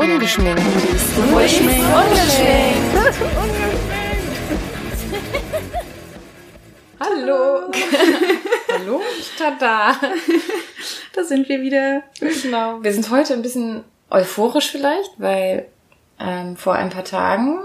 Ungeschminkt. 0.00 0.60
Ungeschminkt. 1.32 1.84
Hallo. 6.98 7.70
Hallo, 8.72 9.00
tada. 9.38 9.94
Da 11.12 11.24
sind 11.24 11.48
wir 11.48 11.60
wieder. 11.62 12.02
Genau. 12.18 12.82
Wir 12.82 12.92
sind 12.92 13.08
heute 13.10 13.34
ein 13.34 13.42
bisschen 13.42 13.84
euphorisch 14.10 14.70
vielleicht, 14.72 15.12
weil 15.18 15.66
ähm, 16.18 16.56
vor 16.56 16.74
ein 16.74 16.90
paar 16.90 17.04
Tagen, 17.04 17.60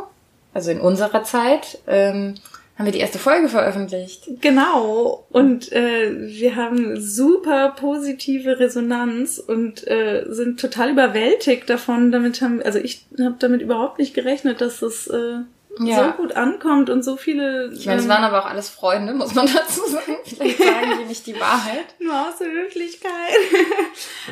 also 0.53 0.69
in 0.69 0.79
unserer 0.79 1.23
Zeit, 1.23 1.79
ähm, 1.87 2.35
haben 2.79 2.85
wir 2.85 2.91
die 2.93 2.99
erste 2.99 3.19
Folge 3.19 3.49
veröffentlicht. 3.49 4.27
Genau. 4.41 5.27
Und 5.29 5.71
äh, 5.73 6.27
wir 6.29 6.55
haben 6.55 6.99
super 6.99 7.75
positive 7.77 8.57
Resonanz 8.59 9.37
und 9.37 9.85
äh, 9.87 10.25
sind 10.29 10.59
total 10.59 10.89
überwältigt 10.89 11.69
davon. 11.69 12.11
Damit 12.11 12.41
haben, 12.41 12.61
also 12.63 12.79
ich 12.79 13.05
habe 13.19 13.35
damit 13.37 13.61
überhaupt 13.61 13.99
nicht 13.99 14.13
gerechnet, 14.15 14.61
dass 14.61 14.81
es 14.81 15.07
äh, 15.07 15.39
Ja. 15.81 16.05
so 16.17 16.23
gut 16.23 16.37
ankommt 16.37 16.89
und 16.89 17.03
so 17.03 17.17
viele. 17.17 17.69
Ich 17.73 17.85
meine, 17.85 17.99
es 17.99 18.05
ähm, 18.05 18.09
waren 18.11 18.23
aber 18.23 18.39
auch 18.39 18.49
alles 18.49 18.69
Freunde, 18.69 19.13
muss 19.13 19.35
man 19.35 19.45
dazu 19.53 19.81
sagen. 19.85 20.15
Vielleicht 20.25 20.57
sagen 20.59 20.91
die 21.01 21.05
nicht 21.09 21.27
die 21.27 21.37
Wahrheit. 21.39 21.85
nur 21.99 22.13
aus 22.13 22.37
der 22.39 22.47
Höflichkeit. 22.47 23.11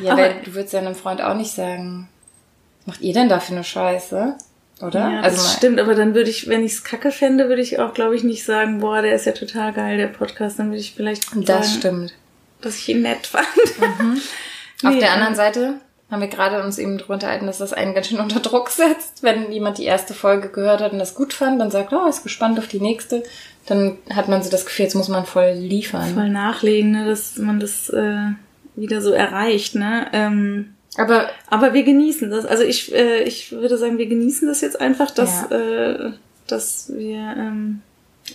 Ja, 0.02 0.12
Aber- 0.12 0.24
aber 0.24 0.34
du 0.42 0.54
würdest 0.54 0.72
ja 0.72 0.80
einem 0.80 0.94
Freund 0.94 1.20
auch 1.22 1.34
nicht 1.34 1.52
sagen, 1.52 2.08
was 2.86 2.94
macht 2.94 3.00
ihr 3.02 3.12
denn 3.12 3.28
da 3.28 3.40
für 3.40 3.52
eine 3.52 3.64
Scheiße? 3.64 4.36
Oder? 4.80 5.00
Ja, 5.10 5.20
also 5.20 5.36
das 5.36 5.54
stimmt, 5.54 5.80
aber 5.80 5.94
dann 5.94 6.14
würde 6.14 6.30
ich, 6.30 6.48
wenn 6.48 6.64
ich 6.64 6.72
es 6.72 6.84
kacke 6.84 7.10
fände, 7.10 7.48
würde 7.48 7.62
ich 7.62 7.78
auch, 7.80 7.94
glaube 7.94 8.14
ich, 8.14 8.22
nicht 8.22 8.44
sagen, 8.44 8.80
boah, 8.80 9.02
der 9.02 9.14
ist 9.14 9.26
ja 9.26 9.32
total 9.32 9.72
geil, 9.72 9.96
der 9.96 10.06
Podcast. 10.06 10.58
Dann 10.58 10.68
würde 10.68 10.80
ich 10.80 10.94
vielleicht 10.94 11.24
das 11.34 11.46
sagen, 11.46 11.78
stimmt. 11.78 12.14
dass 12.60 12.76
ich 12.76 12.88
ihn 12.88 13.02
nett 13.02 13.26
fand. 13.26 13.46
Auf 14.84 14.92
Nee, 14.92 15.00
der 15.00 15.08
ähm, 15.08 15.14
anderen 15.14 15.34
Seite 15.34 15.74
haben 16.10 16.20
wir 16.20 16.28
gerade 16.28 16.62
uns 16.62 16.78
eben 16.78 16.96
drunter 16.96 17.14
unterhalten, 17.14 17.46
dass 17.46 17.58
das 17.58 17.72
einen 17.72 17.94
ganz 17.94 18.06
schön 18.08 18.20
unter 18.20 18.40
Druck 18.40 18.70
setzt. 18.70 19.22
Wenn 19.22 19.50
jemand 19.52 19.78
die 19.78 19.84
erste 19.84 20.14
Folge 20.14 20.48
gehört 20.48 20.80
hat 20.80 20.92
und 20.92 20.98
das 20.98 21.14
gut 21.14 21.32
fand, 21.32 21.60
dann 21.60 21.70
sagt, 21.70 21.92
oh, 21.92 22.06
ist 22.08 22.22
gespannt 22.22 22.58
auf 22.58 22.68
die 22.68 22.80
nächste, 22.80 23.24
dann 23.66 23.98
hat 24.14 24.28
man 24.28 24.42
so 24.42 24.50
das 24.50 24.64
Gefühl, 24.64 24.84
jetzt 24.84 24.94
muss 24.94 25.08
man 25.08 25.26
voll 25.26 25.50
liefern. 25.50 26.14
voll 26.14 26.30
nachlegen, 26.30 26.92
ne, 26.92 27.04
dass 27.04 27.36
man 27.36 27.60
das 27.60 27.90
äh, 27.90 28.30
wieder 28.76 29.02
so 29.02 29.10
erreicht, 29.10 29.74
ne? 29.74 30.06
Ähm, 30.12 30.74
Aber 30.96 31.28
aber 31.48 31.74
wir 31.74 31.82
genießen 31.84 32.30
das. 32.30 32.44
Also 32.46 32.64
ich, 32.64 32.94
äh, 32.94 33.22
ich 33.22 33.52
würde 33.52 33.76
sagen, 33.78 33.98
wir 33.98 34.06
genießen 34.06 34.48
das 34.48 34.60
jetzt 34.62 34.80
einfach, 34.80 35.10
dass, 35.10 35.50
äh, 35.50 36.10
dass 36.46 36.92
wir 36.94 37.18
ähm, 37.36 37.82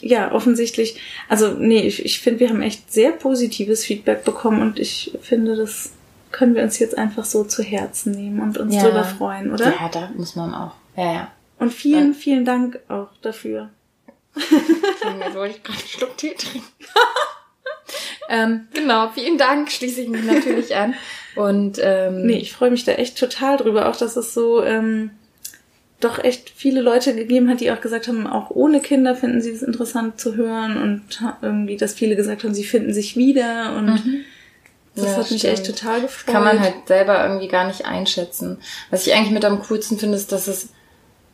ja 0.01 0.31
offensichtlich, 0.31 0.99
also 1.27 1.49
nee, 1.53 1.81
ich, 1.81 2.05
ich 2.05 2.19
finde, 2.19 2.41
wir 2.41 2.49
haben 2.49 2.61
echt 2.61 2.91
sehr 2.93 3.11
positives 3.11 3.83
Feedback 3.83 4.23
bekommen 4.23 4.61
und 4.61 4.79
ich 4.79 5.17
finde, 5.21 5.55
das 5.55 5.91
können 6.31 6.55
wir 6.55 6.63
uns 6.63 6.79
jetzt 6.79 6.97
einfach 6.97 7.25
so 7.25 7.43
zu 7.43 7.61
Herzen 7.63 8.11
nehmen 8.13 8.39
und 8.41 8.57
uns 8.57 8.73
Ja. 8.75 8.83
drüber 8.83 9.03
freuen, 9.03 9.51
oder? 9.53 9.65
ja, 9.65 9.89
da 9.91 10.09
muss 10.15 10.35
man 10.35 10.53
auch. 10.53 10.73
Ja, 10.95 11.13
ja. 11.13 11.31
Und 11.59 11.71
vielen, 11.73 12.13
vielen 12.13 12.45
Dank 12.45 12.79
auch 12.87 13.09
dafür. 13.21 13.69
Jetzt 14.35 15.35
wollte 15.35 15.55
ich 15.57 15.63
gerade 15.63 15.79
einen 15.79 15.87
Schluck 15.87 16.17
Tee 16.17 16.33
trinken. 16.35 16.67
ähm, 18.33 18.67
genau, 18.73 19.09
vielen 19.13 19.37
Dank, 19.37 19.71
schließe 19.71 20.01
ich 20.01 20.09
mich 20.09 20.23
natürlich 20.23 20.75
an. 20.75 20.95
Und 21.35 21.79
ähm, 21.81 22.25
Nee, 22.25 22.37
ich 22.37 22.51
freue 22.53 22.71
mich 22.71 22.83
da 22.83 22.93
echt 22.93 23.17
total 23.17 23.57
drüber, 23.57 23.87
auch 23.89 23.95
dass 23.95 24.15
es 24.17 24.33
so 24.33 24.63
ähm, 24.63 25.11
doch 25.99 26.21
echt 26.23 26.49
viele 26.55 26.81
Leute 26.81 27.15
gegeben 27.15 27.49
hat, 27.49 27.59
die 27.61 27.71
auch 27.71 27.79
gesagt 27.79 28.07
haben, 28.07 28.27
auch 28.27 28.49
ohne 28.49 28.81
Kinder 28.81 29.15
finden 29.15 29.41
sie 29.41 29.51
es 29.51 29.61
interessant 29.63 30.19
zu 30.19 30.35
hören 30.35 30.77
und 30.81 31.01
irgendwie, 31.41 31.77
dass 31.77 31.93
viele 31.93 32.15
gesagt 32.15 32.43
haben, 32.43 32.53
sie 32.53 32.65
finden 32.65 32.93
sich 32.93 33.15
wieder 33.15 33.75
und 33.77 33.87
das 33.87 34.03
Mhm. 34.03 34.25
Ja, 34.95 35.03
hat 35.17 35.31
mich 35.31 35.39
stimmt. 35.41 35.53
echt 35.53 35.65
total 35.65 36.01
gefreut. 36.01 36.33
kann 36.33 36.43
man 36.43 36.59
halt 36.59 36.75
selber 36.87 37.23
irgendwie 37.23 37.47
gar 37.47 37.65
nicht 37.65 37.85
einschätzen. 37.85 38.57
Was 38.91 39.07
ich 39.07 39.13
eigentlich 39.15 39.31
mit 39.31 39.43
am 39.45 39.59
coolsten 39.63 39.97
finde, 39.97 40.17
ist, 40.17 40.31
dass 40.31 40.47
es 40.47 40.69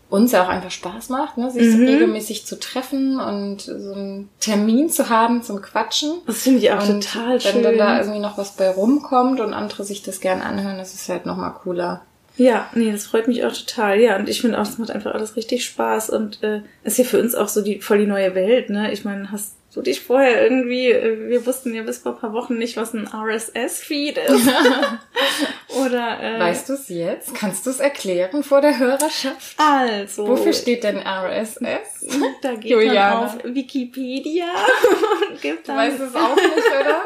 uns 0.10 0.32
ja 0.32 0.44
auch 0.44 0.50
einfach 0.50 0.72
Spaß 0.72 1.10
macht, 1.10 1.38
ne? 1.38 1.52
sich 1.52 1.72
so 1.72 1.78
Mhm. 1.78 1.88
regelmäßig 1.88 2.46
zu 2.46 2.60
treffen 2.60 3.20
und 3.20 3.62
so 3.62 3.94
einen 3.94 4.30
Termin 4.40 4.90
zu 4.90 5.10
haben 5.10 5.44
zum 5.44 5.62
Quatschen. 5.62 6.14
Das 6.26 6.44
finde 6.44 6.60
ich 6.60 6.72
auch 6.72 6.82
und 6.88 7.02
total 7.04 7.34
wenn 7.34 7.40
schön. 7.42 7.64
dann 7.64 7.78
da 7.78 8.00
irgendwie 8.00 8.20
noch 8.20 8.38
was 8.38 8.56
bei 8.56 8.70
rumkommt 8.70 9.40
und 9.40 9.54
andere 9.54 9.84
sich 9.84 10.02
das 10.02 10.20
gern 10.20 10.42
anhören, 10.42 10.78
das 10.80 10.94
ist 10.96 11.08
halt 11.10 11.26
nochmal 11.26 11.54
cooler. 11.64 12.02
Ja, 12.38 12.68
nee, 12.74 12.92
das 12.92 13.06
freut 13.06 13.28
mich 13.28 13.44
auch 13.44 13.52
total. 13.52 14.00
Ja, 14.00 14.16
und 14.16 14.30
ich 14.30 14.40
finde 14.42 14.58
auch, 14.60 14.66
das 14.66 14.78
macht 14.78 14.92
einfach 14.92 15.14
alles 15.14 15.36
richtig 15.36 15.66
Spaß 15.66 16.10
und 16.10 16.42
äh, 16.42 16.62
ist 16.84 16.98
ja 16.98 17.04
für 17.04 17.20
uns 17.20 17.36
auch 17.36 17.50
so 17.50 17.62
die 17.62 17.82
voll 17.82 18.00
die 18.00 18.08
neue 18.08 18.34
Welt, 18.34 18.70
ne? 18.70 18.92
Ich 18.94 19.04
meine, 19.04 19.30
hast 19.32 19.56
du 19.74 19.82
dich 19.82 20.02
vorher 20.02 20.44
irgendwie, 20.44 20.92
äh, 20.92 21.30
wir 21.30 21.46
wussten 21.46 21.74
ja 21.74 21.84
bis 21.84 22.00
vor 22.00 22.14
ein 22.14 22.18
paar 22.20 22.34
Wochen 22.34 22.58
nicht, 22.58 22.78
was 22.78 22.94
ein 22.94 23.08
RSS-Feed 23.08 24.18
ist. 24.18 24.48
Oder 25.86 26.20
äh, 26.22 26.40
Weißt 26.40 26.68
du 26.70 26.74
es 26.74 26.90
jetzt? 26.90 27.34
Kannst 27.36 27.66
du 27.66 27.70
es 27.70 27.80
erklären 27.80 28.44
vor 28.44 28.62
der 28.62 28.80
Hörerschaft? 28.80 29.56
also 29.58 30.28
Wofür 30.28 30.54
steht 30.54 30.84
denn 30.84 30.98
RSS? 30.98 32.08
da 32.42 32.54
geht 32.56 32.66
Juliane. 32.72 33.16
man 33.16 33.26
auf 33.26 33.38
Wikipedia 33.44 34.46
und 35.30 35.42
gibt 35.42 35.68
Du 35.68 35.72
dann 35.74 35.78
weißt 35.78 36.00
es 36.00 36.16
auch 36.16 36.36
nicht, 36.36 36.72
oder? 36.82 37.02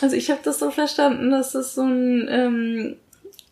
Also 0.00 0.16
ich 0.16 0.30
habe 0.30 0.40
das 0.42 0.58
so 0.58 0.70
verstanden, 0.70 1.30
dass 1.30 1.52
das 1.52 1.74
so 1.74 1.82
ein 1.82 2.28
ähm, 2.30 2.96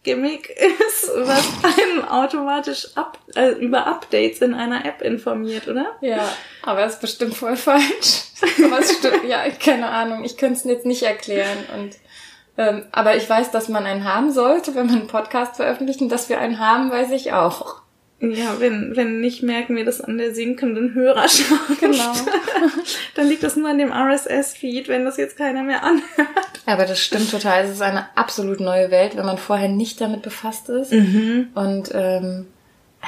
Gimmick 0.02 0.50
ist, 0.50 1.10
was 1.14 1.48
einem 1.62 2.04
automatisch 2.04 2.88
up, 2.96 3.18
äh, 3.36 3.50
über 3.50 3.86
Updates 3.86 4.40
in 4.40 4.54
einer 4.54 4.84
App 4.84 5.00
informiert, 5.00 5.68
oder? 5.68 5.92
Ja, 6.00 6.28
aber 6.62 6.84
ist 6.84 7.00
bestimmt 7.00 7.34
voll 7.34 7.56
falsch. 7.56 8.24
Aber 8.64 8.80
es 8.80 8.92
stimmt, 8.98 9.24
ja, 9.28 9.48
keine 9.50 9.88
Ahnung. 9.88 10.24
Ich 10.24 10.36
könnte 10.36 10.58
es 10.58 10.64
jetzt 10.64 10.84
nicht 10.84 11.04
erklären. 11.04 11.58
Und 11.76 11.96
ähm, 12.58 12.86
aber 12.90 13.14
ich 13.14 13.30
weiß, 13.30 13.52
dass 13.52 13.68
man 13.68 13.86
einen 13.86 14.02
haben 14.02 14.32
sollte, 14.32 14.74
wenn 14.74 14.86
man 14.86 14.96
einen 14.96 15.06
Podcast 15.06 15.54
veröffentlicht. 15.56 16.00
Und 16.00 16.08
dass 16.08 16.28
wir 16.28 16.40
einen 16.40 16.58
haben, 16.58 16.90
weiß 16.90 17.12
ich 17.12 17.32
auch. 17.32 17.81
Ja, 18.22 18.60
wenn, 18.60 18.94
wenn 18.94 19.21
nicht, 19.21 19.43
merken 19.43 19.75
wir 19.75 19.84
das 19.84 20.00
an 20.00 20.16
der 20.16 20.33
sinkenden 20.33 20.94
Hörerschaft. 20.94 21.81
Genau. 21.81 22.12
Dann 23.16 23.28
liegt 23.28 23.43
das 23.43 23.56
nur 23.56 23.69
an 23.69 23.78
dem 23.78 23.93
RSS-Feed, 23.93 24.87
wenn 24.87 25.05
das 25.05 25.16
jetzt 25.16 25.37
keiner 25.37 25.65
mehr 25.65 25.83
anhört. 25.83 26.28
Aber 26.65 26.84
das 26.84 27.00
stimmt 27.00 27.31
total. 27.32 27.65
Es 27.65 27.72
ist 27.72 27.82
eine 27.82 28.06
absolut 28.16 28.61
neue 28.61 28.93
Welt, 28.93 29.16
wenn 29.16 29.27
man 29.27 29.38
vorher 29.38 29.69
nicht 29.69 30.00
damit 30.00 30.22
befasst 30.22 30.69
ist. 30.69 30.93
Und 30.93 31.91
ähm, 31.93 32.47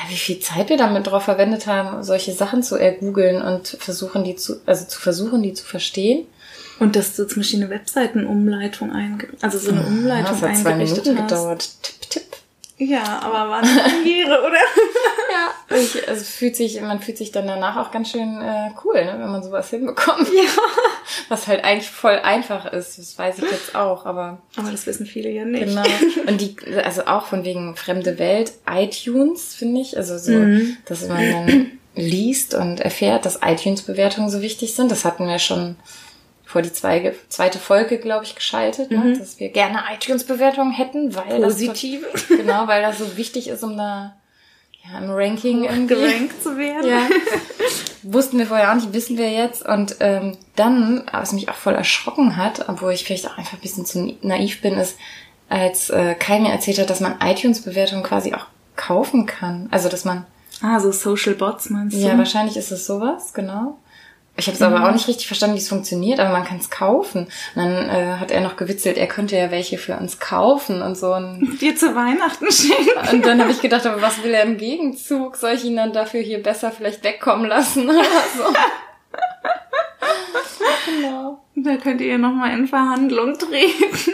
wie 0.09 0.17
viel 0.17 0.41
Zeit 0.41 0.69
wir 0.69 0.77
damit 0.77 1.07
drauf 1.07 1.23
verwendet 1.23 1.69
haben, 1.69 2.03
solche 2.03 2.33
Sachen 2.33 2.65
zu 2.65 2.77
ergoogeln 2.77 3.41
und 3.41 3.69
versuchen 3.79 4.25
die 4.25 4.35
zu, 4.35 4.61
also 4.67 4.85
zu 4.87 5.01
versuchen, 5.01 5.43
die 5.43 5.53
zu 5.53 5.65
verstehen. 5.65 6.27
Und 6.81 6.97
dass 6.97 7.15
du 7.15 7.25
zum 7.29 7.43
Beispiel 7.43 7.61
eine 7.61 7.71
Webseitenumleitung 7.71 8.91
einge 8.91 9.29
also 9.41 9.59
so 9.59 9.71
eine 9.71 9.87
Umleitung 9.87 10.41
das 10.41 10.43
hat 10.43 10.57
zwei 10.57 10.71
eingerichtet 10.71 11.07
Minuten 11.07 11.23
hast. 11.23 11.31
gedauert. 11.31 11.69
Tipp. 11.83 12.04
Ja, 12.77 13.21
aber 13.23 13.51
war 13.51 13.63
eine 13.63 13.81
Premiere, 13.83 14.41
oder? 14.41 14.59
Ja, 15.33 15.77
ich, 15.77 16.09
also 16.09 16.23
fühlt 16.25 16.55
sich, 16.55 16.81
man 16.81 17.01
fühlt 17.01 17.19
sich 17.19 17.33
dann 17.33 17.47
danach 17.49 17.77
auch 17.77 17.91
ganz 17.91 18.11
schön 18.11 18.41
äh, 18.41 18.71
cool, 18.85 19.05
ne, 19.05 19.17
wenn 19.19 19.31
man 19.33 19.43
sowas 19.43 19.69
hinbekommt. 19.71 20.29
Ja. 20.29 20.43
Was 21.29 21.49
halt 21.49 21.65
eigentlich 21.65 21.91
voll 21.91 22.19
einfach 22.21 22.67
ist, 22.73 22.99
das 22.99 23.19
weiß 23.19 23.39
ich 23.39 23.51
jetzt 23.51 23.75
auch, 23.75 24.07
aber 24.07 24.39
Aber 24.57 24.71
das 24.71 24.87
wissen 24.87 25.07
viele 25.07 25.31
ja 25.31 25.45
nicht. 25.45 25.65
genau. 25.67 25.83
Und 26.29 26.41
die, 26.41 26.57
also 26.85 27.07
auch 27.07 27.27
von 27.27 27.45
wegen 27.45 27.75
fremde 27.75 28.19
Welt, 28.21 28.53
iTunes, 28.71 29.55
finde 29.55 29.81
ich, 29.81 29.97
also 29.97 30.19
so, 30.19 30.33
Mhm. 30.33 30.77
dass 30.87 31.09
man 31.09 31.31
dann 31.33 31.71
liest 31.97 32.55
und 32.55 32.81
erfährt, 32.81 33.25
dass 33.25 33.39
iTunes-Bewertungen 33.45 34.29
so 34.31 34.41
wichtig 34.41 34.75
sind. 34.75 34.91
Das 34.91 35.05
hatten 35.05 35.27
wir 35.27 35.39
schon 35.39 35.77
vor 36.55 36.63
die 36.63 36.73
zweige, 36.73 37.17
zweite 37.31 37.59
Folge, 37.59 37.99
glaube 37.99 38.25
ich, 38.25 38.37
geschaltet, 38.37 38.93
ne? 38.93 39.19
dass 39.19 39.41
wir 39.41 39.49
gerne 39.49 39.81
iTunes-Bewertungen 39.93 40.71
hätten, 40.71 41.13
weil 41.17 41.41
Positive. 41.41 42.07
das 42.13 42.29
genau, 42.29 42.69
weil 42.69 42.81
das 42.81 42.99
so 42.99 43.17
wichtig 43.17 43.49
ist, 43.49 43.65
um 43.65 43.77
da 43.77 44.15
ja, 44.85 45.01
im 45.01 45.11
Ranking 45.11 45.65
irgendwie 45.65 45.97
gerankt 45.97 46.41
zu 46.41 46.57
werden. 46.57 46.89
ja. 46.89 47.09
Wussten 48.05 48.39
wir 48.39 48.47
vorher 48.47 48.71
auch 48.71 48.77
nicht, 48.77 48.93
wissen 48.93 49.19
wir 49.19 49.33
jetzt. 49.33 49.67
Und 49.67 49.97
ähm, 49.99 50.37
dann, 50.55 51.03
was 51.11 51.33
mich 51.33 51.49
auch 51.49 51.57
voll 51.57 51.75
erschrocken 51.75 52.37
hat, 52.37 52.69
obwohl 52.69 52.93
ich 52.93 53.05
vielleicht 53.05 53.27
auch 53.27 53.37
einfach 53.37 53.55
ein 53.55 53.61
bisschen 53.61 53.85
zu 53.85 54.15
naiv 54.23 54.63
bin, 54.63 54.75
ist, 54.75 54.97
als 55.49 55.91
äh, 55.91 56.15
Kai 56.15 56.39
mir 56.39 56.53
erzählt 56.53 56.79
hat, 56.79 56.89
dass 56.89 57.01
man 57.01 57.17
iTunes-Bewertungen 57.21 58.05
quasi 58.05 58.33
auch 58.33 58.47
kaufen 58.77 59.27
kann. 59.27 59.67
Also, 59.73 59.89
dass 59.89 60.05
man, 60.05 60.25
Ah, 60.63 60.79
so 60.79 60.93
Social 60.93 61.35
Bots 61.35 61.69
meinst 61.69 61.97
du? 61.97 62.01
ja, 62.01 62.17
wahrscheinlich 62.17 62.57
ist 62.57 62.71
es 62.71 62.87
sowas, 62.87 63.35
genau. 63.35 63.79
Ich 64.37 64.49
habe 64.49 64.57
es 64.57 64.63
aber 64.63 64.89
auch 64.89 64.93
nicht 64.93 65.07
richtig 65.07 65.29
verstanden, 65.29 65.55
wie 65.55 65.61
es 65.61 65.69
funktioniert, 65.69 66.19
aber 66.19 66.31
man 66.31 66.45
kann 66.45 66.59
es 66.59 66.69
kaufen. 66.69 67.29
Und 67.55 67.57
dann 67.57 67.89
äh, 67.89 68.17
hat 68.19 68.33
er 68.33 68.41
noch 68.41 68.57
gewitzelt, 68.57 68.99
er 68.99 69.07
könnte 69.07 69.37
ja 69.37 69.53
welche 69.53 69.79
für 69.79 69.97
uns 69.97 70.19
kaufen 70.19 70.83
und 70.83 70.97
so. 70.97 71.15
Und, 71.15 71.59
Dir 71.61 71.77
zu 71.77 71.95
Weihnachten 71.95 72.51
schenken. 72.51 73.13
und 73.13 73.25
dann 73.25 73.41
habe 73.41 73.53
ich 73.53 73.61
gedacht, 73.61 73.87
aber 73.87 74.03
was 74.03 74.25
will 74.25 74.35
er 74.35 74.43
im 74.43 74.57
Gegenzug? 74.57 75.37
Soll 75.37 75.53
ich 75.53 75.65
ihn 75.65 75.77
dann 75.77 75.93
dafür 75.93 76.21
hier 76.21 76.43
besser 76.43 76.73
vielleicht 76.73 77.05
wegkommen 77.05 77.47
lassen 77.47 77.89
oder 77.89 78.03
so? 78.37 78.43
genau. 80.93 81.45
Da 81.55 81.77
könnt 81.77 82.01
ihr 82.01 82.19
nochmal 82.19 82.59
in 82.59 82.67
Verhandlung 82.67 83.39
treten. 83.39 84.11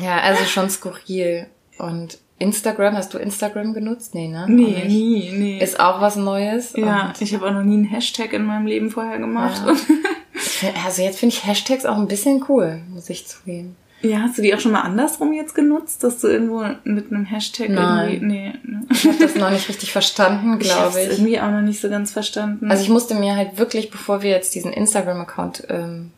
Ja, 0.00 0.20
also 0.20 0.44
schon 0.44 0.70
skurril. 0.70 1.46
Und 1.78 2.18
Instagram, 2.38 2.96
hast 2.96 3.14
du 3.14 3.18
Instagram 3.18 3.74
genutzt? 3.74 4.14
Nee, 4.14 4.28
ne? 4.28 4.44
Nee, 4.48 4.84
nie, 4.86 5.30
nee. 5.32 5.58
Ist 5.62 5.78
auch 5.78 6.00
was 6.00 6.16
Neues. 6.16 6.72
ja, 6.76 7.12
ich 7.20 7.32
habe 7.34 7.46
auch 7.46 7.52
noch 7.52 7.62
nie 7.62 7.74
einen 7.74 7.84
Hashtag 7.84 8.32
in 8.32 8.44
meinem 8.44 8.66
Leben 8.66 8.90
vorher 8.90 9.18
gemacht. 9.18 9.62
Ja. 9.66 9.72
ich 10.34 10.40
find- 10.42 10.84
also 10.84 11.02
jetzt 11.02 11.18
finde 11.20 11.34
ich 11.34 11.46
Hashtags 11.46 11.86
auch 11.86 11.96
ein 11.96 12.08
bisschen 12.08 12.44
cool, 12.48 12.80
muss 12.92 13.08
ich 13.08 13.26
zugeben. 13.26 13.76
Ja, 14.02 14.18
hast 14.18 14.36
du 14.36 14.42
die 14.42 14.54
auch 14.54 14.60
schon 14.60 14.72
mal 14.72 14.82
andersrum 14.82 15.32
jetzt 15.32 15.54
genutzt, 15.54 16.04
dass 16.04 16.20
du 16.20 16.26
irgendwo 16.28 16.62
mit 16.84 17.10
einem 17.10 17.24
Hashtag 17.24 17.70
Nein. 17.70 18.10
irgendwie. 18.10 18.26
Nee, 18.26 18.52
ne? 18.64 18.82
Ich 18.90 19.06
habe 19.06 19.16
das 19.18 19.34
noch 19.36 19.50
nicht 19.50 19.66
richtig 19.68 19.92
verstanden, 19.92 20.58
Ich 20.60 20.68
glaube 20.68 21.00
ich. 21.00 21.08
irgendwie 21.08 21.40
auch 21.40 21.50
noch 21.50 21.62
nicht 21.62 21.80
so 21.80 21.88
ganz 21.88 22.10
verstanden. 22.12 22.70
Also 22.70 22.82
ich 22.82 22.90
musste 22.90 23.14
mir 23.14 23.34
halt 23.36 23.56
wirklich, 23.56 23.90
bevor 23.90 24.20
wir 24.20 24.30
jetzt 24.30 24.54
diesen 24.54 24.72
Instagram-Account 24.74 25.68
ähm, 25.70 26.10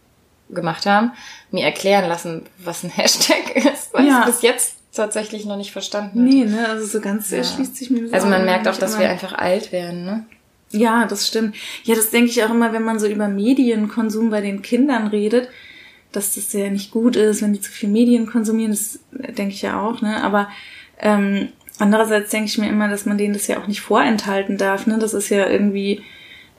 gemacht 0.50 0.86
haben, 0.86 1.12
mir 1.52 1.64
erklären 1.64 2.08
lassen, 2.08 2.42
was 2.58 2.82
ein 2.82 2.90
Hashtag 2.96 3.54
ist, 3.54 3.92
weil 3.94 4.06
Ja. 4.08 4.20
ich 4.20 4.26
bis 4.26 4.42
jetzt 4.42 4.75
tatsächlich 4.96 5.44
noch 5.44 5.56
nicht 5.56 5.72
verstanden 5.72 6.24
nee, 6.24 6.44
ne, 6.44 6.68
also 6.68 6.84
so 6.86 7.00
ganz 7.00 7.30
Ja. 7.30 7.38
erschließt 7.38 7.76
sich 7.76 7.90
mir 7.90 8.02
das 8.02 8.12
Also 8.12 8.26
man 8.28 8.44
merkt 8.44 8.66
auch, 8.68 8.76
dass 8.76 8.94
aber- 8.94 9.02
wir 9.04 9.10
einfach 9.10 9.32
alt 9.34 9.70
werden, 9.72 10.04
ne? 10.04 10.26
Ja, 10.72 11.06
das 11.06 11.28
stimmt. 11.28 11.54
Ja, 11.84 11.94
das 11.94 12.10
denke 12.10 12.28
ich 12.30 12.42
auch 12.42 12.50
immer, 12.50 12.72
wenn 12.72 12.82
man 12.82 12.98
so 12.98 13.06
über 13.06 13.28
Medienkonsum 13.28 14.30
bei 14.30 14.40
den 14.40 14.62
Kindern 14.62 15.06
redet, 15.06 15.48
dass 16.10 16.34
das 16.34 16.52
ja 16.52 16.68
nicht 16.70 16.90
gut 16.90 17.14
ist, 17.14 17.40
wenn 17.40 17.52
die 17.52 17.60
zu 17.60 17.70
viel 17.70 17.88
Medien 17.88 18.26
konsumieren, 18.26 18.72
das 18.72 18.98
denke 19.12 19.54
ich 19.54 19.62
ja 19.62 19.80
auch, 19.80 20.02
ne? 20.02 20.22
Aber 20.24 20.48
ähm, 20.98 21.48
andererseits 21.78 22.30
denke 22.30 22.46
ich 22.48 22.58
mir 22.58 22.68
immer, 22.68 22.88
dass 22.88 23.06
man 23.06 23.16
denen 23.16 23.34
das 23.34 23.46
ja 23.46 23.58
auch 23.60 23.68
nicht 23.68 23.80
vorenthalten 23.80 24.56
darf, 24.58 24.86
ne? 24.88 24.98
Das 24.98 25.14
ist 25.14 25.28
ja 25.28 25.48
irgendwie, 25.48 26.02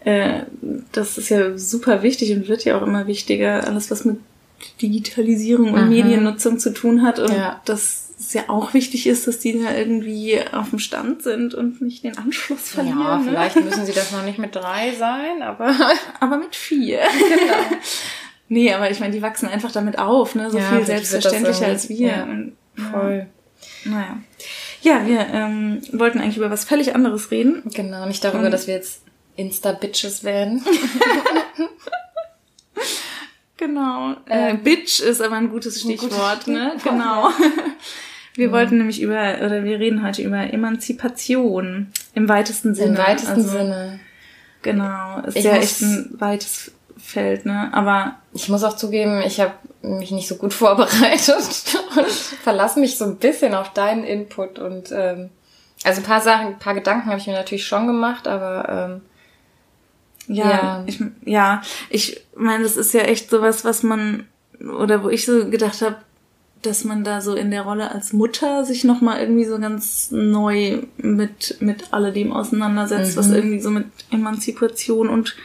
äh, 0.05 0.41
das 0.93 1.17
ist 1.17 1.27
ja 1.29 1.57
super 1.57 2.01
wichtig 2.01 2.31
und 2.33 2.47
wird 2.47 2.63
ja 2.63 2.77
auch 2.77 2.83
immer 2.87 3.07
wichtiger, 3.07 3.67
alles 3.67 3.91
was 3.91 4.05
mit 4.05 4.17
Digitalisierung 4.81 5.73
und 5.73 5.83
Mhm. 5.83 5.89
Mediennutzung 5.89 6.59
zu 6.59 6.73
tun 6.73 7.01
hat 7.03 7.19
und 7.19 7.31
Ja. 7.33 7.61
dass 7.65 8.06
es 8.19 8.33
ja 8.33 8.43
auch 8.47 8.73
wichtig 8.73 9.05
ist, 9.07 9.27
dass 9.27 9.39
die 9.39 9.61
da 9.61 9.75
irgendwie 9.75 10.39
auf 10.51 10.71
dem 10.71 10.79
Stand 10.79 11.21
sind 11.21 11.53
und 11.53 11.81
nicht 11.81 12.03
den 12.03 12.17
Anschluss 12.17 12.69
verlieren. 12.69 12.99
Ja, 12.99 13.17
ne? 13.17 13.29
vielleicht 13.29 13.63
müssen 13.63 13.85
sie 13.85 13.93
das 13.93 14.11
noch 14.11 14.23
nicht 14.23 14.39
mit 14.39 14.55
drei 14.55 14.91
sein, 14.95 15.41
aber 15.43 15.75
aber 16.19 16.37
mit 16.37 16.55
vier. 16.55 16.99
genau. 17.29 17.77
nee, 18.49 18.73
aber 18.73 18.89
ich 18.89 18.99
meine, 18.99 19.13
die 19.13 19.21
wachsen 19.21 19.47
einfach 19.47 19.71
damit 19.71 19.99
auf, 19.99 20.33
ne? 20.35 20.49
So 20.49 20.57
Ja, 20.57 20.71
viel 20.71 20.85
selbstverständlicher 20.85 21.67
als 21.67 21.89
wir. 21.89 22.07
ja, 22.07 22.27
voll. 22.91 23.27
Naja. 23.85 24.17
Ja, 24.81 25.05
wir 25.05 25.19
ähm, 25.33 25.81
wollten 25.93 26.19
eigentlich 26.19 26.37
über 26.37 26.49
was 26.49 26.63
völlig 26.65 26.95
anderes 26.95 27.31
reden. 27.31 27.63
Genau, 27.73 28.05
nicht 28.05 28.23
darüber, 28.23 28.45
Und- 28.45 28.51
dass 28.51 28.67
wir 28.67 28.75
jetzt 28.75 29.01
Insta-Bitches 29.35 30.23
werden. 30.23 30.63
Genau. 33.57 34.11
Äh, 34.27 34.51
Ähm, 34.51 34.63
Bitch 34.63 34.99
ist 34.99 35.19
aber 35.21 35.35
ein 35.35 35.49
gutes 35.49 35.83
ein 35.83 35.89
gutes 35.89 36.03
Stichwort, 36.05 36.47
ne? 36.47 36.73
Stichwort, 36.75 36.93
Genau. 36.93 37.29
Wir 38.37 38.51
wollten 38.51 38.77
nämlich 38.77 39.01
über, 39.01 39.35
oder 39.45 39.63
wir 39.63 39.79
reden 39.79 40.05
heute 40.05 40.21
über 40.21 40.37
Emanzipation 40.53 41.87
im 42.13 42.29
weitesten 42.29 42.75
Sinne. 42.75 42.89
Im 42.91 42.97
weitesten 42.97 43.31
also, 43.31 43.49
Sinne. 43.49 43.99
Genau. 44.61 45.19
Ist 45.25 45.37
Ich 45.37 45.43
ja 45.43 45.55
muss- 45.55 45.63
echt 45.63 45.81
ein 45.81 46.15
weites 46.19 46.71
Feld, 46.97 47.45
ne? 47.45 47.69
Aber 47.73 48.15
Ich 48.33 48.47
muss 48.49 48.63
auch 48.63 48.75
zugeben, 48.75 49.21
ich 49.25 49.39
habe 49.39 49.53
mich 49.81 50.11
nicht 50.11 50.27
so 50.27 50.35
gut 50.35 50.53
vorbereitet 50.53 51.29
und 51.97 52.05
verlasse 52.07 52.79
mich 52.79 52.97
so 52.97 53.05
ein 53.05 53.17
bisschen 53.17 53.53
auf 53.55 53.73
deinen 53.73 54.03
Input 54.03 54.59
und 54.59 54.91
ähm, 54.91 55.29
also 55.83 56.01
ein 56.01 56.05
paar 56.05 56.21
Sachen, 56.21 56.47
ein 56.47 56.59
paar 56.59 56.73
Gedanken 56.73 57.07
habe 57.09 57.19
ich 57.19 57.27
mir 57.27 57.33
natürlich 57.33 57.65
schon 57.65 57.87
gemacht, 57.87 58.27
aber 58.27 58.99
ähm, 60.27 60.35
Ja, 60.35 60.49
Ja. 60.49 60.83
ich 60.85 60.99
ja, 61.25 61.61
ich 61.89 62.21
meine, 62.35 62.63
das 62.63 62.77
ist 62.77 62.93
ja 62.93 63.01
echt 63.01 63.29
sowas, 63.29 63.63
was 63.65 63.83
man 63.83 64.27
oder 64.79 65.03
wo 65.03 65.09
ich 65.09 65.25
so 65.25 65.49
gedacht 65.49 65.81
habe, 65.81 65.95
dass 66.61 66.83
man 66.83 67.03
da 67.03 67.21
so 67.21 67.35
in 67.35 67.51
der 67.51 67.61
Rolle 67.63 67.91
als 67.91 68.13
Mutter 68.13 68.65
sich 68.65 68.83
noch 68.83 69.01
mal 69.01 69.19
irgendwie 69.19 69.45
so 69.45 69.59
ganz 69.59 70.09
neu 70.11 70.79
mit 70.97 71.57
mit 71.59 71.93
alledem 71.93 72.31
auseinandersetzt, 72.31 73.17
was 73.17 73.27
Mhm. 73.29 73.35
irgendwie 73.35 73.59
so 73.59 73.69
mit 73.71 73.85
Emanzipation 74.11 75.09
und 75.09 75.35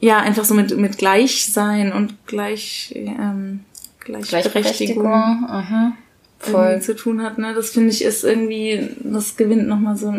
ja 0.00 0.18
einfach 0.18 0.44
so 0.44 0.54
mit 0.54 0.76
mit 0.76 0.98
Gleichsein 0.98 1.92
und 1.92 2.26
gleich 2.26 2.92
ähm, 2.96 3.60
Gleichberechtigung 4.00 5.02
Gleichberechtigung, 5.02 5.92
voll. 6.38 6.80
zu 6.82 6.96
tun 6.96 7.22
hat. 7.22 7.38
Ne, 7.38 7.52
das 7.54 7.70
finde 7.70 7.90
ich 7.90 8.02
ist 8.02 8.24
irgendwie, 8.24 8.88
das 9.00 9.36
gewinnt 9.36 9.68
noch 9.68 9.78
mal 9.78 9.96
so 9.96 10.14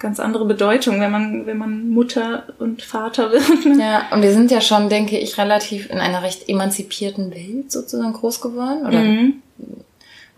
ganz 0.00 0.18
andere 0.18 0.44
Bedeutung, 0.46 1.00
wenn 1.00 1.10
man 1.12 1.46
wenn 1.46 1.58
man 1.58 1.88
Mutter 1.90 2.44
und 2.58 2.82
Vater 2.82 3.30
wird. 3.32 3.64
Ne? 3.66 3.78
Ja, 3.80 4.08
und 4.12 4.22
wir 4.22 4.32
sind 4.32 4.50
ja 4.50 4.60
schon, 4.60 4.88
denke 4.88 5.16
ich, 5.18 5.38
relativ 5.38 5.88
in 5.90 5.98
einer 6.00 6.22
recht 6.22 6.48
emanzipierten 6.48 7.30
Welt 7.32 7.70
sozusagen 7.70 8.12
groß 8.12 8.40
geworden. 8.40 8.86
Oder 8.86 8.98
Mhm. 9.00 9.42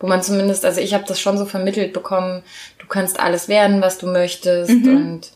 wo 0.00 0.08
man 0.08 0.22
zumindest, 0.22 0.64
also 0.64 0.80
ich 0.80 0.94
habe 0.94 1.04
das 1.06 1.20
schon 1.20 1.38
so 1.38 1.44
vermittelt 1.46 1.92
bekommen, 1.92 2.42
du 2.78 2.86
kannst 2.88 3.20
alles 3.20 3.48
werden, 3.48 3.80
was 3.80 3.98
du 3.98 4.06
möchtest 4.08 4.70
Mhm. 4.72 4.96
und 4.96 5.32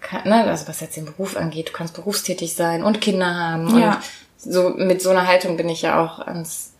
kann, 0.00 0.26
ne, 0.28 0.44
also 0.44 0.66
was 0.66 0.80
jetzt 0.80 0.96
den 0.96 1.04
Beruf 1.04 1.36
angeht, 1.36 1.68
du 1.68 1.72
kannst 1.72 1.94
berufstätig 1.94 2.54
sein 2.54 2.82
und 2.82 3.00
Kinder 3.02 3.34
haben. 3.34 3.78
Ja. 3.78 3.94
Und 3.94 4.52
so 4.52 4.70
mit 4.70 5.02
so 5.02 5.10
einer 5.10 5.26
Haltung 5.26 5.56
bin 5.58 5.68
ich 5.68 5.82
ja 5.82 6.02
auch 6.02 6.20
ans 6.20 6.72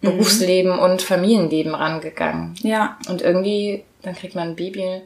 Mhm. 0.00 0.06
Berufsleben 0.10 0.78
und 0.78 1.02
Familienleben 1.02 1.74
rangegangen. 1.74 2.54
Ja, 2.62 2.96
Und 3.08 3.20
irgendwie, 3.20 3.84
dann 4.02 4.14
kriegt 4.14 4.34
man 4.36 4.48
ein 4.50 4.56
Baby 4.56 5.02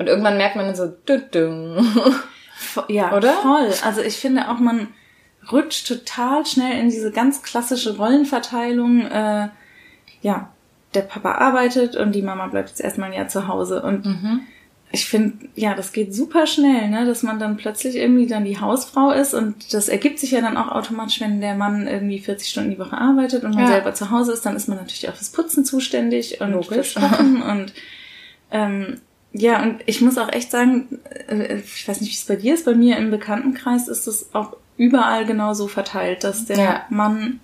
und 0.00 0.06
irgendwann 0.08 0.36
merkt 0.36 0.56
man 0.56 0.66
dann 0.66 0.74
so, 0.74 0.86
dü 0.88 1.20
-dü. 1.32 2.14
ja, 2.88 3.14
Oder? 3.16 3.32
voll. 3.34 3.70
Also 3.84 4.00
ich 4.00 4.16
finde 4.16 4.48
auch, 4.50 4.58
man 4.58 4.88
rutscht 5.52 5.86
total 5.86 6.44
schnell 6.46 6.78
in 6.80 6.90
diese 6.90 7.12
ganz 7.12 7.42
klassische 7.42 7.96
Rollenverteilung. 7.96 9.02
Äh, 9.06 9.48
ja, 10.22 10.50
der 10.94 11.02
Papa 11.02 11.32
arbeitet 11.32 11.94
und 11.96 12.12
die 12.14 12.22
Mama 12.22 12.46
bleibt 12.48 12.68
jetzt 12.70 12.80
erstmal 12.80 13.10
ein 13.10 13.16
Jahr 13.16 13.28
zu 13.28 13.46
Hause. 13.48 13.82
Und 13.82 14.04
Mhm. 14.06 14.40
ich 14.92 15.06
finde, 15.06 15.46
ja, 15.54 15.74
das 15.74 15.92
geht 15.92 16.14
super 16.14 16.46
schnell, 16.48 16.88
ne, 16.88 17.06
dass 17.06 17.22
man 17.22 17.38
dann 17.38 17.56
plötzlich 17.56 17.94
irgendwie 17.96 18.26
dann 18.26 18.44
die 18.44 18.58
Hausfrau 18.60 19.12
ist 19.12 19.34
und 19.34 19.72
das 19.72 19.88
ergibt 19.88 20.18
sich 20.18 20.32
ja 20.32 20.40
dann 20.40 20.56
auch 20.56 20.68
automatisch, 20.68 21.20
wenn 21.20 21.40
der 21.40 21.54
Mann 21.54 21.86
irgendwie 21.86 22.18
40 22.18 22.48
Stunden 22.50 22.70
die 22.70 22.78
Woche 22.78 22.98
arbeitet 22.98 23.44
und 23.44 23.54
man 23.54 23.64
Ja. 23.64 23.68
selber 23.70 23.94
zu 23.94 24.10
Hause 24.10 24.32
ist, 24.32 24.44
dann 24.44 24.56
ist 24.56 24.68
man 24.68 24.78
natürlich 24.78 25.08
auch 25.08 25.14
fürs 25.14 25.30
Putzen 25.30 25.64
zuständig 25.64 26.40
und 26.40 26.50
Logisch. 26.52 26.92
fürs 26.92 26.94
Kochen 26.94 27.40
und 27.50 27.72
ähm, 28.50 29.00
ja, 29.32 29.62
und 29.62 29.80
ich 29.86 30.00
muss 30.00 30.18
auch 30.18 30.32
echt 30.32 30.50
sagen, 30.50 30.98
äh, 31.28 31.56
ich 31.58 31.86
weiß 31.88 32.00
nicht, 32.00 32.10
wie 32.10 32.16
es 32.16 32.24
bei 32.26 32.36
dir 32.36 32.54
ist, 32.54 32.64
bei 32.64 32.74
mir 32.74 32.96
im 32.96 33.10
Bekanntenkreis 33.10 33.88
ist 33.88 34.06
es 34.06 34.34
auch 34.34 34.56
überall 34.76 35.24
genauso 35.26 35.68
verteilt, 35.68 36.24
dass 36.24 36.46
der 36.46 36.56
Ja. 36.58 36.80
Mann 36.88 37.40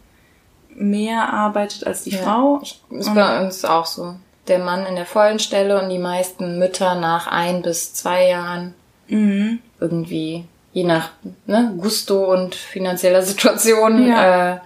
mehr 0.74 1.32
arbeitet 1.32 1.86
als 1.86 2.04
die 2.04 2.10
Ja. 2.10 2.18
Frau. 2.22 2.60
Ist 2.90 3.14
bei 3.14 3.44
uns 3.44 3.64
auch 3.64 3.86
so. 3.86 4.14
Der 4.48 4.58
Mann 4.60 4.86
in 4.86 4.94
der 4.96 5.06
vollen 5.06 5.38
Stelle 5.38 5.82
und 5.82 5.88
die 5.90 5.98
meisten 5.98 6.58
Mütter 6.58 6.94
nach 6.96 7.26
ein 7.26 7.62
bis 7.62 7.94
zwei 7.94 8.28
Jahren 8.28 8.74
Mhm. 9.08 9.60
irgendwie, 9.80 10.44
je 10.72 10.84
nach 10.84 11.10
ne, 11.46 11.74
Gusto 11.78 12.32
und 12.32 12.54
finanzieller 12.54 13.22
Situation, 13.22 14.06
Ja. 14.06 14.54
äh, 14.54 14.58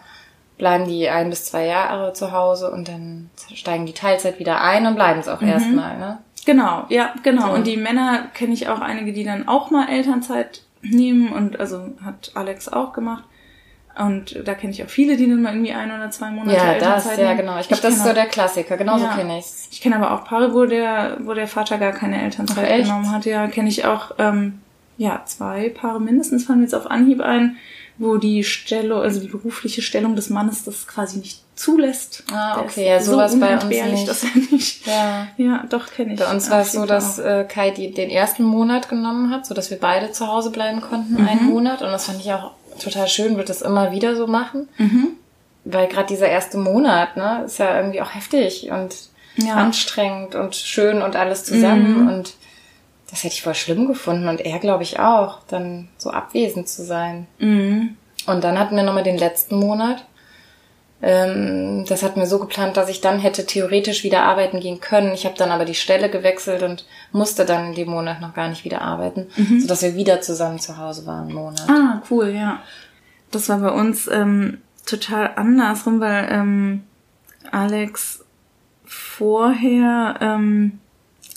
bleiben 0.58 0.86
die 0.88 1.08
ein 1.08 1.30
bis 1.30 1.44
zwei 1.46 1.64
Jahre 1.66 2.12
zu 2.12 2.32
Hause 2.32 2.70
und 2.70 2.88
dann 2.88 3.30
steigen 3.54 3.86
die 3.86 3.94
Teilzeit 3.94 4.38
wieder 4.38 4.60
ein 4.60 4.86
und 4.86 4.94
bleiben 4.96 5.20
es 5.20 5.28
auch 5.28 5.40
erstmal. 5.42 5.96
Ne? 5.98 6.18
Genau, 6.46 6.84
ja, 6.88 7.14
genau. 7.22 7.48
So. 7.48 7.52
Und 7.52 7.66
die 7.66 7.76
Männer 7.76 8.28
kenne 8.34 8.54
ich 8.54 8.68
auch 8.68 8.80
einige, 8.80 9.12
die 9.12 9.24
dann 9.24 9.46
auch 9.48 9.70
mal 9.70 9.88
Elternzeit 9.88 10.62
nehmen 10.82 11.30
und 11.32 11.60
also 11.60 11.92
hat 12.04 12.32
Alex 12.34 12.68
auch 12.68 12.92
gemacht. 12.92 13.24
Und 13.98 14.40
da 14.46 14.54
kenne 14.54 14.72
ich 14.72 14.82
auch 14.82 14.88
viele, 14.88 15.16
die 15.16 15.28
dann 15.28 15.42
mal 15.42 15.52
irgendwie 15.52 15.72
ein 15.72 15.90
oder 15.90 16.10
zwei 16.10 16.30
Monate 16.30 16.56
Ja, 16.56 16.64
das, 16.74 16.74
Elternzeit 17.06 17.18
ja 17.18 17.24
nehmen. 17.28 17.38
genau. 17.40 17.60
Ich 17.60 17.68
glaube, 17.68 17.82
das 17.82 17.96
ist 17.96 18.04
so 18.04 18.12
der 18.14 18.26
Klassiker. 18.26 18.76
Genauso 18.76 19.04
Ja. 19.04 19.14
kenne 19.16 19.38
ich's. 19.38 19.68
Ich 19.72 19.80
kenne 19.82 19.96
aber 19.96 20.12
auch 20.14 20.24
Paare, 20.24 20.54
wo 20.54 20.64
der, 20.64 21.18
wo 21.20 21.34
der 21.34 21.48
Vater 21.48 21.76
gar 21.76 21.92
keine 21.92 22.22
Elternzeit 22.22 22.66
Ach, 22.72 22.76
genommen 22.84 23.10
hat. 23.12 23.26
Ja, 23.26 23.46
kenne 23.48 23.68
ich 23.68 23.84
auch, 23.84 24.12
ähm, 24.18 24.60
ja, 24.96 25.22
zwei 25.26 25.68
Paare 25.70 26.00
mindestens 26.00 26.44
fallen 26.44 26.60
mir 26.60 26.64
jetzt 26.64 26.74
auf 26.74 26.90
Anhieb 26.90 27.20
ein, 27.20 27.56
wo 27.98 28.16
die 28.16 28.44
Stellung, 28.44 29.02
also 29.02 29.20
die 29.20 29.28
berufliche 29.28 29.82
Stellung 29.82 30.14
des 30.16 30.30
Mannes 30.30 30.64
das 30.64 30.86
quasi 30.86 31.18
nicht 31.18 31.42
zulässt. 31.60 32.24
Ah, 32.32 32.60
okay, 32.60 32.88
ja, 32.88 33.00
sowas 33.02 33.38
bei 33.38 33.54
uns 33.54 33.64
nicht. 33.64 34.08
dass 34.08 34.24
er 34.24 34.30
nicht. 34.50 34.86
Ja. 34.86 35.26
Ja, 35.36 35.64
doch 35.68 35.86
kenne 35.92 36.14
ich. 36.14 36.18
Bei 36.20 36.30
uns 36.30 36.50
war 36.50 36.60
es 36.62 36.72
so, 36.72 36.86
dass 36.86 37.18
äh, 37.18 37.44
Kai 37.44 37.70
die, 37.70 37.92
den 37.92 38.10
ersten 38.10 38.42
Monat 38.44 38.88
genommen 38.88 39.30
hat, 39.30 39.46
so 39.46 39.54
dass 39.54 39.70
wir 39.70 39.78
beide 39.78 40.10
zu 40.12 40.26
Hause 40.26 40.50
bleiben 40.50 40.80
konnten, 40.80 41.14
Mhm. 41.20 41.28
einen 41.28 41.44
Monat. 41.44 41.82
Und 41.82 41.90
das 41.92 42.06
fand 42.06 42.20
ich 42.20 42.32
auch 42.32 42.52
total 42.82 43.08
schön, 43.08 43.36
wird 43.36 43.48
das 43.48 43.62
immer 43.62 43.92
wieder 43.92 44.16
so 44.16 44.26
machen. 44.26 44.68
Mhm. 44.78 45.08
Weil 45.64 45.88
gerade 45.88 46.06
dieser 46.08 46.28
erste 46.28 46.56
Monat, 46.58 47.16
ne, 47.16 47.42
ist 47.44 47.58
ja 47.58 47.76
irgendwie 47.76 48.00
auch 48.00 48.14
heftig 48.14 48.70
und 48.70 48.96
Ja. 49.36 49.54
anstrengend 49.54 50.34
und 50.34 50.56
schön 50.56 51.02
und 51.02 51.14
alles 51.16 51.44
zusammen. 51.44 52.02
Mhm. 52.04 52.08
Und 52.08 52.34
das 53.10 53.22
hätte 53.24 53.34
ich 53.34 53.42
voll 53.42 53.54
schlimm 53.54 53.86
gefunden. 53.86 54.28
Und 54.28 54.40
er, 54.40 54.58
glaube 54.58 54.82
ich, 54.82 54.98
auch, 54.98 55.38
dann 55.48 55.88
so 55.98 56.10
abwesend 56.10 56.68
zu 56.68 56.84
sein. 56.84 57.26
Mhm. 57.38 57.96
Und 58.26 58.44
dann 58.44 58.58
hatten 58.58 58.76
wir 58.76 58.82
nochmal 58.82 59.02
den 59.02 59.18
letzten 59.18 59.56
Monat. 59.56 60.04
Ähm, 61.02 61.84
das 61.88 62.02
hatten 62.02 62.20
wir 62.20 62.26
so 62.26 62.38
geplant, 62.38 62.76
dass 62.76 62.90
ich 62.90 63.00
dann 63.00 63.18
hätte 63.18 63.46
theoretisch 63.46 64.04
wieder 64.04 64.22
arbeiten 64.22 64.60
gehen 64.60 64.80
können. 64.80 65.12
Ich 65.12 65.24
habe 65.24 65.36
dann 65.36 65.50
aber 65.50 65.64
die 65.64 65.74
Stelle 65.74 66.10
gewechselt 66.10 66.62
und 66.62 66.84
musste 67.12 67.44
dann 67.44 67.68
in 67.68 67.74
dem 67.74 67.88
Monat 67.88 68.20
noch 68.20 68.34
gar 68.34 68.48
nicht 68.48 68.64
wieder 68.64 68.82
arbeiten, 68.82 69.26
sodass 69.60 69.82
wir 69.82 69.94
wieder 69.94 70.20
zusammen 70.20 70.58
zu 70.58 70.76
Hause 70.76 71.06
waren 71.06 71.28
einen 71.28 71.34
Monat. 71.34 71.68
Ah, 71.68 72.02
cool, 72.10 72.28
ja. 72.28 72.60
Das 73.30 73.48
war 73.48 73.58
bei 73.58 73.70
uns 73.70 74.08
ähm, 74.08 74.58
total 74.84 75.30
andersrum, 75.36 76.00
weil 76.00 76.28
ähm, 76.30 76.84
Alex 77.50 78.24
vorher 78.84 80.16
ähm, 80.20 80.80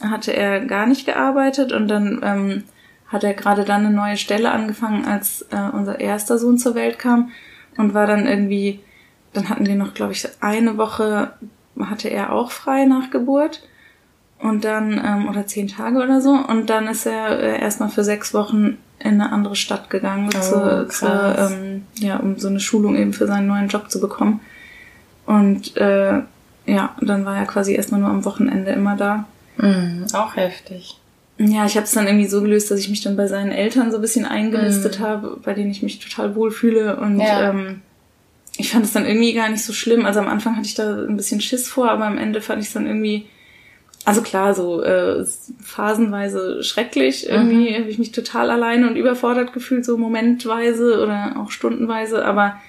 hatte 0.01 0.33
er 0.33 0.65
gar 0.65 0.87
nicht 0.87 1.05
gearbeitet 1.05 1.71
und 1.71 1.87
dann 1.87 2.19
ähm, 2.23 2.63
hat 3.07 3.23
er 3.23 3.33
gerade 3.33 3.63
dann 3.63 3.85
eine 3.85 3.95
neue 3.95 4.17
Stelle 4.17 4.51
angefangen, 4.51 5.05
als 5.05 5.45
äh, 5.51 5.69
unser 5.71 5.99
erster 5.99 6.37
Sohn 6.37 6.57
zur 6.57 6.75
Welt 6.75 6.97
kam 6.97 7.29
und 7.77 7.93
war 7.93 8.07
dann 8.07 8.27
irgendwie 8.27 8.79
dann 9.33 9.49
hatten 9.49 9.65
wir 9.65 9.75
noch, 9.75 9.93
glaube 9.93 10.13
ich, 10.13 10.27
eine 10.41 10.77
Woche 10.77 11.33
hatte 11.79 12.09
er 12.09 12.31
auch 12.31 12.51
frei 12.51 12.85
nach 12.85 13.09
Geburt. 13.09 13.63
Und 14.39 14.65
dann, 14.65 15.01
ähm, 15.03 15.29
oder 15.29 15.47
zehn 15.47 15.69
Tage 15.69 16.03
oder 16.03 16.19
so. 16.19 16.31
Und 16.31 16.69
dann 16.69 16.87
ist 16.87 17.05
er 17.05 17.39
äh, 17.39 17.61
erstmal 17.61 17.87
für 17.87 18.03
sechs 18.03 18.33
Wochen 18.33 18.77
in 18.99 19.21
eine 19.21 19.31
andere 19.31 19.55
Stadt 19.55 19.89
gegangen, 19.89 20.29
oh, 20.35 20.39
zu, 20.39 20.87
zu, 20.89 21.05
ähm, 21.05 21.85
ja, 21.95 22.17
um 22.17 22.37
so 22.37 22.49
eine 22.49 22.59
Schulung 22.59 22.97
eben 22.97 23.13
für 23.13 23.25
seinen 23.25 23.47
neuen 23.47 23.69
Job 23.69 23.89
zu 23.89 24.01
bekommen. 24.01 24.41
Und 25.25 25.77
äh, 25.77 26.21
ja, 26.65 26.95
dann 26.99 27.25
war 27.25 27.37
er 27.37 27.45
quasi 27.45 27.73
erstmal 27.73 28.01
nur 28.01 28.09
am 28.09 28.25
Wochenende 28.25 28.71
immer 28.71 28.97
da. 28.97 29.25
Mhm, 29.57 30.07
auch 30.13 30.35
heftig. 30.35 30.99
Ja, 31.37 31.65
ich 31.65 31.75
habe 31.75 31.85
es 31.85 31.91
dann 31.91 32.07
irgendwie 32.07 32.27
so 32.27 32.41
gelöst, 32.41 32.69
dass 32.69 32.79
ich 32.79 32.89
mich 32.89 33.01
dann 33.01 33.15
bei 33.15 33.27
seinen 33.27 33.51
Eltern 33.51 33.91
so 33.91 33.97
ein 33.97 34.01
bisschen 34.01 34.25
eingelistet 34.25 34.99
mhm. 34.99 35.03
habe, 35.03 35.37
bei 35.41 35.53
denen 35.53 35.71
ich 35.71 35.83
mich 35.83 35.99
total 35.99 36.35
wohlfühle. 36.35 36.97
Und 36.97 37.19
ja. 37.19 37.49
ähm, 37.49 37.81
ich 38.57 38.71
fand 38.71 38.85
es 38.85 38.93
dann 38.93 39.05
irgendwie 39.05 39.33
gar 39.33 39.49
nicht 39.49 39.63
so 39.63 39.73
schlimm. 39.73 40.05
Also 40.05 40.19
am 40.19 40.27
Anfang 40.27 40.55
hatte 40.55 40.67
ich 40.67 40.75
da 40.75 41.03
ein 41.03 41.17
bisschen 41.17 41.41
Schiss 41.41 41.67
vor, 41.67 41.89
aber 41.89 42.05
am 42.05 42.17
Ende 42.17 42.41
fand 42.41 42.61
ich 42.61 42.67
es 42.67 42.73
dann 42.73 42.85
irgendwie, 42.85 43.25
also 44.05 44.21
klar, 44.21 44.53
so 44.53 44.83
äh, 44.83 45.25
phasenweise 45.59 46.63
schrecklich. 46.63 47.27
Irgendwie 47.27 47.71
mhm. 47.71 47.75
habe 47.75 47.89
ich 47.89 47.97
mich 47.97 48.11
total 48.11 48.51
alleine 48.51 48.87
und 48.87 48.95
überfordert 48.95 49.53
gefühlt, 49.53 49.85
so 49.85 49.97
momentweise 49.97 51.01
oder 51.01 51.35
auch 51.37 51.49
stundenweise. 51.49 52.23
Aber 52.25 52.61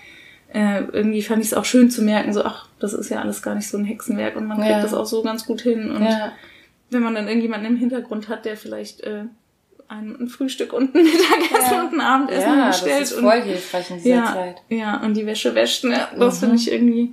äh, 0.53 0.85
irgendwie 0.93 1.23
fand 1.23 1.43
ich 1.43 1.49
es 1.49 1.55
auch 1.55 1.67
schön 1.67 1.91
zu 1.91 2.03
merken, 2.03 2.33
so, 2.33 2.45
ach, 2.45 2.69
das 2.79 2.95
ist 2.95 3.11
ja 3.11 3.21
alles 3.21 3.43
gar 3.43 3.55
nicht 3.55 3.69
so 3.69 3.77
ein 3.77 3.85
Hexenwerk 3.85 4.37
und 4.37 4.47
man 4.47 4.59
kriegt 4.59 4.71
ja. 4.71 4.83
das 4.83 4.95
auch 4.95 5.07
so 5.07 5.23
ganz 5.23 5.45
gut 5.45 5.61
hin. 5.61 5.91
Und 5.91 6.03
ja. 6.03 6.33
wenn 6.91 7.03
man 7.03 7.15
dann 7.15 7.27
irgendjemanden 7.27 7.73
im 7.73 7.77
Hintergrund 7.77 8.29
hat, 8.29 8.47
der 8.47 8.57
vielleicht 8.57 9.03
äh, 9.03 9.25
ein, 9.89 10.29
Frühstück 10.29 10.73
und 10.73 10.95
ein 10.95 11.05
Mittagessen 11.05 11.73
ja. 11.73 11.83
und 11.83 11.95
ein 11.95 12.01
Abendessen 12.01 12.59
ja, 12.59 12.69
bestellt. 12.69 13.03
Das 13.03 13.13
ist 13.13 13.21
voll 13.21 13.43
hilfreich 13.43 13.91
in 13.91 13.97
dieser 13.99 14.15
ja, 14.15 14.33
Zeit. 14.33 14.63
Ja, 14.69 15.01
und 15.03 15.15
die 15.15 15.27
Wäsche 15.27 15.55
wäscht, 15.55 15.85
ne? 15.85 16.09
Das 16.19 16.37
mhm. 16.37 16.41
finde 16.41 16.57
ich 16.57 16.73
irgendwie, 16.73 17.13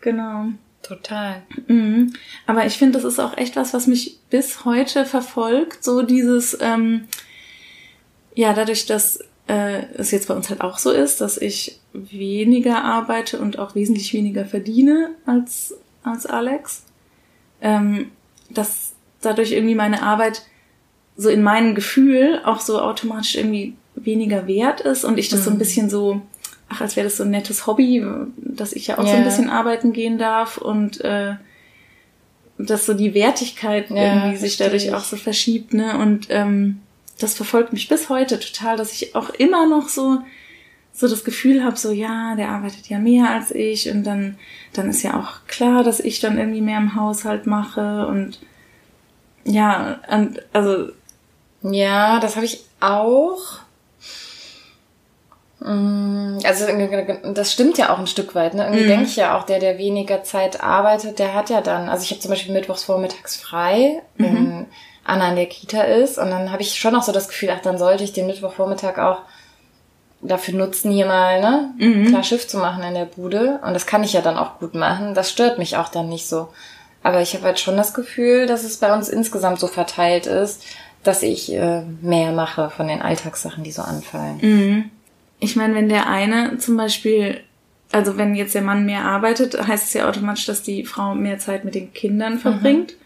genau. 0.00 0.46
Total. 0.82 1.42
Mhm. 1.66 2.12
Aber 2.46 2.64
ich 2.64 2.78
finde, 2.78 2.98
das 2.98 3.04
ist 3.04 3.18
auch 3.18 3.36
echt 3.36 3.56
was, 3.56 3.74
was 3.74 3.88
mich 3.88 4.20
bis 4.30 4.64
heute 4.64 5.04
verfolgt. 5.04 5.82
So 5.82 6.02
dieses, 6.02 6.56
ähm, 6.60 7.08
ja, 8.34 8.52
dadurch, 8.52 8.86
dass 8.86 9.18
äh, 9.48 9.84
es 9.94 10.12
jetzt 10.12 10.28
bei 10.28 10.34
uns 10.34 10.48
halt 10.48 10.60
auch 10.60 10.78
so 10.78 10.92
ist, 10.92 11.20
dass 11.20 11.38
ich 11.38 11.80
weniger 11.92 12.84
arbeite 12.84 13.40
und 13.40 13.58
auch 13.58 13.74
wesentlich 13.74 14.12
weniger 14.12 14.44
verdiene 14.44 15.10
als, 15.24 15.74
als 16.04 16.26
Alex, 16.26 16.84
ähm, 17.60 18.12
dass 18.50 18.92
dadurch 19.22 19.52
irgendwie 19.52 19.74
meine 19.74 20.02
Arbeit 20.02 20.42
so 21.16 21.28
in 21.28 21.42
meinem 21.42 21.74
Gefühl 21.74 22.40
auch 22.44 22.60
so 22.60 22.80
automatisch 22.80 23.36
irgendwie 23.36 23.74
weniger 23.94 24.46
wert 24.46 24.80
ist 24.80 25.04
und 25.04 25.18
ich 25.18 25.28
das 25.28 25.40
mhm. 25.40 25.44
so 25.44 25.50
ein 25.50 25.54
mhm. 25.54 25.58
bisschen 25.58 25.90
so, 25.90 26.22
ach, 26.68 26.80
als 26.80 26.96
wäre 26.96 27.06
das 27.06 27.16
so 27.16 27.24
ein 27.24 27.30
nettes 27.30 27.66
Hobby, 27.66 28.04
dass 28.36 28.72
ich 28.72 28.88
ja 28.88 28.98
auch 28.98 29.04
yeah. 29.04 29.12
so 29.12 29.16
ein 29.16 29.24
bisschen 29.24 29.50
arbeiten 29.50 29.92
gehen 29.92 30.18
darf 30.18 30.58
und 30.58 31.00
äh, 31.02 31.34
dass 32.58 32.86
so 32.86 32.94
die 32.94 33.14
Wertigkeit 33.14 33.90
ja, 33.90 33.96
irgendwie 33.96 34.36
sich 34.36 34.56
dadurch 34.56 34.86
ich. 34.86 34.94
auch 34.94 35.04
so 35.04 35.16
verschiebt, 35.16 35.74
ne? 35.74 35.98
Und 35.98 36.28
ähm, 36.30 36.80
das 37.18 37.34
verfolgt 37.34 37.72
mich 37.72 37.88
bis 37.88 38.08
heute 38.08 38.38
total, 38.40 38.76
dass 38.76 38.92
ich 38.92 39.14
auch 39.14 39.30
immer 39.30 39.66
noch 39.66 39.88
so 39.88 40.18
so 40.92 41.08
das 41.08 41.24
Gefühl 41.24 41.62
habe, 41.62 41.76
so 41.76 41.92
ja, 41.92 42.34
der 42.36 42.48
arbeitet 42.48 42.88
ja 42.88 42.98
mehr 42.98 43.28
als 43.28 43.50
ich 43.50 43.90
und 43.90 44.04
dann 44.04 44.38
dann 44.72 44.88
ist 44.88 45.02
ja 45.02 45.18
auch 45.18 45.46
klar, 45.46 45.84
dass 45.84 46.00
ich 46.00 46.20
dann 46.20 46.38
irgendwie 46.38 46.62
mehr 46.62 46.78
im 46.78 46.94
Haushalt 46.94 47.46
mache 47.46 48.06
und 48.06 48.40
ja, 49.44 50.00
und 50.10 50.42
also 50.54 50.88
ja, 51.72 52.20
das 52.20 52.36
habe 52.36 52.46
ich 52.46 52.64
auch. 52.80 53.40
Mm, 55.60 56.38
also 56.44 56.66
das 57.32 57.52
stimmt 57.52 57.78
ja 57.78 57.92
auch 57.92 57.98
ein 57.98 58.06
Stück 58.06 58.34
weit. 58.34 58.54
Ne? 58.54 58.64
Irgendwie 58.64 58.84
mhm. 58.84 58.88
denke 58.88 59.04
ich 59.06 59.16
ja 59.16 59.36
auch, 59.36 59.44
der, 59.44 59.58
der 59.58 59.78
weniger 59.78 60.22
Zeit 60.22 60.62
arbeitet, 60.62 61.18
der 61.18 61.34
hat 61.34 61.50
ja 61.50 61.60
dann, 61.60 61.88
also 61.88 62.04
ich 62.04 62.10
habe 62.10 62.20
zum 62.20 62.30
Beispiel 62.30 62.52
mittwochs 62.52 62.84
vormittags 62.84 63.36
frei, 63.36 64.02
wenn 64.16 64.58
mhm. 64.58 64.66
Anna 65.04 65.30
in 65.30 65.36
der 65.36 65.46
Kita 65.46 65.82
ist. 65.82 66.18
Und 66.18 66.30
dann 66.30 66.52
habe 66.52 66.62
ich 66.62 66.78
schon 66.78 66.94
auch 66.94 67.02
so 67.02 67.12
das 67.12 67.28
Gefühl, 67.28 67.50
ach, 67.54 67.62
dann 67.62 67.78
sollte 67.78 68.04
ich 68.04 68.12
den 68.12 68.26
Mittwochvormittag 68.26 68.98
auch 68.98 69.22
dafür 70.22 70.54
nutzen, 70.54 70.90
hier 70.90 71.06
mal 71.06 71.40
ne, 71.40 71.74
mhm. 71.78 72.06
klar 72.08 72.22
Schiff 72.22 72.48
zu 72.48 72.58
machen 72.58 72.82
in 72.82 72.94
der 72.94 73.04
Bude. 73.04 73.60
Und 73.64 73.74
das 73.74 73.86
kann 73.86 74.04
ich 74.04 74.12
ja 74.12 74.20
dann 74.20 74.38
auch 74.38 74.58
gut 74.58 74.74
machen. 74.74 75.14
Das 75.14 75.30
stört 75.30 75.58
mich 75.58 75.76
auch 75.76 75.88
dann 75.88 76.08
nicht 76.08 76.26
so. 76.26 76.48
Aber 77.02 77.20
ich 77.20 77.34
habe 77.34 77.44
halt 77.44 77.60
schon 77.60 77.76
das 77.76 77.94
Gefühl, 77.94 78.46
dass 78.46 78.64
es 78.64 78.78
bei 78.78 78.92
uns 78.92 79.08
insgesamt 79.08 79.60
so 79.60 79.68
verteilt 79.68 80.26
ist, 80.26 80.64
dass 81.06 81.22
ich 81.22 81.52
äh, 81.52 81.82
mehr 82.02 82.32
mache 82.32 82.70
von 82.70 82.88
den 82.88 83.02
Alltagssachen, 83.02 83.64
die 83.64 83.72
so 83.72 83.82
anfallen. 83.82 84.38
Mhm. 84.40 84.90
Ich 85.38 85.56
meine, 85.56 85.74
wenn 85.74 85.88
der 85.88 86.08
eine 86.08 86.58
zum 86.58 86.76
Beispiel, 86.76 87.40
also 87.92 88.16
wenn 88.16 88.34
jetzt 88.34 88.54
der 88.54 88.62
Mann 88.62 88.86
mehr 88.86 89.04
arbeitet, 89.04 89.66
heißt 89.66 89.88
es 89.88 89.92
ja 89.92 90.08
automatisch, 90.08 90.46
dass 90.46 90.62
die 90.62 90.84
Frau 90.84 91.14
mehr 91.14 91.38
Zeit 91.38 91.64
mit 91.64 91.74
den 91.74 91.92
Kindern 91.92 92.38
verbringt. 92.38 92.92
Mhm. 92.92 93.05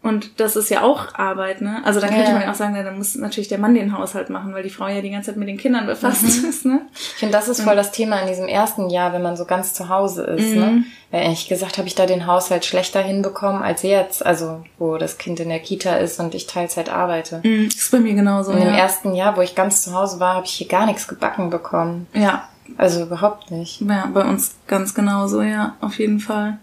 Und 0.00 0.38
das 0.38 0.54
ist 0.54 0.70
ja 0.70 0.82
auch 0.82 1.14
Arbeit, 1.16 1.60
ne? 1.60 1.82
Also 1.84 1.98
dann 1.98 2.10
könnte 2.10 2.28
ja. 2.28 2.32
man 2.32 2.42
ja 2.42 2.50
auch 2.52 2.54
sagen, 2.54 2.72
na, 2.76 2.84
dann 2.84 2.98
muss 2.98 3.16
natürlich 3.16 3.48
der 3.48 3.58
Mann 3.58 3.74
den 3.74 3.98
Haushalt 3.98 4.30
machen, 4.30 4.54
weil 4.54 4.62
die 4.62 4.70
Frau 4.70 4.86
ja 4.86 5.00
die 5.00 5.10
ganze 5.10 5.30
Zeit 5.30 5.36
mit 5.36 5.48
den 5.48 5.56
Kindern 5.56 5.86
befasst 5.86 6.22
mhm. 6.22 6.48
ist, 6.48 6.64
ne? 6.64 6.82
Ich 6.92 7.14
finde, 7.16 7.32
das 7.32 7.48
ist 7.48 7.62
voll 7.62 7.74
das 7.74 7.90
Thema 7.90 8.20
in 8.20 8.28
diesem 8.28 8.46
ersten 8.46 8.90
Jahr, 8.90 9.12
wenn 9.12 9.22
man 9.22 9.36
so 9.36 9.44
ganz 9.44 9.74
zu 9.74 9.88
Hause 9.88 10.22
ist, 10.22 10.54
ne? 10.54 10.66
mhm. 10.66 10.76
ne? 10.76 10.84
Weil 11.10 11.22
ehrlich 11.24 11.48
gesagt 11.48 11.78
habe 11.78 11.88
ich 11.88 11.96
da 11.96 12.06
den 12.06 12.26
Haushalt 12.26 12.64
schlechter 12.64 13.00
hinbekommen 13.00 13.62
als 13.62 13.82
jetzt, 13.82 14.24
also 14.24 14.62
wo 14.78 14.98
das 14.98 15.18
Kind 15.18 15.40
in 15.40 15.48
der 15.48 15.58
Kita 15.58 15.96
ist 15.96 16.20
und 16.20 16.34
ich 16.34 16.46
Teilzeit 16.46 16.90
arbeite. 16.90 17.40
Mhm. 17.42 17.66
Ist 17.66 17.90
bei 17.90 17.98
mir 17.98 18.14
genauso. 18.14 18.52
Und 18.52 18.58
ja. 18.58 18.68
im 18.68 18.74
ersten 18.74 19.14
Jahr, 19.14 19.36
wo 19.36 19.40
ich 19.40 19.56
ganz 19.56 19.82
zu 19.82 19.94
Hause 19.94 20.20
war, 20.20 20.36
habe 20.36 20.46
ich 20.46 20.52
hier 20.52 20.68
gar 20.68 20.86
nichts 20.86 21.08
gebacken 21.08 21.50
bekommen. 21.50 22.06
Ja. 22.14 22.48
Also 22.76 23.02
überhaupt 23.02 23.50
nicht. 23.50 23.80
Ja, 23.80 24.08
bei 24.12 24.22
uns 24.22 24.54
ganz 24.66 24.94
genauso, 24.94 25.42
ja, 25.42 25.74
auf 25.80 25.98
jeden 25.98 26.20
Fall. 26.20 26.58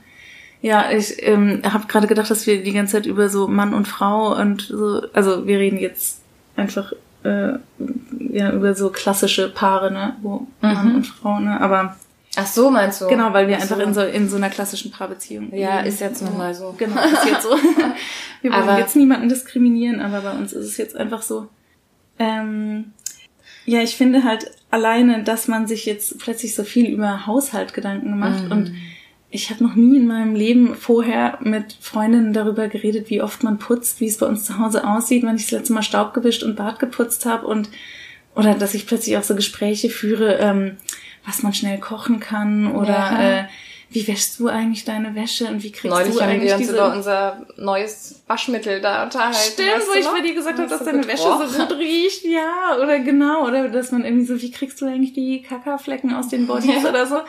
Ja, 0.66 0.90
ich 0.90 1.22
ähm, 1.22 1.62
habe 1.64 1.86
gerade 1.86 2.08
gedacht, 2.08 2.32
dass 2.32 2.48
wir 2.48 2.64
die 2.64 2.74
ganze 2.74 2.94
Zeit 2.94 3.06
über 3.06 3.30
so 3.30 3.48
Mann 3.48 3.76
und 3.76 3.88
Frau 3.88 4.36
und 4.36 4.64
so, 4.64 5.04
also 5.14 5.46
wir 5.46 5.60
reden 5.60 5.78
jetzt 5.78 6.22
einfach 6.56 6.92
äh, 7.24 7.60
ja 8.18 8.52
über 8.52 8.74
so 8.74 8.90
klassische 8.90 9.48
Paare, 9.48 9.92
ne, 9.92 10.16
wo 10.24 10.40
mhm. 10.40 10.48
Mann 10.62 10.96
und 10.96 11.04
Frau, 11.06 11.40
ne, 11.40 11.62
aber 11.62 11.96
Ach 12.36 12.48
so, 12.48 12.72
meinst 12.72 13.00
du? 13.00 13.08
Genau, 13.08 13.32
weil 13.32 13.48
wir 13.48 13.58
einfach 13.58 13.78
in 13.78 13.94
so 13.94 14.02
in 14.02 14.28
so 14.28 14.38
einer 14.38 14.50
klassischen 14.50 14.90
Paarbeziehung. 14.90 15.54
Ja, 15.56 15.76
leben. 15.76 15.88
ist 15.88 16.02
jetzt 16.02 16.24
nun 16.24 16.36
mal 16.36 16.56
so. 16.56 16.74
Genau, 16.76 17.00
ist 17.14 17.26
jetzt 17.26 17.44
so. 17.44 17.50
wir 18.42 18.52
wollen 18.52 18.64
aber 18.64 18.80
jetzt 18.80 18.96
niemanden 18.96 19.30
diskriminieren, 19.30 20.02
aber 20.02 20.22
bei 20.22 20.32
uns 20.32 20.52
ist 20.52 20.66
es 20.66 20.78
jetzt 20.78 20.98
einfach 20.98 21.22
so. 21.22 21.48
Ähm, 22.18 22.92
ja, 23.66 23.82
ich 23.82 23.96
finde 23.96 24.24
halt 24.24 24.50
alleine, 24.72 25.22
dass 25.22 25.48
man 25.48 25.68
sich 25.68 25.86
jetzt 25.86 26.18
plötzlich 26.18 26.56
so 26.56 26.64
viel 26.64 26.90
über 26.90 27.28
Haushalt 27.28 27.76
Gedanken 27.76 28.18
macht 28.18 28.46
mhm. 28.46 28.52
und 28.52 28.72
ich 29.36 29.52
habe 29.52 29.64
noch 29.64 29.76
nie 29.76 29.98
in 29.98 30.08
meinem 30.08 30.34
Leben 30.36 30.76
vorher 30.76 31.38
mit 31.42 31.78
Freundinnen 31.80 32.34
darüber 32.34 32.68
geredet, 32.68 33.10
wie 33.10 33.22
oft 33.22 33.44
man 33.44 33.60
putzt, 33.60 34.00
wie 34.00 34.08
es 34.08 34.18
bei 34.18 34.26
uns 34.26 34.46
zu 34.46 34.58
Hause 34.58 34.88
aussieht, 34.88 35.24
wenn 35.24 35.36
ich 35.36 35.44
das 35.44 35.52
letzte 35.52 35.74
Mal 35.74 35.84
Staub 35.84 36.14
gewischt 36.14 36.44
und 36.44 36.56
Bad 36.56 36.80
geputzt 36.80 37.26
habe 37.26 37.46
und 37.46 37.70
oder 38.36 38.54
dass 38.54 38.74
ich 38.74 38.86
plötzlich 38.86 39.18
auch 39.18 39.24
so 39.24 39.36
Gespräche 39.36 39.90
führe, 39.90 40.38
ähm, 40.40 40.78
was 41.26 41.44
man 41.44 41.54
schnell 41.54 41.80
kochen 41.80 42.20
kann 42.20 42.76
oder 42.76 42.94
ja. 42.94 43.40
äh, 43.40 43.44
wie 43.90 44.08
wäschst 44.08 44.40
du 44.40 44.48
eigentlich 44.48 44.84
deine 44.84 45.16
Wäsche 45.16 45.46
und 45.46 45.64
wie 45.64 45.72
kriegst 45.72 45.96
Neulich 45.96 46.16
du 46.16 46.20
eigentlich 46.20 46.50
wir 46.50 46.56
uns 46.56 46.62
diese... 46.62 46.74
über 46.74 46.94
unser 46.94 47.46
neues 47.56 48.24
Waschmittel 48.28 48.82
da 48.82 49.04
unterhalten. 49.04 49.38
Stimmt, 49.54 49.88
wo 49.88 49.98
ich 49.98 50.06
bei 50.06 50.22
dir 50.22 50.34
gesagt 50.34 50.60
habe, 50.60 50.68
dass 50.68 50.84
deine 50.84 51.08
Wäsche 51.08 51.24
so 51.24 51.60
gut 51.60 51.78
riecht. 51.78 52.26
Ja, 52.26 52.78
oder 52.82 53.00
genau. 53.00 53.48
Oder 53.48 53.70
dass 53.70 53.92
man 53.92 54.04
irgendwie 54.04 54.26
so, 54.26 54.42
wie 54.42 54.52
kriegst 54.52 54.82
du 54.82 54.86
eigentlich 54.86 55.14
die 55.14 55.44
Kackerflecken 55.44 56.14
aus 56.14 56.28
den 56.28 56.48
Bodies 56.48 56.84
oder 56.90 57.06
so. 57.06 57.22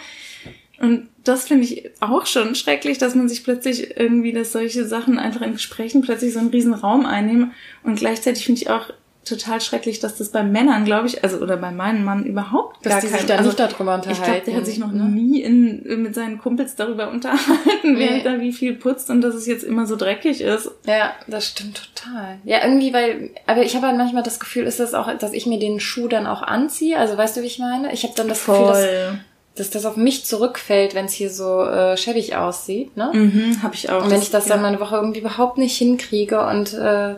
Und 0.78 1.08
das 1.24 1.48
finde 1.48 1.64
ich 1.64 1.90
auch 2.00 2.26
schon 2.26 2.54
schrecklich, 2.54 2.98
dass 2.98 3.14
man 3.14 3.28
sich 3.28 3.44
plötzlich 3.44 3.98
irgendwie, 3.98 4.32
dass 4.32 4.52
solche 4.52 4.84
Sachen 4.84 5.18
einfach 5.18 5.42
in 5.42 5.52
Gesprächen 5.52 6.02
plötzlich 6.02 6.32
so 6.32 6.38
einen 6.38 6.50
riesen 6.50 6.74
Raum 6.74 7.06
einnehmen. 7.06 7.52
Und 7.82 7.98
gleichzeitig 7.98 8.44
finde 8.44 8.60
ich 8.60 8.70
auch 8.70 8.90
total 9.26 9.60
schrecklich, 9.60 9.98
dass 9.98 10.16
das 10.16 10.30
bei 10.30 10.42
Männern, 10.42 10.84
glaube 10.84 11.08
ich, 11.08 11.24
also 11.24 11.38
oder 11.38 11.56
bei 11.56 11.70
meinem 11.70 12.04
Mann 12.04 12.24
überhaupt 12.24 12.86
dass 12.86 12.92
gar 12.92 13.00
die 13.00 13.08
kein, 13.08 13.18
sich 13.18 13.26
da 13.26 13.34
also, 13.36 13.48
nicht 13.48 13.58
darüber 13.58 13.96
unterhalten. 13.96 14.10
Ich 14.12 14.22
glaube, 14.22 14.42
der 14.46 14.56
hat 14.56 14.66
sich 14.66 14.78
noch 14.78 14.92
ne? 14.92 15.04
nie 15.04 15.42
in, 15.42 16.02
mit 16.02 16.14
seinen 16.14 16.38
Kumpels 16.38 16.76
darüber 16.76 17.10
unterhalten, 17.10 17.94
nee. 17.94 18.22
wer 18.22 18.22
da 18.22 18.40
wie 18.40 18.52
viel 18.52 18.74
putzt 18.74 19.10
und 19.10 19.20
dass 19.20 19.34
es 19.34 19.46
jetzt 19.46 19.64
immer 19.64 19.86
so 19.86 19.96
dreckig 19.96 20.40
ist. 20.40 20.70
Ja, 20.86 21.12
das 21.26 21.48
stimmt 21.48 21.90
total. 21.94 22.38
Ja, 22.44 22.64
irgendwie, 22.64 22.92
weil, 22.92 23.30
aber 23.46 23.62
ich 23.62 23.74
habe 23.74 23.88
halt 23.88 23.98
manchmal 23.98 24.22
das 24.22 24.38
Gefühl, 24.38 24.64
ist 24.64 24.80
das 24.80 24.94
auch, 24.94 25.12
dass 25.18 25.32
ich 25.32 25.46
mir 25.46 25.58
den 25.58 25.80
Schuh 25.80 26.08
dann 26.08 26.26
auch 26.26 26.42
anziehe. 26.42 26.96
Also 26.98 27.16
weißt 27.16 27.36
du, 27.36 27.42
wie 27.42 27.46
ich 27.46 27.58
meine? 27.58 27.92
Ich 27.92 28.04
habe 28.04 28.14
dann 28.16 28.28
das 28.28 28.40
Voll. 28.40 28.58
Gefühl, 28.58 28.72
dass 28.72 29.18
dass 29.56 29.70
das 29.70 29.86
auf 29.86 29.96
mich 29.96 30.24
zurückfällt, 30.24 30.94
wenn 30.94 31.06
es 31.06 31.12
hier 31.12 31.30
so 31.30 31.62
äh, 31.64 31.96
schäbig 31.96 32.36
aussieht, 32.36 32.96
ne? 32.96 33.10
Mhm, 33.12 33.62
hab 33.62 33.74
ich 33.74 33.90
auch. 33.90 34.04
Und 34.04 34.10
wenn 34.10 34.22
ich 34.22 34.30
das 34.30 34.46
ja. 34.46 34.54
dann 34.54 34.62
meine 34.62 34.80
Woche 34.80 34.96
irgendwie 34.96 35.20
überhaupt 35.20 35.58
nicht 35.58 35.76
hinkriege 35.76 36.46
und 36.46 36.74
äh, 36.74 37.14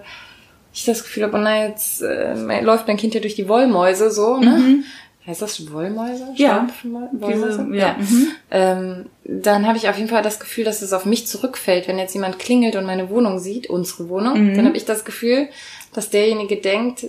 ich 0.72 0.84
das 0.84 1.02
Gefühl 1.02 1.24
habe, 1.24 1.36
oh 1.36 1.40
nein, 1.40 1.70
jetzt 1.70 2.00
äh, 2.02 2.60
läuft 2.60 2.86
mein 2.86 2.96
Kind 2.96 3.14
ja 3.14 3.20
durch 3.20 3.34
die 3.34 3.48
Wollmäuse 3.48 4.10
so, 4.10 4.38
ne? 4.38 4.50
Mhm. 4.50 4.84
Heißt 5.26 5.42
das 5.42 5.70
Wollmäuse? 5.70 6.26
Ja. 6.36 6.66
Wollmäuse? 7.12 7.66
Diese, 7.68 7.76
ja. 7.76 7.88
ja. 7.88 7.96
Mhm. 7.98 8.28
Ähm, 8.50 9.06
dann 9.24 9.66
habe 9.66 9.76
ich 9.76 9.88
auf 9.90 9.98
jeden 9.98 10.08
Fall 10.08 10.22
das 10.22 10.40
Gefühl, 10.40 10.64
dass 10.64 10.80
es 10.80 10.94
auf 10.94 11.04
mich 11.04 11.26
zurückfällt, 11.26 11.86
wenn 11.86 11.98
jetzt 11.98 12.14
jemand 12.14 12.38
klingelt 12.38 12.76
und 12.76 12.86
meine 12.86 13.10
Wohnung 13.10 13.38
sieht, 13.38 13.68
unsere 13.68 14.08
Wohnung, 14.08 14.52
mhm. 14.52 14.56
dann 14.56 14.64
habe 14.64 14.76
ich 14.76 14.86
das 14.86 15.04
Gefühl, 15.04 15.48
dass 15.92 16.08
derjenige 16.08 16.56
denkt, 16.56 17.06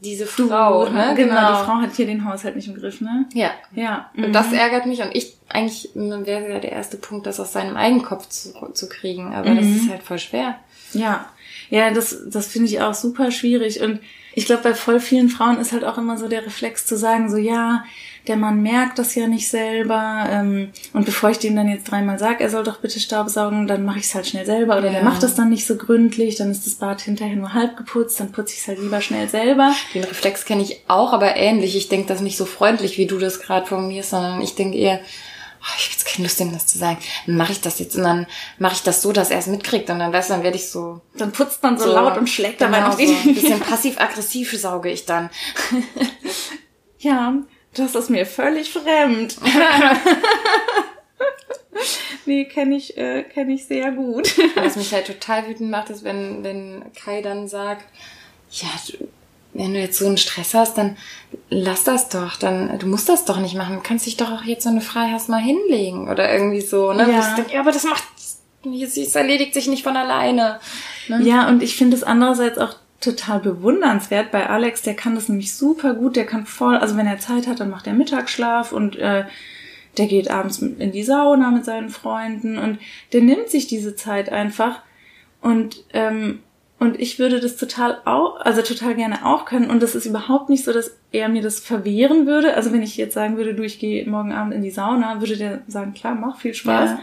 diese 0.00 0.26
Frau, 0.26 0.86
du, 0.86 0.92
ne? 0.92 1.14
Genau, 1.16 1.58
die 1.58 1.64
Frau 1.64 1.76
hat 1.80 1.96
hier 1.96 2.06
den 2.06 2.24
Haushalt 2.24 2.56
nicht 2.56 2.68
im 2.68 2.76
Griff, 2.76 3.00
ne? 3.00 3.26
Ja. 3.34 3.50
Ja. 3.74 4.10
Und 4.16 4.32
das 4.32 4.52
ärgert 4.52 4.86
mich 4.86 5.02
und 5.02 5.14
ich, 5.14 5.36
eigentlich 5.48 5.90
wäre 5.94 6.50
ja 6.50 6.58
der 6.60 6.72
erste 6.72 6.96
Punkt, 6.96 7.26
das 7.26 7.40
aus 7.40 7.52
seinem 7.52 7.76
Eigenkopf 7.76 8.28
zu, 8.28 8.52
zu 8.72 8.88
kriegen, 8.88 9.34
aber 9.34 9.54
das 9.54 9.66
ist 9.66 9.90
halt 9.90 10.02
voll 10.02 10.18
schwer. 10.18 10.56
Ja. 10.92 11.26
Ja, 11.70 11.90
das, 11.90 12.16
das 12.28 12.46
finde 12.46 12.68
ich 12.68 12.80
auch 12.80 12.94
super 12.94 13.30
schwierig 13.30 13.80
und 13.82 14.00
ich 14.34 14.46
glaube, 14.46 14.62
bei 14.62 14.74
voll 14.74 15.00
vielen 15.00 15.28
Frauen 15.28 15.58
ist 15.58 15.72
halt 15.72 15.84
auch 15.84 15.98
immer 15.98 16.16
so 16.16 16.28
der 16.28 16.46
Reflex 16.46 16.86
zu 16.86 16.96
sagen, 16.96 17.28
so 17.28 17.36
ja, 17.36 17.84
der 18.28 18.36
Mann 18.36 18.62
merkt 18.62 18.98
das 18.98 19.14
ja 19.14 19.26
nicht 19.26 19.48
selber 19.48 20.26
ähm, 20.30 20.70
und 20.92 21.04
bevor 21.06 21.30
ich 21.30 21.38
dem 21.38 21.56
dann 21.56 21.68
jetzt 21.68 21.90
dreimal 21.90 22.18
sage, 22.18 22.44
er 22.44 22.50
soll 22.50 22.62
doch 22.62 22.78
bitte 22.80 23.00
Staubsaugen, 23.00 23.66
dann 23.66 23.84
mache 23.84 23.98
ich 23.98 24.04
es 24.04 24.14
halt 24.14 24.26
schnell 24.26 24.46
selber 24.46 24.76
oder 24.78 24.86
Ja. 24.86 24.92
der 24.92 25.02
macht 25.04 25.22
das 25.22 25.34
dann 25.34 25.48
nicht 25.48 25.66
so 25.66 25.76
gründlich, 25.76 26.36
dann 26.36 26.50
ist 26.50 26.66
das 26.66 26.74
Bad 26.74 27.00
hinterher 27.00 27.36
nur 27.36 27.54
halb 27.54 27.76
geputzt, 27.76 28.20
dann 28.20 28.30
putze 28.32 28.54
ich 28.54 28.60
es 28.60 28.68
halt 28.68 28.80
lieber 28.80 29.00
schnell 29.00 29.28
selber. 29.28 29.72
Den 29.94 30.04
Reflex 30.04 30.44
kenne 30.44 30.62
ich 30.62 30.82
auch, 30.88 31.12
aber 31.12 31.36
ähnlich. 31.36 31.76
Ich 31.76 31.88
denke 31.88 32.06
das 32.08 32.20
nicht 32.20 32.36
so 32.36 32.44
freundlich, 32.46 32.98
wie 32.98 33.06
du 33.06 33.18
das 33.18 33.40
gerade 33.40 33.66
formulierst, 33.66 34.10
sondern 34.10 34.40
ich 34.42 34.54
denke 34.54 34.76
eher, 34.76 35.00
oh, 35.60 35.74
ich 35.78 35.84
habe 35.84 35.92
jetzt 35.92 36.06
keine 36.06 36.26
Lust, 36.28 36.40
ihm 36.40 36.52
das 36.52 36.66
zu 36.66 36.78
sagen. 36.78 36.98
Dann 37.26 37.36
mache 37.36 37.52
ich 37.52 37.60
das 37.60 37.78
jetzt 37.78 37.96
und 37.96 38.02
dann 38.04 38.26
mache 38.58 38.74
ich 38.74 38.82
das 38.82 39.02
so, 39.02 39.12
dass 39.12 39.30
er 39.30 39.38
es 39.38 39.46
mitkriegt 39.46 39.88
und 39.90 39.98
dann 39.98 40.12
weißt 40.12 40.28
du, 40.30 40.34
dann 40.34 40.42
werde 40.42 40.56
ich 40.56 40.68
so 40.68 41.00
Dann 41.16 41.32
putzt 41.32 41.62
man 41.62 41.78
so, 41.78 41.90
laut 41.92 42.16
und 42.18 42.28
schlägt 42.28 42.60
dabei 42.60 42.78
genau, 42.78 42.88
noch 42.90 42.98
so 42.98 43.28
ein 43.28 43.34
bisschen 43.34 43.60
passiv-aggressiv 43.60 44.58
sauge 44.60 44.90
ich 44.90 45.06
dann. 45.06 45.30
Ja, 47.00 47.32
das 47.74 47.94
ist 47.94 48.10
mir 48.10 48.26
völlig 48.26 48.72
fremd. 48.72 49.36
nee, 52.26 52.44
kenne 52.44 52.76
ich, 52.76 52.96
äh, 52.96 53.24
kenn 53.24 53.50
ich 53.50 53.66
sehr 53.66 53.92
gut. 53.92 54.36
Was 54.56 54.76
mich 54.76 54.92
halt 54.92 55.06
total 55.06 55.48
wütend 55.48 55.70
macht, 55.70 55.90
ist, 55.90 56.04
wenn, 56.04 56.42
wenn 56.42 56.84
Kai 56.94 57.22
dann 57.22 57.48
sagt, 57.48 57.84
ja, 58.50 58.68
du, 58.88 59.08
wenn 59.54 59.74
du 59.74 59.80
jetzt 59.80 59.98
so 59.98 60.06
einen 60.06 60.18
Stress 60.18 60.54
hast, 60.54 60.78
dann 60.78 60.96
lass 61.50 61.84
das 61.84 62.08
doch, 62.08 62.36
dann, 62.36 62.78
du 62.78 62.86
musst 62.86 63.08
das 63.08 63.24
doch 63.24 63.38
nicht 63.38 63.54
machen, 63.54 63.76
du 63.76 63.82
kannst 63.82 64.06
dich 64.06 64.16
doch 64.16 64.30
auch 64.30 64.42
jetzt, 64.42 64.66
wenn 64.66 64.76
du 64.76 64.80
frei 64.80 65.10
hast, 65.12 65.28
mal 65.28 65.40
hinlegen 65.40 66.08
oder 66.08 66.32
irgendwie 66.32 66.60
so, 66.60 66.92
ne? 66.92 67.10
Ja. 67.10 67.34
Denke, 67.34 67.54
ja, 67.54 67.60
aber 67.60 67.72
das 67.72 67.84
macht, 67.84 68.04
es 68.64 69.14
erledigt 69.14 69.54
sich 69.54 69.68
nicht 69.68 69.82
von 69.82 69.96
alleine. 69.96 70.60
Ne? 71.08 71.22
Ja, 71.22 71.48
und 71.48 71.62
ich 71.62 71.76
finde 71.76 71.96
es 71.96 72.02
andererseits 72.02 72.58
auch 72.58 72.76
total 73.00 73.40
bewundernswert 73.40 74.30
bei 74.30 74.48
Alex, 74.48 74.82
der 74.82 74.94
kann 74.94 75.14
das 75.14 75.28
nämlich 75.28 75.54
super 75.54 75.94
gut, 75.94 76.16
der 76.16 76.26
kann 76.26 76.46
voll, 76.46 76.76
also 76.76 76.96
wenn 76.96 77.06
er 77.06 77.18
Zeit 77.18 77.46
hat, 77.46 77.60
dann 77.60 77.70
macht 77.70 77.86
er 77.86 77.92
Mittagsschlaf 77.92 78.72
und 78.72 78.96
äh, 78.96 79.24
der 79.96 80.06
geht 80.06 80.30
abends 80.30 80.58
in 80.58 80.92
die 80.92 81.02
Sauna 81.04 81.50
mit 81.50 81.64
seinen 81.64 81.90
Freunden 81.90 82.58
und 82.58 82.78
der 83.12 83.22
nimmt 83.22 83.48
sich 83.48 83.66
diese 83.66 83.94
Zeit 83.96 84.30
einfach 84.30 84.82
und 85.40 85.84
ähm, 85.92 86.40
und 86.80 87.00
ich 87.00 87.18
würde 87.18 87.40
das 87.40 87.56
total 87.56 87.98
auch, 88.04 88.38
also 88.38 88.62
total 88.62 88.94
gerne 88.94 89.26
auch 89.26 89.46
können. 89.46 89.68
Und 89.68 89.82
das 89.82 89.96
ist 89.96 90.06
überhaupt 90.06 90.48
nicht 90.48 90.64
so, 90.64 90.72
dass 90.72 90.96
er 91.10 91.28
mir 91.28 91.42
das 91.42 91.58
verwehren 91.58 92.24
würde. 92.24 92.54
Also 92.54 92.72
wenn 92.72 92.82
ich 92.84 92.96
jetzt 92.96 93.14
sagen 93.14 93.36
würde, 93.36 93.54
du, 93.54 93.64
ich 93.64 93.80
gehe 93.80 94.08
morgen 94.08 94.30
Abend 94.30 94.54
in 94.54 94.62
die 94.62 94.70
Sauna, 94.70 95.20
würde 95.20 95.36
der 95.36 95.62
sagen, 95.66 95.92
klar, 95.92 96.14
mach 96.14 96.38
viel 96.38 96.54
Spaß. 96.54 96.90
Ja. 96.90 97.00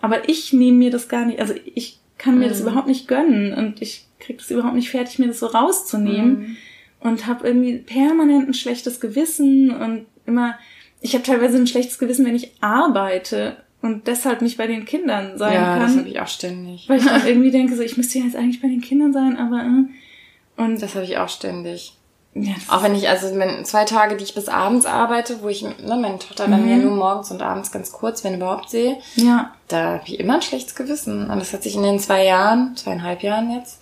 Aber 0.00 0.28
ich 0.28 0.52
nehme 0.52 0.78
mir 0.78 0.90
das 0.92 1.08
gar 1.08 1.24
nicht, 1.24 1.40
also 1.40 1.54
ich 1.74 1.98
kann 2.18 2.38
mir 2.38 2.48
das 2.48 2.60
Mhm. 2.60 2.68
überhaupt 2.68 2.86
nicht 2.86 3.08
gönnen 3.08 3.52
und 3.52 3.82
ich 3.82 4.06
krieg 4.26 4.38
das 4.38 4.50
überhaupt 4.50 4.74
nicht 4.74 4.90
fertig, 4.90 5.18
mir 5.18 5.28
das 5.28 5.38
so 5.38 5.46
rauszunehmen 5.46 6.38
Mhm. 6.40 6.56
und 7.00 7.26
habe 7.26 7.46
irgendwie 7.46 7.78
permanent 7.78 8.48
ein 8.48 8.54
schlechtes 8.54 9.00
Gewissen 9.00 9.70
und 9.70 10.06
immer, 10.26 10.54
ich 11.00 11.14
habe 11.14 11.24
teilweise 11.24 11.56
ein 11.56 11.66
schlechtes 11.66 11.98
Gewissen, 11.98 12.26
wenn 12.26 12.34
ich 12.36 12.52
arbeite 12.60 13.56
und 13.82 14.06
deshalb 14.06 14.42
nicht 14.42 14.56
bei 14.58 14.66
den 14.66 14.84
Kindern 14.84 15.38
sein 15.38 15.54
Ja, 15.54 15.78
das 15.78 15.90
kann. 15.92 15.98
habe 16.00 16.08
ich 16.08 16.20
auch 16.20 16.26
ständig. 16.28 16.88
Weil 16.88 16.98
ich 16.98 17.04
dann 17.06 17.26
irgendwie 17.26 17.50
denke, 17.50 17.76
so, 17.76 17.82
ich 17.82 17.96
müsste 17.96 18.18
ja 18.18 18.24
jetzt 18.24 18.36
eigentlich 18.36 18.60
bei 18.60 18.68
den 18.68 18.80
Kindern 18.80 19.12
sein, 19.12 19.36
aber 19.38 19.60
äh. 19.62 20.62
und 20.62 20.82
Das 20.82 20.94
habe 20.94 21.04
ich 21.04 21.18
auch 21.18 21.28
ständig. 21.28 21.92
ja, 22.34 22.54
das 22.54 22.68
Auch 22.70 22.82
wenn 22.82 22.94
ich, 22.96 23.08
also 23.08 23.36
wenn 23.38 23.64
zwei 23.64 23.84
Tage, 23.84 24.16
die 24.16 24.24
ich 24.24 24.34
bis 24.34 24.48
abends 24.48 24.86
arbeite, 24.86 25.40
wo 25.42 25.48
ich 25.48 25.62
ne, 25.62 25.72
meine 26.00 26.18
Tochter 26.18 26.48
dann 26.48 26.64
Mhm. 26.64 26.70
ja 26.70 26.76
nur 26.78 26.96
morgens 26.96 27.30
und 27.30 27.42
abends 27.42 27.70
ganz 27.70 27.92
kurz, 27.92 28.24
wenn 28.24 28.34
überhaupt 28.34 28.70
sehe, 28.70 28.96
ja, 29.16 29.52
da 29.68 29.94
habe 29.94 30.02
ich 30.06 30.18
immer 30.18 30.34
ein 30.36 30.42
schlechtes 30.42 30.74
Gewissen. 30.74 31.30
Und 31.30 31.38
das 31.38 31.52
hat 31.52 31.62
sich 31.62 31.76
in 31.76 31.82
den 31.82 31.98
zwei 32.00 32.24
Jahren, 32.24 32.74
zweieinhalb 32.76 33.22
Jahren 33.22 33.50
jetzt, 33.52 33.78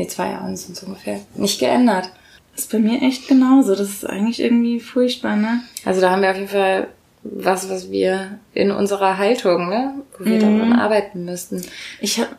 nee, 0.00 0.06
zwei 0.08 0.30
Jahren 0.30 0.56
sind 0.56 0.76
es 0.76 0.82
ungefähr, 0.82 1.20
nicht 1.34 1.60
geändert. 1.60 2.10
ist 2.56 2.72
bei 2.72 2.78
mir 2.78 3.00
echt 3.02 3.28
genauso. 3.28 3.74
Das 3.74 3.88
ist 3.88 4.04
eigentlich 4.06 4.40
irgendwie 4.40 4.80
furchtbar, 4.80 5.36
ne? 5.36 5.60
Also 5.84 6.00
da 6.00 6.10
haben 6.10 6.22
wir 6.22 6.30
auf 6.30 6.36
jeden 6.36 6.48
Fall 6.48 6.88
was, 7.22 7.68
was 7.68 7.90
wir 7.90 8.38
in 8.54 8.70
unserer 8.70 9.18
Haltung, 9.18 9.68
ne, 9.68 9.94
wo 10.18 10.24
wir 10.24 10.36
Mhm. 10.36 10.40
daran 10.40 10.72
arbeiten 10.72 11.24
müssten. 11.26 11.62
Ich 12.00 12.18
habe 12.18 12.30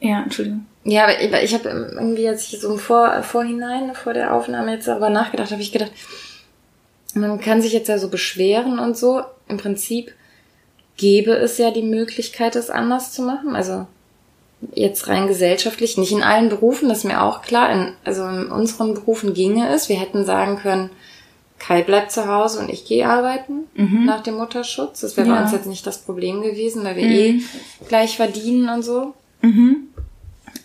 ja, 0.00 0.22
Entschuldigung. 0.22 0.66
Ja, 0.84 1.02
aber 1.04 1.20
ich, 1.20 1.30
ich 1.44 1.54
habe 1.54 1.68
irgendwie, 1.68 2.26
als 2.28 2.50
ich 2.52 2.60
so 2.60 2.72
im 2.72 2.78
Vor, 2.78 3.22
Vorhinein, 3.22 3.94
vor 3.94 4.14
der 4.14 4.32
Aufnahme 4.34 4.72
jetzt 4.74 4.88
darüber 4.88 5.10
nachgedacht, 5.10 5.50
habe 5.50 5.60
ich 5.62 5.72
gedacht, 5.72 5.92
man 7.14 7.40
kann 7.40 7.60
sich 7.60 7.72
jetzt 7.72 7.88
ja 7.88 7.98
so 7.98 8.08
beschweren 8.08 8.78
und 8.78 8.96
so. 8.96 9.22
Im 9.48 9.56
Prinzip 9.58 10.14
gäbe 10.96 11.32
es 11.32 11.58
ja 11.58 11.70
die 11.70 11.82
Möglichkeit, 11.82 12.56
es 12.56 12.70
anders 12.70 13.12
zu 13.12 13.22
machen. 13.22 13.54
Also 13.56 13.86
jetzt 14.74 15.08
rein 15.08 15.26
gesellschaftlich, 15.26 15.96
nicht 15.96 16.12
in 16.12 16.22
allen 16.22 16.48
Berufen, 16.48 16.88
das 16.88 16.98
ist 16.98 17.04
mir 17.04 17.22
auch 17.22 17.42
klar. 17.42 17.70
In, 17.72 17.92
also 18.04 18.24
in 18.24 18.46
unseren 18.52 18.94
Berufen 18.94 19.34
ginge 19.34 19.68
es. 19.68 19.88
Wir 19.88 19.96
hätten 19.98 20.24
sagen 20.24 20.56
können, 20.58 20.90
Kai 21.58 21.82
bleibt 21.82 22.10
zu 22.10 22.26
Hause 22.26 22.60
und 22.60 22.70
ich 22.70 22.84
gehe 22.86 23.06
arbeiten 23.08 23.64
nach 23.74 24.22
dem 24.22 24.36
Mutterschutz. 24.36 25.00
Das 25.00 25.16
wäre 25.16 25.28
bei 25.28 25.34
Ja. 25.34 25.42
uns 25.42 25.52
jetzt 25.52 25.66
nicht 25.66 25.86
das 25.86 25.98
Problem 25.98 26.42
gewesen, 26.42 26.84
weil 26.84 26.96
wir 26.96 27.04
eh 27.04 27.40
gleich 27.88 28.16
verdienen 28.16 28.68
und 28.70 28.82
so. 28.82 29.14
Mhm. 29.42 29.88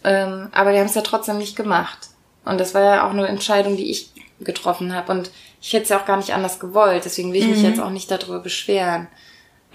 Ähm, 0.03 0.47
aber 0.53 0.71
wir 0.71 0.79
haben 0.79 0.86
es 0.88 0.95
ja 0.95 1.01
trotzdem 1.01 1.38
nicht 1.38 1.55
gemacht. 1.55 1.97
Und 2.45 2.60
das 2.60 2.73
war 2.73 2.81
ja 2.81 3.05
auch 3.08 3.12
eine 3.12 3.27
Entscheidung, 3.27 3.75
die 3.75 3.89
ich 3.91 4.12
getroffen 4.39 4.93
habe. 4.93 5.12
Und 5.12 5.31
ich 5.62 5.73
hätte 5.73 5.84
es 5.84 5.89
ja 5.89 5.99
auch 5.99 6.05
gar 6.05 6.17
nicht 6.17 6.34
anders 6.34 6.60
gewollt. 6.60 7.03
Deswegen 7.05 7.34
will 7.34 7.41
ich 7.41 7.47
mich 7.47 7.62
jetzt 7.63 7.79
auch 7.79 7.89
nicht 7.89 8.10
darüber 8.12 8.39
beschweren. 8.39 9.08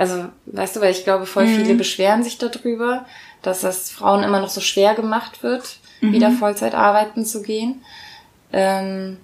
Also, 0.01 0.25
weißt 0.47 0.77
du, 0.77 0.81
weil 0.81 0.93
ich 0.93 1.05
glaube, 1.05 1.27
voll 1.27 1.47
viele 1.47 1.75
beschweren 1.75 2.23
sich 2.23 2.39
darüber, 2.39 3.05
dass 3.43 3.61
das 3.61 3.91
Frauen 3.91 4.23
immer 4.23 4.41
noch 4.41 4.49
so 4.49 4.63
schwer 4.63 4.95
gemacht 4.95 5.43
wird, 5.43 5.77
wieder 6.01 6.31
Vollzeit 6.31 6.75
arbeiten 6.75 7.27
zu 7.27 7.43
gehen. 7.43 7.83
Ähm, 8.51 9.19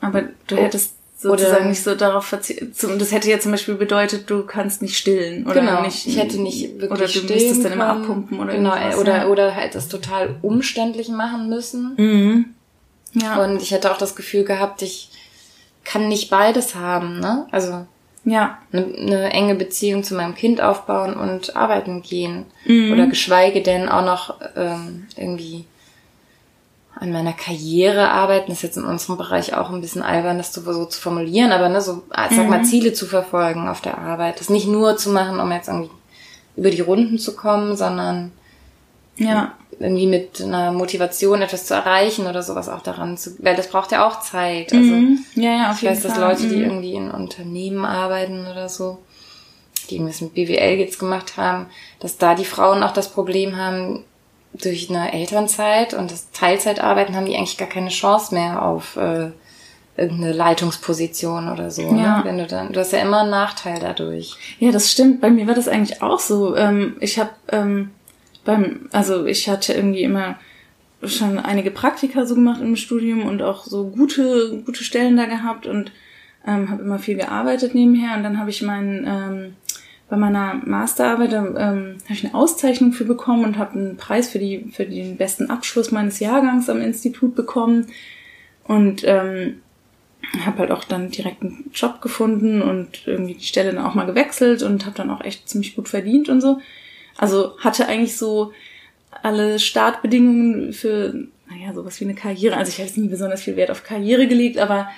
Aber 0.00 0.22
du 0.46 0.56
hättest 0.56 0.94
sozusagen 1.18 1.68
nicht 1.68 1.82
so 1.82 1.96
darauf 1.96 2.24
verzichtet. 2.24 2.74
Das 2.98 3.12
hätte 3.12 3.28
ja 3.28 3.38
zum 3.38 3.52
Beispiel 3.52 3.74
bedeutet, 3.74 4.30
du 4.30 4.46
kannst 4.46 4.80
nicht 4.80 4.96
stillen 4.96 5.44
oder 5.44 5.60
genau, 5.60 5.82
nicht. 5.82 6.06
ich 6.06 6.16
hätte 6.16 6.40
nicht 6.40 6.80
wirklich 6.80 6.90
oder 6.90 7.02
du 7.02 7.08
stillen 7.08 7.26
müsstest 7.28 7.64
dann 7.66 7.72
immer 7.72 7.88
abpumpen 7.88 8.40
oder 8.40 8.54
genau, 8.54 8.72
oder 8.98 9.16
ja. 9.18 9.26
oder 9.26 9.54
halt 9.54 9.74
das 9.74 9.88
total 9.88 10.36
umständlich 10.40 11.10
machen 11.10 11.50
müssen. 11.50 11.92
Mhm. 11.98 12.54
Ja. 13.12 13.44
Und 13.44 13.60
ich 13.60 13.70
hätte 13.70 13.92
auch 13.92 13.98
das 13.98 14.16
Gefühl 14.16 14.44
gehabt, 14.44 14.80
ich 14.80 15.10
kann 15.84 16.08
nicht 16.08 16.30
beides 16.30 16.74
haben, 16.74 17.20
ne? 17.20 17.46
Also 17.50 17.86
ja. 18.28 18.58
eine, 18.72 18.84
eine 18.96 19.30
enge 19.32 19.54
Beziehung 19.54 20.02
zu 20.04 20.14
meinem 20.14 20.34
Kind 20.34 20.60
aufbauen 20.60 21.14
und 21.14 21.56
arbeiten 21.56 22.02
gehen. 22.02 22.46
Mhm. 22.64 22.92
Oder 22.92 23.06
geschweige 23.06 23.62
denn 23.62 23.88
auch 23.88 24.04
noch 24.04 24.36
ähm, 24.56 25.06
irgendwie 25.16 25.64
an 26.94 27.12
meiner 27.12 27.32
Karriere 27.32 28.10
arbeiten. 28.10 28.48
Das 28.48 28.58
ist 28.58 28.62
jetzt 28.62 28.76
in 28.76 28.84
unserem 28.84 29.16
Bereich 29.18 29.54
auch 29.54 29.70
ein 29.70 29.80
bisschen 29.80 30.02
albern, 30.02 30.38
das 30.38 30.52
so 30.52 30.84
zu 30.86 31.00
formulieren, 31.00 31.52
aber 31.52 31.68
ne, 31.68 31.80
so, 31.80 32.02
ich 32.10 32.36
sag 32.36 32.44
Mhm. 32.44 32.50
mal, 32.50 32.64
Ziele 32.64 32.92
zu 32.92 33.06
verfolgen 33.06 33.68
auf 33.68 33.80
der 33.80 33.98
Arbeit. 33.98 34.40
Das 34.40 34.48
nicht 34.50 34.66
nur 34.66 34.96
zu 34.96 35.10
machen, 35.10 35.38
um 35.38 35.50
jetzt 35.52 35.68
irgendwie 35.68 35.90
über 36.56 36.70
die 36.70 36.80
Runden 36.80 37.18
zu 37.18 37.36
kommen, 37.36 37.76
sondern 37.76 38.32
Ja. 39.16 39.52
Irgendwie 39.80 40.06
mit 40.06 40.40
einer 40.40 40.72
Motivation 40.72 41.40
etwas 41.42 41.66
zu 41.66 41.74
erreichen 41.74 42.26
oder 42.26 42.42
sowas 42.42 42.68
auch 42.68 42.82
daran 42.82 43.16
zu, 43.16 43.36
weil 43.38 43.54
das 43.56 43.68
braucht 43.68 43.92
ja 43.92 44.06
auch 44.06 44.20
Zeit. 44.20 44.72
Also 44.72 44.92
Mhm. 44.92 45.24
Ja, 45.36 45.50
ja, 45.50 45.70
auf 45.70 45.76
ich 45.76 45.82
jeden 45.82 45.94
weiß, 45.94 46.02
dass 46.02 46.12
Fall. 46.14 46.28
Leute, 46.30 46.48
die 46.48 46.56
Mhm. 46.56 46.64
irgendwie 46.64 46.94
in 46.94 47.10
Unternehmen 47.10 47.84
arbeiten 47.84 48.46
oder 48.50 48.68
so, 48.68 48.98
die 49.88 49.96
irgendwas 49.96 50.20
mit 50.20 50.34
BWL 50.34 50.78
jetzt 50.78 50.98
gemacht 50.98 51.36
haben, 51.36 51.66
dass 52.00 52.18
da 52.18 52.34
die 52.34 52.44
Frauen 52.44 52.82
auch 52.82 52.92
das 52.92 53.08
Problem 53.10 53.56
haben, 53.56 54.04
durch 54.54 54.88
eine 54.90 55.12
Elternzeit 55.12 55.92
und 55.94 56.10
das 56.10 56.30
Teilzeitarbeiten 56.32 57.14
haben 57.14 57.26
die 57.26 57.36
eigentlich 57.36 57.58
gar 57.58 57.68
keine 57.68 57.90
Chance 57.90 58.34
mehr 58.34 58.62
auf 58.62 58.96
äh, 58.96 59.30
irgendeine 59.96 60.32
Leitungsposition 60.32 61.48
oder 61.52 61.70
so. 61.70 61.82
Ja. 61.82 62.18
Ne? 62.18 62.20
Wenn 62.24 62.38
du 62.38 62.46
dann, 62.46 62.72
du 62.72 62.80
hast 62.80 62.92
ja 62.92 63.00
immer 63.00 63.20
einen 63.20 63.30
Nachteil 63.30 63.78
dadurch. 63.78 64.34
Ja, 64.58 64.72
das 64.72 64.90
stimmt. 64.90 65.20
Bei 65.20 65.30
mir 65.30 65.46
war 65.46 65.54
das 65.54 65.68
eigentlich 65.68 66.02
auch 66.02 66.18
so. 66.18 66.56
Ähm, 66.56 66.96
ich 67.00 67.18
habe 67.18 67.30
ähm, 67.52 67.90
beim, 68.48 68.88
also 68.92 69.26
ich 69.26 69.46
hatte 69.46 69.74
irgendwie 69.74 70.04
immer 70.04 70.38
schon 71.02 71.38
einige 71.38 71.70
Praktika 71.70 72.24
so 72.24 72.34
gemacht 72.34 72.62
im 72.62 72.76
Studium 72.76 73.26
und 73.26 73.42
auch 73.42 73.64
so 73.64 73.90
gute, 73.90 74.62
gute 74.64 74.84
Stellen 74.84 75.18
da 75.18 75.26
gehabt 75.26 75.66
und 75.66 75.92
ähm, 76.46 76.70
habe 76.70 76.82
immer 76.82 76.98
viel 76.98 77.16
gearbeitet 77.16 77.74
nebenher 77.74 78.16
und 78.16 78.22
dann 78.22 78.38
habe 78.38 78.48
ich 78.48 78.62
meinen 78.62 79.04
ähm, 79.06 79.54
bei 80.08 80.16
meiner 80.16 80.62
Masterarbeit 80.64 81.34
ähm, 81.34 81.56
habe 81.56 82.14
ich 82.14 82.24
eine 82.24 82.34
Auszeichnung 82.34 82.94
für 82.94 83.04
bekommen 83.04 83.44
und 83.44 83.58
habe 83.58 83.78
einen 83.78 83.96
Preis 83.98 84.30
für 84.30 84.38
die 84.38 84.70
für 84.72 84.86
den 84.86 85.18
besten 85.18 85.50
Abschluss 85.50 85.90
meines 85.90 86.18
Jahrgangs 86.18 86.70
am 86.70 86.80
Institut 86.80 87.34
bekommen 87.34 87.88
und 88.64 89.02
ähm, 89.04 89.60
habe 90.46 90.60
halt 90.60 90.70
auch 90.70 90.84
dann 90.84 91.10
direkt 91.10 91.42
einen 91.42 91.70
Job 91.74 92.00
gefunden 92.00 92.62
und 92.62 93.06
irgendwie 93.06 93.34
die 93.34 93.44
Stelle 93.44 93.74
dann 93.74 93.84
auch 93.84 93.94
mal 93.94 94.06
gewechselt 94.06 94.62
und 94.62 94.86
habe 94.86 94.96
dann 94.96 95.10
auch 95.10 95.22
echt 95.22 95.50
ziemlich 95.50 95.76
gut 95.76 95.90
verdient 95.90 96.30
und 96.30 96.40
so. 96.40 96.60
Also 97.18 97.58
hatte 97.58 97.86
eigentlich 97.86 98.16
so 98.16 98.52
alle 99.22 99.58
Startbedingungen 99.58 100.72
für, 100.72 101.12
naja, 101.50 101.74
sowas 101.74 102.00
wie 102.00 102.04
eine 102.04 102.14
Karriere. 102.14 102.56
Also 102.56 102.70
ich 102.70 102.78
habe 102.78 102.86
jetzt 102.86 102.96
nie 102.96 103.08
besonders 103.08 103.42
viel 103.42 103.56
Wert 103.56 103.70
auf 103.70 103.84
Karriere 103.84 104.26
gelegt, 104.26 104.58
aber 104.58 104.88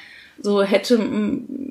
so 0.43 0.63
hätte 0.63 1.01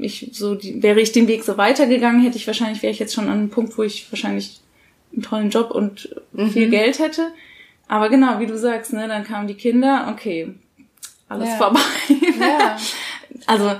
ich 0.02 0.30
so 0.34 0.56
die, 0.56 0.82
wäre 0.84 1.00
ich 1.00 1.12
den 1.12 1.28
Weg 1.28 1.44
so 1.44 1.58
weitergegangen, 1.58 2.22
hätte 2.22 2.38
ich 2.38 2.48
wahrscheinlich 2.48 2.82
wäre 2.84 2.92
ich 2.92 3.00
jetzt 3.00 3.14
schon 3.14 3.26
an 3.26 3.40
einem 3.40 3.50
Punkt, 3.50 3.78
wo 3.78 3.84
ich 3.84 4.12
wahrscheinlich 4.12 4.60
einen 5.14 5.24
tollen 5.24 5.50
Job 5.50 5.72
und 5.72 6.16
mhm. 6.34 6.50
viel 6.50 6.70
Geld 6.70 7.00
hätte. 7.00 7.32
Aber 7.88 8.10
genau, 8.10 8.40
wie 8.40 8.46
du 8.46 8.58
sagst, 8.58 8.94
ne, 8.94 9.08
dann 9.08 9.24
kamen 9.24 9.48
die 9.48 9.56
Kinder, 9.56 10.08
okay, 10.12 10.54
alles 11.28 11.50
ja. 11.50 11.56
vorbei. 11.56 11.80
Ja. 12.40 12.78
also 13.48 13.76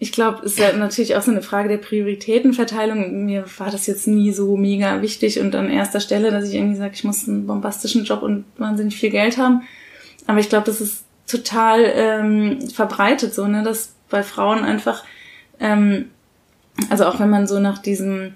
ich 0.00 0.12
glaube, 0.12 0.44
es 0.44 0.52
ist 0.52 0.58
ja 0.60 0.72
natürlich 0.74 1.16
auch 1.16 1.22
so 1.22 1.32
eine 1.32 1.42
Frage 1.42 1.68
der 1.68 1.78
Prioritätenverteilung. 1.78 3.24
Mir 3.24 3.44
war 3.58 3.70
das 3.70 3.86
jetzt 3.88 4.06
nie 4.06 4.32
so 4.32 4.56
mega 4.56 5.02
wichtig 5.02 5.40
und 5.40 5.56
an 5.56 5.70
erster 5.70 6.00
Stelle, 6.00 6.30
dass 6.30 6.48
ich 6.48 6.54
irgendwie 6.54 6.76
sage, 6.76 6.94
ich 6.94 7.02
muss 7.02 7.28
einen 7.28 7.46
bombastischen 7.46 8.04
Job 8.04 8.22
und 8.22 8.44
wahnsinnig 8.58 8.96
viel 8.96 9.10
Geld 9.10 9.38
haben. 9.38 9.62
Aber 10.26 10.38
ich 10.38 10.48
glaube, 10.48 10.66
das 10.66 10.80
ist 10.80 11.04
total 11.26 11.92
ähm, 11.94 12.70
verbreitet 12.70 13.34
so, 13.34 13.46
ne, 13.48 13.64
dass 13.64 13.94
bei 14.08 14.22
Frauen 14.22 14.64
einfach, 14.64 15.04
ähm, 15.58 16.10
also 16.90 17.04
auch 17.06 17.18
wenn 17.18 17.30
man 17.30 17.48
so 17.48 17.58
nach 17.58 17.78
diesem 17.78 18.34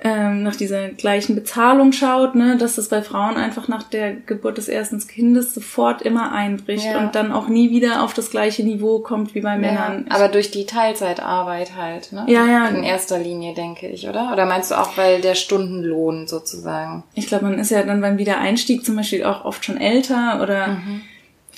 ähm, 0.00 0.44
nach 0.44 0.54
dieser 0.54 0.90
gleichen 0.90 1.34
Bezahlung 1.34 1.92
schaut, 1.92 2.36
ne, 2.36 2.56
dass 2.56 2.78
es 2.78 2.88
bei 2.88 3.02
Frauen 3.02 3.36
einfach 3.36 3.66
nach 3.66 3.82
der 3.82 4.14
Geburt 4.14 4.56
des 4.56 4.68
ersten 4.68 4.98
Kindes 5.06 5.54
sofort 5.54 6.02
immer 6.02 6.30
einbricht 6.30 6.84
ja. 6.84 7.00
und 7.00 7.16
dann 7.16 7.32
auch 7.32 7.48
nie 7.48 7.70
wieder 7.70 8.04
auf 8.04 8.14
das 8.14 8.30
gleiche 8.30 8.62
Niveau 8.62 9.00
kommt 9.00 9.34
wie 9.34 9.40
bei 9.40 9.58
Männern. 9.58 10.06
Ja, 10.08 10.14
aber 10.14 10.28
durch 10.28 10.52
die 10.52 10.66
Teilzeitarbeit 10.66 11.74
halt, 11.76 12.12
ne? 12.12 12.24
Ja, 12.28 12.46
ja. 12.46 12.68
In 12.68 12.84
erster 12.84 13.18
Linie, 13.18 13.54
denke 13.54 13.88
ich, 13.88 14.08
oder? 14.08 14.30
Oder 14.32 14.46
meinst 14.46 14.70
du 14.70 14.76
auch, 14.76 14.96
weil 14.96 15.20
der 15.20 15.34
Stundenlohn 15.34 16.28
sozusagen? 16.28 17.02
Ich 17.14 17.26
glaube, 17.26 17.46
man 17.46 17.58
ist 17.58 17.70
ja 17.70 17.82
dann 17.82 18.00
beim 18.00 18.18
Wiedereinstieg 18.18 18.84
zum 18.84 18.94
Beispiel 18.94 19.24
auch 19.24 19.44
oft 19.44 19.64
schon 19.64 19.78
älter 19.78 20.40
oder 20.40 20.68
mhm 20.68 21.02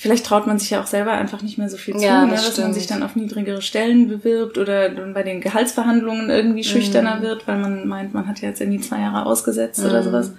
vielleicht 0.00 0.24
traut 0.24 0.46
man 0.46 0.58
sich 0.58 0.70
ja 0.70 0.80
auch 0.80 0.86
selber 0.86 1.12
einfach 1.12 1.42
nicht 1.42 1.58
mehr 1.58 1.68
so 1.68 1.76
viel 1.76 1.94
zu, 1.94 2.02
ja, 2.02 2.24
ne, 2.24 2.30
das 2.30 2.42
ne, 2.42 2.48
dass 2.48 2.58
man 2.58 2.72
sich 2.72 2.86
dann 2.86 3.02
auf 3.02 3.16
niedrigere 3.16 3.60
Stellen 3.60 4.08
bewirbt 4.08 4.56
oder 4.56 4.88
dann 4.88 5.12
bei 5.12 5.22
den 5.22 5.42
Gehaltsverhandlungen 5.42 6.30
irgendwie 6.30 6.64
schüchterner 6.64 7.16
mhm. 7.16 7.22
wird, 7.22 7.46
weil 7.46 7.58
man 7.58 7.86
meint, 7.86 8.14
man 8.14 8.26
hat 8.26 8.40
ja 8.40 8.48
jetzt 8.48 8.62
irgendwie 8.62 8.80
zwei 8.80 9.00
Jahre 9.00 9.26
ausgesetzt 9.26 9.80
mhm. 9.80 9.90
oder 9.90 10.02
sowas. 10.02 10.32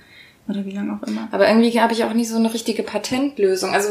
Oder 0.47 0.65
wie 0.65 0.71
lange 0.71 0.93
auch 0.93 1.07
immer. 1.07 1.27
Aber 1.31 1.47
irgendwie 1.47 1.79
habe 1.79 1.93
ich 1.93 2.03
auch 2.03 2.13
nicht 2.13 2.27
so 2.27 2.37
eine 2.37 2.51
richtige 2.51 2.81
Patentlösung. 2.81 3.69
Also 3.69 3.89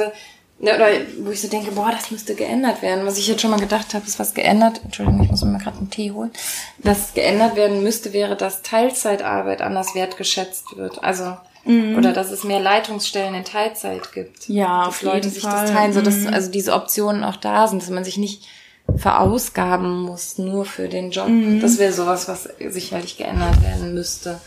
ne, 0.59 0.75
oder 0.75 0.89
wo 1.21 1.31
ich 1.31 1.41
so 1.41 1.47
denke, 1.47 1.71
boah, 1.71 1.93
das 1.93 2.11
müsste 2.11 2.35
geändert 2.35 2.83
werden. 2.83 3.07
Was 3.07 3.17
ich 3.17 3.29
jetzt 3.29 3.41
schon 3.41 3.53
mal 3.53 3.61
gedacht 3.61 3.95
habe, 3.95 4.05
ist 4.05 4.19
was 4.19 4.35
geändert. 4.35 4.81
Entschuldigung, 4.83 5.23
ich 5.23 5.31
muss 5.31 5.45
mir 5.45 5.57
gerade 5.59 5.79
einen 5.79 5.91
Tee 5.91 6.11
holen. 6.11 6.33
Was 6.79 7.15
geändert 7.15 7.55
werden 7.55 7.85
müsste, 7.85 8.13
wäre, 8.13 8.35
dass 8.35 8.63
Teilzeitarbeit 8.63 9.63
anders 9.63 9.95
wertgeschätzt 9.95 10.77
wird. 10.77 11.05
Also 11.05 11.37
Mhm. 11.71 11.97
Oder 11.97 12.13
dass 12.13 12.31
es 12.31 12.45
mehr 12.45 12.61
Leitungsstellen 12.61 13.35
in 13.35 13.45
Teilzeit 13.45 14.13
gibt. 14.13 14.49
Ja, 14.49 14.87
auf 14.87 15.03
Leute 15.03 15.29
jeden 15.29 15.31
sich 15.31 15.43
Fall. 15.43 15.67
das 15.67 15.73
teilen, 15.73 15.93
so 15.93 16.03
dass 16.03 16.17
mhm. 16.17 16.35
also 16.35 16.51
diese 16.51 16.73
Optionen 16.73 17.23
auch 17.23 17.37
da 17.37 17.69
sind, 17.69 17.83
dass 17.83 17.91
man 17.91 18.05
sich 18.05 18.19
nicht 18.19 18.49
verausgaben 18.97 20.03
muss 20.03 20.39
nur 20.39 20.65
für 20.65 20.89
den 20.89 21.11
Job. 21.11 21.29
Mhm. 21.29 21.61
Das 21.61 21.79
wäre 21.79 21.93
sowas, 21.93 22.27
was 22.29 22.49
sicherlich 22.71 23.17
geändert 23.17 23.63
werden 23.63 23.95
müsste. 23.95 24.41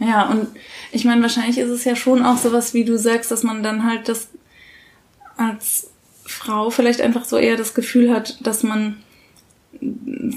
Ja, 0.00 0.28
und 0.28 0.48
ich 0.92 1.04
meine, 1.04 1.22
wahrscheinlich 1.22 1.58
ist 1.58 1.68
es 1.68 1.84
ja 1.84 1.94
schon 1.94 2.24
auch 2.24 2.38
sowas, 2.38 2.74
wie 2.74 2.84
du 2.84 2.98
sagst, 2.98 3.30
dass 3.30 3.42
man 3.42 3.62
dann 3.62 3.84
halt 3.84 4.08
das 4.08 4.28
als 5.36 5.90
Frau 6.24 6.70
vielleicht 6.70 7.00
einfach 7.00 7.24
so 7.24 7.36
eher 7.36 7.56
das 7.56 7.74
Gefühl 7.74 8.12
hat, 8.12 8.44
dass 8.44 8.62
man 8.62 8.96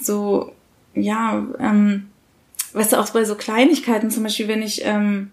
so, 0.01 0.51
ja, 0.93 1.45
ähm, 1.59 2.09
weißt 2.73 2.93
du, 2.93 2.99
auch 2.99 3.09
bei 3.09 3.23
so 3.23 3.35
Kleinigkeiten, 3.35 4.11
zum 4.11 4.23
Beispiel, 4.23 4.47
wenn 4.47 4.61
ich 4.61 4.85
ähm, 4.85 5.31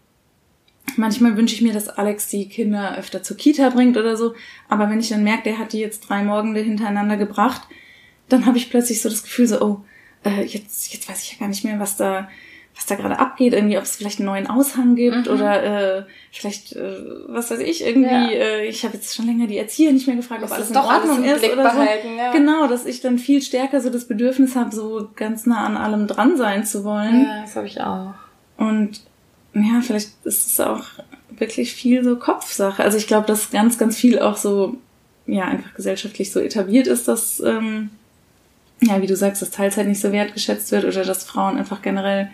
Manchmal 0.97 1.37
wünsche 1.37 1.55
ich 1.55 1.63
mir, 1.63 1.73
dass 1.73 1.89
Alex 1.89 2.29
die 2.29 2.49
Kinder 2.49 2.97
öfter 2.99 3.23
zur 3.23 3.37
Kita 3.37 3.71
bringt 3.71 3.97
oder 3.97 4.17
so. 4.17 4.35
Aber 4.69 4.91
wenn 4.91 5.01
ich 5.01 5.09
dann 5.09 5.25
merke, 5.25 5.45
der 5.45 5.59
hat 5.59 5.73
die 5.73 5.79
jetzt 5.79 6.01
drei 6.01 6.23
Morgende 6.23 6.61
hintereinander 6.61 7.17
gebracht, 7.17 7.63
dann 8.29 8.47
habe 8.47 8.59
ich 8.59 8.71
plötzlich 8.71 9.03
so 9.03 9.09
das 9.09 9.23
Gefühl 9.23 9.47
so, 9.47 9.61
oh, 9.61 9.81
äh, 10.25 10.45
jetzt, 10.45 10.93
jetzt 10.93 11.09
weiß 11.09 11.23
ich 11.23 11.33
ja 11.33 11.39
gar 11.39 11.49
nicht 11.49 11.65
mehr, 11.65 11.79
was 11.81 11.97
da, 11.97 12.29
was 12.75 12.87
da 12.87 12.95
gerade 12.95 13.19
abgeht. 13.19 13.53
Irgendwie, 13.53 13.79
ob 13.79 13.85
es 13.85 13.97
vielleicht 13.97 14.19
einen 14.19 14.27
neuen 14.27 14.47
Aushang 14.47 14.95
gibt 14.95 15.27
mhm. 15.27 15.33
oder 15.33 15.99
äh, 15.99 16.05
vielleicht, 16.33 16.75
äh, 16.77 16.99
was 17.29 17.51
weiß 17.51 17.61
ich, 17.61 17.85
irgendwie, 17.85 18.11
ja. 18.11 18.29
äh, 18.29 18.67
ich 18.67 18.85
habe 18.85 18.95
jetzt 18.95 19.15
schon 19.15 19.27
länger 19.27 19.47
die 19.47 19.59
Erzieher 19.59 19.93
nicht 19.93 20.07
mehr 20.07 20.17
gefragt, 20.17 20.43
ob 20.43 20.51
alles 20.51 20.71
in 20.71 20.77
Ordnung 20.77 21.25
ist 21.25 21.41
Blick 21.41 21.53
oder 21.53 21.63
behalten, 21.63 22.09
so. 22.09 22.17
Ja. 22.17 22.33
Genau, 22.33 22.67
dass 22.67 22.87
ich 22.87 23.01
dann 23.01 23.19
viel 23.19 23.43
stärker 23.43 23.81
so 23.81 23.91
das 23.91 24.07
Bedürfnis 24.07 24.57
habe, 24.57 24.75
so 24.75 25.09
ganz 25.15 25.47
nah 25.47 25.65
an 25.65 25.77
allem 25.77 26.07
dran 26.07 26.37
sein 26.37 26.65
zu 26.65 26.85
wollen. 26.85 27.25
Ja, 27.25 27.43
das 27.43 27.57
habe 27.57 27.67
ich 27.67 27.81
auch. 27.81 28.15
Und 28.57 29.01
ja, 29.55 29.81
vielleicht 29.83 30.11
ist 30.25 30.47
es 30.53 30.61
auch 30.61 30.85
wirklich 31.31 31.75
viel 31.75 32.05
so 32.05 32.17
Kopfsache. 32.17 32.83
Also 32.83 32.99
ich 32.99 33.07
glaube, 33.07 33.27
dass 33.27 33.51
ganz, 33.51 33.79
ganz 33.79 33.97
viel 33.97 34.19
auch 34.19 34.37
so, 34.37 34.77
ja, 35.27 35.45
einfach 35.45 35.75
gesellschaftlich 35.75 36.33
so 36.33 36.41
etabliert 36.41 36.87
ist, 36.87 37.09
dass, 37.09 37.41
ähm, 37.41 37.91
ja, 38.81 39.01
wie 39.03 39.07
du 39.07 39.17
sagst, 39.17 39.43
dass 39.43 39.51
Teilzeit 39.51 39.87
nicht 39.87 40.01
so 40.01 40.13
wertgeschätzt 40.13 40.73
wird 40.73 40.85
oder 40.85 41.05
dass 41.05 41.25
Frauen 41.25 41.59
einfach 41.59 41.83
generell 41.83 42.31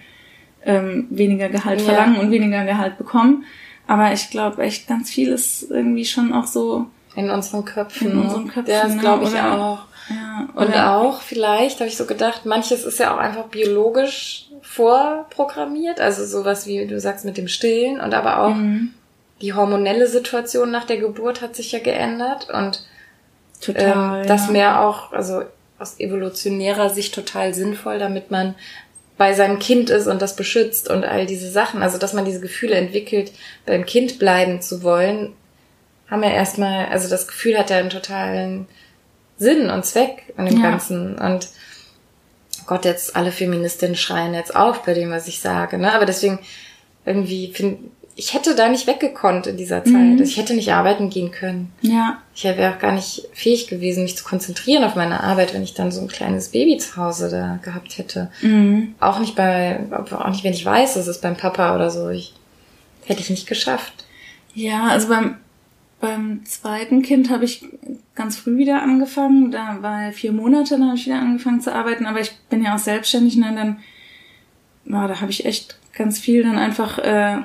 ähm, 0.65 1.07
weniger 1.11 1.49
Gehalt 1.49 1.81
ja. 1.81 1.87
verlangen 1.87 2.19
und 2.19 2.31
weniger 2.31 2.65
Gehalt 2.65 2.99
bekommen. 2.99 3.45
Aber 3.87 4.13
ich 4.13 4.31
glaube 4.31 4.63
echt 4.63 4.89
ganz 4.89 5.11
viel 5.11 5.29
ist 5.29 5.71
irgendwie 5.71 6.05
schon 6.05 6.33
auch 6.33 6.47
so 6.47 6.87
in 7.15 7.31
unseren 7.31 7.65
Köpfen. 7.65 8.13
In 8.13 8.19
unseren 8.19 8.49
Köpfen. 8.49 8.73
Ja, 8.73 8.83
das 8.85 8.99
glaube 8.99 9.25
ich 9.25 9.31
oder, 9.31 9.61
auch. 9.61 9.79
Ja, 10.09 10.49
und 10.55 10.75
auch 10.75 11.21
vielleicht, 11.21 11.81
habe 11.81 11.89
ich 11.89 11.97
so 11.97 12.07
gedacht, 12.07 12.47
manches 12.47 12.85
ist 12.85 12.99
ja 12.99 13.15
auch 13.15 13.19
einfach 13.19 13.47
biologisch 13.47 14.49
vorprogrammiert, 14.63 16.01
also 16.01 16.25
sowas 16.25 16.67
wie 16.67 16.87
du 16.87 17.01
sagst 17.01 17.25
mit 17.25 17.37
dem 17.37 17.49
Stillen 17.49 18.01
und 18.01 18.15
aber 18.15 18.41
auch 18.41 18.55
mhm. 18.55 18.95
die 19.41 19.55
hormonelle 19.55 20.07
Situation 20.07 20.71
nach 20.71 20.85
der 20.85 20.99
Geburt 20.99 21.41
hat 21.41 21.57
sich 21.57 21.73
ja 21.73 21.79
geändert 21.79 22.49
und 22.51 22.85
total, 23.61 24.23
ähm, 24.23 24.29
das 24.29 24.47
ja. 24.47 24.53
mehr 24.53 24.81
auch, 24.83 25.13
also 25.13 25.43
aus 25.79 25.99
evolutionärer 25.99 26.91
Sicht 26.91 27.15
total 27.15 27.53
sinnvoll, 27.53 27.99
damit 27.99 28.31
man 28.31 28.55
bei 29.19 29.33
seinem 29.33 29.59
Kind 29.59 29.91
ist 29.91 30.07
und 30.07 30.21
das 30.21 30.37
beschützt 30.37 30.91
und 30.91 31.05
all 31.05 31.27
diese 31.27 31.51
Sachen, 31.51 31.83
also 31.83 31.99
dass 31.99 32.13
man 32.13 32.25
diese 32.25 32.41
Gefühle 32.41 32.75
entwickelt, 32.75 33.33
beim 33.65 33.87
Kind 33.87 34.19
bleiben 34.19 34.61
zu 34.61 34.83
wollen, 34.83 35.33
haben 36.11 36.23
ja 36.23 36.31
erstmal, 36.31 36.87
also 36.87 37.09
das 37.09 37.27
Gefühl 37.27 37.59
hat 37.59 37.71
ja 37.71 37.79
einen 37.79 37.91
totalen 37.91 38.67
Sinn 39.39 39.71
und 39.71 39.85
Zweck 39.85 40.33
an 40.37 40.47
dem 40.47 40.61
ja. 40.61 40.71
Ganzen 40.71 41.17
und 41.19 41.49
Gott, 42.67 42.85
jetzt 42.85 43.15
alle 43.15 43.31
Feministinnen 43.31 43.97
schreien 43.97 44.35
jetzt 44.35 44.57
auf 44.57 44.83
bei 44.83 44.95
dem, 44.95 45.11
was 45.11 45.29
ich 45.29 45.41
sage, 45.41 45.79
ne? 45.79 45.93
Aber 45.93 46.05
deswegen 46.05 46.41
irgendwie 47.05 47.53
finde 47.53 47.79
ich 48.19 48.33
hätte 48.33 48.55
da 48.55 48.71
nicht 48.71 48.87
weggekonnt 48.87 49.47
in 49.47 49.59
dieser 49.59 49.85
Zeit. 49.85 49.93
Mhm. 49.93 50.23
Ich 50.23 50.39
hätte 50.39 50.55
nicht 50.55 50.73
arbeiten 50.73 51.11
gehen 51.11 51.31
können. 51.33 51.71
Ja. 51.83 52.23
Ich 52.35 52.45
wäre 52.45 52.75
auch 52.75 52.79
gar 52.79 52.93
nicht 52.93 53.29
fähig 53.35 53.69
gewesen, 53.69 54.05
mich 54.05 54.17
zu 54.17 54.25
konzentrieren 54.25 54.85
auf 54.85 54.95
meine 54.95 55.23
Arbeit, 55.23 55.53
wenn 55.53 55.63
ich 55.63 55.75
dann 55.75 55.93
so 55.93 56.01
ein 56.01 56.09
kleines 56.09 56.49
Baby 56.49 56.79
zu 56.79 56.97
Hause 56.97 57.29
da 57.29 57.59
gehabt 57.63 57.99
hätte. 57.99 58.31
Mhm. 58.41 58.95
Auch 59.01 59.19
nicht 59.19 59.37
bei, 59.37 59.81
auch 59.93 60.31
nicht, 60.31 60.45
wenn 60.45 60.55
ich 60.55 60.65
weiß, 60.65 60.97
es 60.97 61.09
ist 61.09 61.21
beim 61.21 61.37
Papa 61.37 61.75
oder 61.75 61.91
so. 61.91 62.09
Ich, 62.09 62.33
hätte 63.05 63.21
ich 63.21 63.31
nicht 63.31 63.47
geschafft. 63.47 64.07
Ja, 64.55 64.89
also 64.89 65.09
beim 65.09 65.37
beim 66.07 66.45
zweiten 66.45 67.03
Kind 67.03 67.31
habe 67.31 67.45
ich 67.45 67.65
ganz 68.15 68.37
früh 68.37 68.57
wieder 68.57 68.81
angefangen. 68.81 69.51
Da 69.51 69.79
war 69.81 70.13
vier 70.13 70.33
Monate, 70.33 70.77
dann 70.79 70.87
habe 70.87 70.97
ich 70.97 71.07
wieder 71.07 71.19
angefangen 71.19 71.61
zu 71.61 71.75
arbeiten. 71.75 72.07
Aber 72.07 72.21
ich 72.21 72.33
bin 72.49 72.63
ja 72.63 72.77
auch 72.77 72.79
selbstständig, 72.79 73.37
ne? 73.37 73.53
Dann, 73.55 73.79
na, 74.85 75.09
da 75.09 75.21
habe 75.21 75.33
ich 75.33 75.45
echt 75.45 75.79
ganz 75.93 76.21
viel 76.21 76.45
dann 76.45 76.59
einfach 76.59 76.99
äh, 76.99 77.39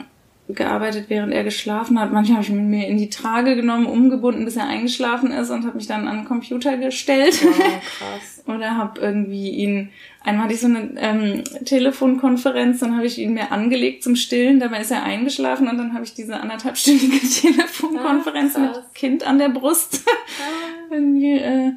gearbeitet, 0.48 1.06
während 1.08 1.34
er 1.34 1.44
geschlafen 1.44 2.00
hat. 2.00 2.12
Manchmal 2.12 2.38
habe 2.38 2.46
ich 2.46 2.54
ihn 2.54 2.70
mir 2.70 2.88
in 2.88 2.98
die 2.98 3.10
Trage 3.10 3.56
genommen, 3.56 3.88
umgebunden, 3.88 4.46
bis 4.46 4.58
er 4.58 4.68
eingeschlafen 4.68 5.32
ist 5.32 5.50
und 5.50 5.66
habe 5.66 5.78
mich 5.78 5.88
dann 5.88 6.08
an 6.08 6.18
den 6.18 6.26
Computer 6.26 6.78
gestellt. 6.78 7.42
Oh, 7.44 7.50
krass. 7.98 8.44
Oder 8.46 8.78
habe 8.78 9.02
irgendwie 9.02 9.50
ihn, 9.50 9.90
einmal 10.24 10.46
hatte 10.46 10.54
ich 10.54 10.62
so 10.62 10.68
eine 10.68 10.92
ähm, 10.98 11.44
Telefonkonferenz, 11.66 12.80
dann 12.80 12.96
habe 12.96 13.06
ich 13.06 13.18
ihn 13.18 13.34
mir 13.34 13.52
angelegt 13.52 14.04
zum 14.04 14.16
Stillen, 14.16 14.60
dabei 14.60 14.82
ist 14.82 14.92
er 14.92 15.04
eingeschlafen 15.04 15.68
und 15.68 15.78
dann 15.78 15.94
habe 15.94 16.04
ich 16.04 16.14
diese 16.14 16.40
anderthalbstündige 16.40 17.20
Telefonkonferenz 17.42 18.56
ah, 18.56 18.60
mit 18.60 18.94
Kind 18.94 19.26
an 19.26 19.40
der 19.40 19.50
Brust 19.50 20.04
ah. 20.08 20.94
irgendwie 20.94 21.38
äh, 21.38 21.72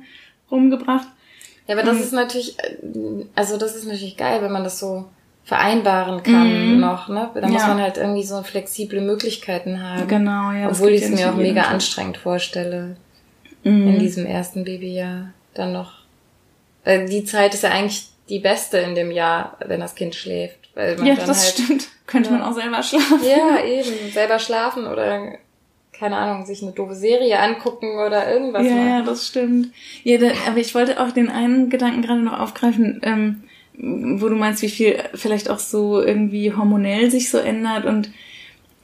rumgebracht. 0.50 1.08
Ja, 1.66 1.74
aber 1.76 1.84
das 1.84 1.96
und, 1.96 2.02
ist 2.02 2.12
natürlich, 2.12 2.58
äh, 2.58 2.76
also 3.34 3.56
das 3.56 3.74
ist 3.74 3.86
natürlich 3.86 4.16
geil, 4.16 4.42
wenn 4.42 4.52
man 4.52 4.64
das 4.64 4.78
so 4.78 5.06
vereinbaren 5.44 6.22
kann 6.22 6.74
mhm. 6.74 6.80
noch, 6.80 7.08
ne? 7.08 7.30
Da 7.34 7.40
ja. 7.40 7.48
muss 7.48 7.66
man 7.66 7.80
halt 7.80 7.98
irgendwie 7.98 8.24
so 8.24 8.42
flexible 8.42 9.02
Möglichkeiten 9.02 9.82
haben. 9.82 10.08
Genau, 10.08 10.52
ja. 10.52 10.68
Obwohl 10.68 10.90
ich 10.90 11.02
es 11.02 11.10
mir 11.10 11.30
auch 11.30 11.36
mega 11.36 11.62
Tag. 11.62 11.72
anstrengend 11.72 12.16
vorstelle. 12.16 12.96
Mhm. 13.62 13.88
In 13.88 13.98
diesem 13.98 14.26
ersten 14.26 14.64
Babyjahr 14.64 15.30
dann 15.52 15.72
noch. 15.72 15.92
Weil 16.84 17.08
die 17.08 17.24
Zeit 17.24 17.54
ist 17.54 17.62
ja 17.62 17.70
eigentlich 17.70 18.08
die 18.28 18.38
beste 18.38 18.78
in 18.78 18.94
dem 18.94 19.10
Jahr, 19.10 19.56
wenn 19.66 19.80
das 19.80 19.94
Kind 19.94 20.14
schläft. 20.14 20.70
Weil 20.74 20.96
man 20.96 21.06
ja, 21.06 21.14
dann 21.14 21.26
das 21.26 21.44
halt, 21.44 21.54
stimmt. 21.54 21.88
Könnte 22.06 22.30
ja, 22.30 22.38
man 22.38 22.42
auch 22.42 22.54
selber 22.54 22.82
schlafen. 22.82 23.20
Ja, 23.24 23.64
eben. 23.64 24.12
Selber 24.12 24.38
schlafen 24.38 24.86
oder 24.86 25.38
keine 25.92 26.16
Ahnung, 26.16 26.44
sich 26.44 26.62
eine 26.62 26.72
doofe 26.72 26.94
Serie 26.94 27.38
angucken 27.38 27.98
oder 28.04 28.30
irgendwas. 28.30 28.66
Ja, 28.66 28.74
machen. 28.74 28.88
ja, 28.88 29.02
das 29.02 29.26
stimmt. 29.28 29.68
Ja, 30.02 30.18
da, 30.18 30.30
aber 30.48 30.58
ich 30.58 30.74
wollte 30.74 31.00
auch 31.00 31.12
den 31.12 31.30
einen 31.30 31.70
Gedanken 31.70 32.02
gerade 32.02 32.20
noch 32.20 32.38
aufgreifen. 32.38 33.00
Ähm, 33.04 33.44
wo 33.76 34.28
du 34.28 34.36
meinst, 34.36 34.62
wie 34.62 34.68
viel 34.68 34.98
vielleicht 35.14 35.50
auch 35.50 35.58
so 35.58 36.00
irgendwie 36.00 36.52
hormonell 36.52 37.10
sich 37.10 37.30
so 37.30 37.38
ändert 37.38 37.84
und 37.84 38.10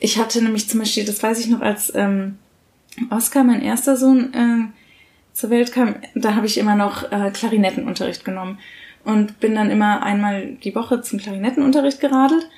ich 0.00 0.18
hatte 0.18 0.42
nämlich 0.42 0.68
zum 0.68 0.81
Beispiel, 0.81 1.05
das 1.05 1.22
weiß 1.22 1.38
ich 1.38 1.46
noch, 1.46 1.61
als 1.61 1.94
ähm, 1.94 2.38
Oscar, 3.11 3.44
mein 3.44 3.62
erster 3.62 3.96
Sohn, 3.96 4.35
äh, 4.35 5.37
zur 5.37 5.50
Welt 5.50 5.72
kam, 5.72 5.94
da 6.14 6.35
habe 6.35 6.46
ich 6.46 6.59
immer 6.59 6.74
noch 6.74 7.12
äh, 7.12 7.31
Klarinettenunterricht 7.31 8.24
genommen 8.24 8.59
und 9.05 9.41
bin 9.41 9.55
dann 9.55 9.71
immer 9.71 10.03
einmal 10.03 10.57
die 10.63 10.75
Woche 10.75 11.01
zum 11.03 11.19
Klarinettenunterricht 11.19 12.01
geradelt. 12.01 12.49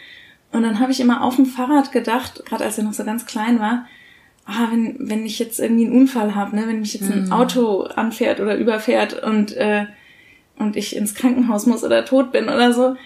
Und 0.52 0.62
dann 0.62 0.80
habe 0.80 0.92
ich 0.92 1.00
immer 1.00 1.22
auf 1.22 1.36
dem 1.36 1.46
Fahrrad 1.46 1.92
gedacht, 1.92 2.44
gerade 2.44 2.64
als 2.64 2.78
er 2.78 2.84
noch 2.84 2.92
so 2.92 3.04
ganz 3.04 3.26
klein 3.26 3.58
war, 3.58 3.86
ah, 4.44 4.68
wenn, 4.70 4.96
wenn 4.98 5.24
ich 5.24 5.38
jetzt 5.38 5.60
irgendwie 5.60 5.86
einen 5.86 5.96
Unfall 5.96 6.34
habe, 6.34 6.56
ne, 6.56 6.64
wenn 6.66 6.80
mich 6.80 6.94
jetzt 6.94 7.10
ein 7.10 7.26
mhm. 7.26 7.32
Auto 7.32 7.84
anfährt 7.84 8.40
oder 8.40 8.56
überfährt 8.56 9.22
und, 9.22 9.56
äh, 9.56 9.86
und 10.58 10.76
ich 10.76 10.96
ins 10.96 11.14
Krankenhaus 11.14 11.66
muss 11.66 11.84
oder 11.84 12.04
tot 12.04 12.32
bin 12.32 12.44
oder 12.44 12.72
so, 12.72 12.96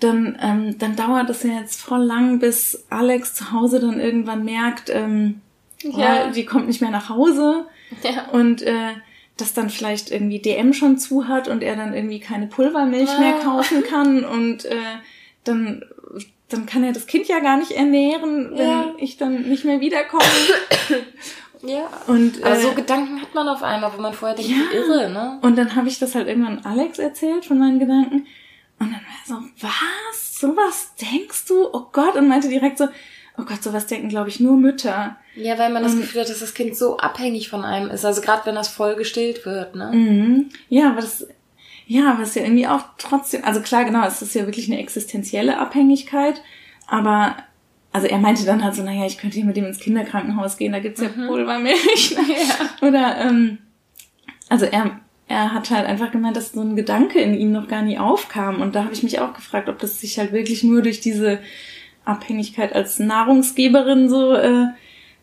dann, 0.00 0.38
ähm, 0.40 0.78
dann 0.78 0.96
dauert 0.96 1.30
es 1.30 1.42
ja 1.42 1.60
jetzt 1.60 1.80
voll 1.80 2.02
lang, 2.02 2.38
bis 2.38 2.86
Alex 2.90 3.34
zu 3.34 3.52
Hause 3.52 3.80
dann 3.80 4.00
irgendwann 4.00 4.44
merkt, 4.44 4.90
ähm, 4.90 5.40
ja. 5.82 6.26
Oh, 6.28 6.32
die 6.32 6.44
kommt 6.44 6.68
nicht 6.68 6.80
mehr 6.80 6.90
nach 6.90 7.08
Hause. 7.08 7.66
Ja. 8.02 8.28
Und 8.30 8.62
äh, 8.62 8.92
dass 9.36 9.54
dann 9.54 9.70
vielleicht 9.70 10.10
irgendwie 10.10 10.38
DM 10.38 10.72
schon 10.72 10.98
zu 10.98 11.28
hat 11.28 11.48
und 11.48 11.62
er 11.62 11.76
dann 11.76 11.94
irgendwie 11.94 12.20
keine 12.20 12.46
Pulvermilch 12.46 13.10
ah. 13.10 13.20
mehr 13.20 13.32
kaufen 13.40 13.82
kann 13.88 14.24
und 14.24 14.64
äh, 14.64 14.76
dann 15.44 15.84
dann 16.52 16.66
kann 16.66 16.84
er 16.84 16.92
das 16.92 17.06
Kind 17.06 17.28
ja 17.28 17.40
gar 17.40 17.56
nicht 17.56 17.72
ernähren, 17.72 18.50
wenn 18.52 18.68
ja. 18.68 18.94
ich 18.98 19.16
dann 19.16 19.48
nicht 19.48 19.64
mehr 19.64 19.80
wiederkomme. 19.80 20.22
Ja. 21.64 21.88
Und, 22.08 22.42
also 22.42 22.70
so 22.70 22.74
Gedanken 22.74 23.20
hat 23.22 23.34
man 23.34 23.48
auf 23.48 23.62
einmal, 23.62 23.92
wo 23.96 24.02
man 24.02 24.12
vorher 24.12 24.36
denkt, 24.36 24.50
ja. 24.50 24.76
irre, 24.76 25.10
ne? 25.10 25.38
Und 25.42 25.56
dann 25.56 25.76
habe 25.76 25.86
ich 25.86 25.98
das 26.00 26.16
halt 26.16 26.26
irgendwann 26.26 26.64
Alex 26.64 26.98
erzählt 26.98 27.44
von 27.44 27.56
meinen 27.56 27.78
Gedanken. 27.78 28.26
Und 28.80 28.92
dann 28.92 29.00
war 29.00 29.00
er 29.00 29.26
so, 29.28 29.48
was? 29.60 30.40
Sowas 30.40 30.90
denkst 31.00 31.46
du? 31.46 31.68
Oh 31.72 31.86
Gott. 31.92 32.16
Und 32.16 32.26
meinte 32.26 32.48
direkt 32.48 32.78
so, 32.78 32.88
oh 33.38 33.44
Gott, 33.44 33.62
sowas 33.62 33.86
denken, 33.86 34.08
glaube 34.08 34.28
ich, 34.28 34.40
nur 34.40 34.56
Mütter. 34.56 35.16
Ja, 35.34 35.58
weil 35.58 35.72
man 35.72 35.82
das 35.82 35.96
Gefühl 35.96 36.22
hat, 36.22 36.28
dass 36.28 36.40
das 36.40 36.54
Kind 36.54 36.76
so 36.76 36.98
abhängig 36.98 37.48
von 37.48 37.64
einem 37.64 37.90
ist. 37.90 38.04
Also 38.04 38.20
gerade 38.20 38.44
wenn 38.44 38.54
das 38.54 38.68
voll 38.68 38.96
gestillt 38.96 39.46
wird, 39.46 39.74
ne? 39.74 39.90
Mhm. 39.92 40.50
Ja, 40.68 40.90
aber 40.90 41.00
das, 41.00 41.26
ja, 41.86 42.12
ist 42.22 42.36
ja 42.36 42.42
irgendwie 42.42 42.66
auch 42.66 42.82
trotzdem, 42.98 43.44
also 43.44 43.60
klar, 43.60 43.84
genau, 43.84 44.06
es 44.06 44.20
ist 44.20 44.34
ja 44.34 44.46
wirklich 44.46 44.70
eine 44.70 44.80
existenzielle 44.80 45.58
Abhängigkeit, 45.58 46.42
aber 46.86 47.36
also 47.92 48.06
er 48.06 48.18
meinte 48.18 48.44
dann 48.44 48.64
halt 48.64 48.74
so, 48.74 48.82
naja, 48.82 49.06
ich 49.06 49.18
könnte 49.18 49.36
hier 49.36 49.44
mit 49.44 49.56
dem 49.56 49.66
ins 49.66 49.78
Kinderkrankenhaus 49.78 50.56
gehen, 50.56 50.72
da 50.72 50.80
gibt's 50.80 51.00
ja 51.00 51.10
mhm. 51.14 51.26
Pulvermilch. 51.26 52.10
ja. 52.16 52.86
Oder, 52.86 53.18
ähm, 53.18 53.58
also 54.48 54.64
er, 54.64 55.00
er 55.28 55.52
hat 55.52 55.70
halt 55.70 55.86
einfach 55.86 56.10
gemeint, 56.10 56.36
dass 56.36 56.52
so 56.52 56.62
ein 56.62 56.76
Gedanke 56.76 57.20
in 57.20 57.34
ihm 57.34 57.52
noch 57.52 57.68
gar 57.68 57.82
nie 57.82 57.98
aufkam. 57.98 58.62
Und 58.62 58.74
da 58.74 58.84
habe 58.84 58.94
ich 58.94 59.02
mich 59.02 59.20
auch 59.20 59.34
gefragt, 59.34 59.68
ob 59.68 59.78
das 59.78 60.00
sich 60.00 60.18
halt 60.18 60.32
wirklich 60.32 60.62
nur 60.62 60.80
durch 60.80 61.00
diese 61.00 61.40
Abhängigkeit 62.04 62.74
als 62.74 62.98
Nahrungsgeberin 62.98 64.08
so 64.08 64.34
äh, 64.34 64.68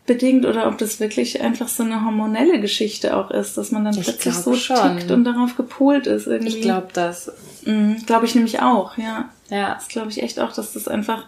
bedingt 0.06 0.44
oder 0.46 0.66
ob 0.66 0.78
das 0.78 0.98
wirklich 0.98 1.40
einfach 1.40 1.68
so 1.68 1.82
eine 1.82 2.04
hormonelle 2.04 2.60
Geschichte 2.60 3.16
auch 3.16 3.30
ist, 3.30 3.56
dass 3.56 3.70
man 3.70 3.84
dann 3.84 3.94
ich 3.94 4.02
plötzlich 4.02 4.34
so 4.34 4.54
schon. 4.54 4.98
tickt 4.98 5.10
und 5.10 5.24
darauf 5.24 5.56
gepolt 5.56 6.06
ist 6.06 6.26
irgendwie. 6.26 6.56
Ich 6.56 6.62
glaube 6.62 6.88
das. 6.92 7.32
Mhm, 7.64 8.04
glaube 8.06 8.26
ich 8.26 8.34
nämlich 8.34 8.60
auch, 8.60 8.96
ja. 8.98 9.28
Ja. 9.50 9.74
Das 9.74 9.88
glaube 9.88 10.10
ich 10.10 10.22
echt 10.22 10.40
auch, 10.40 10.52
dass 10.52 10.72
das 10.72 10.88
einfach 10.88 11.26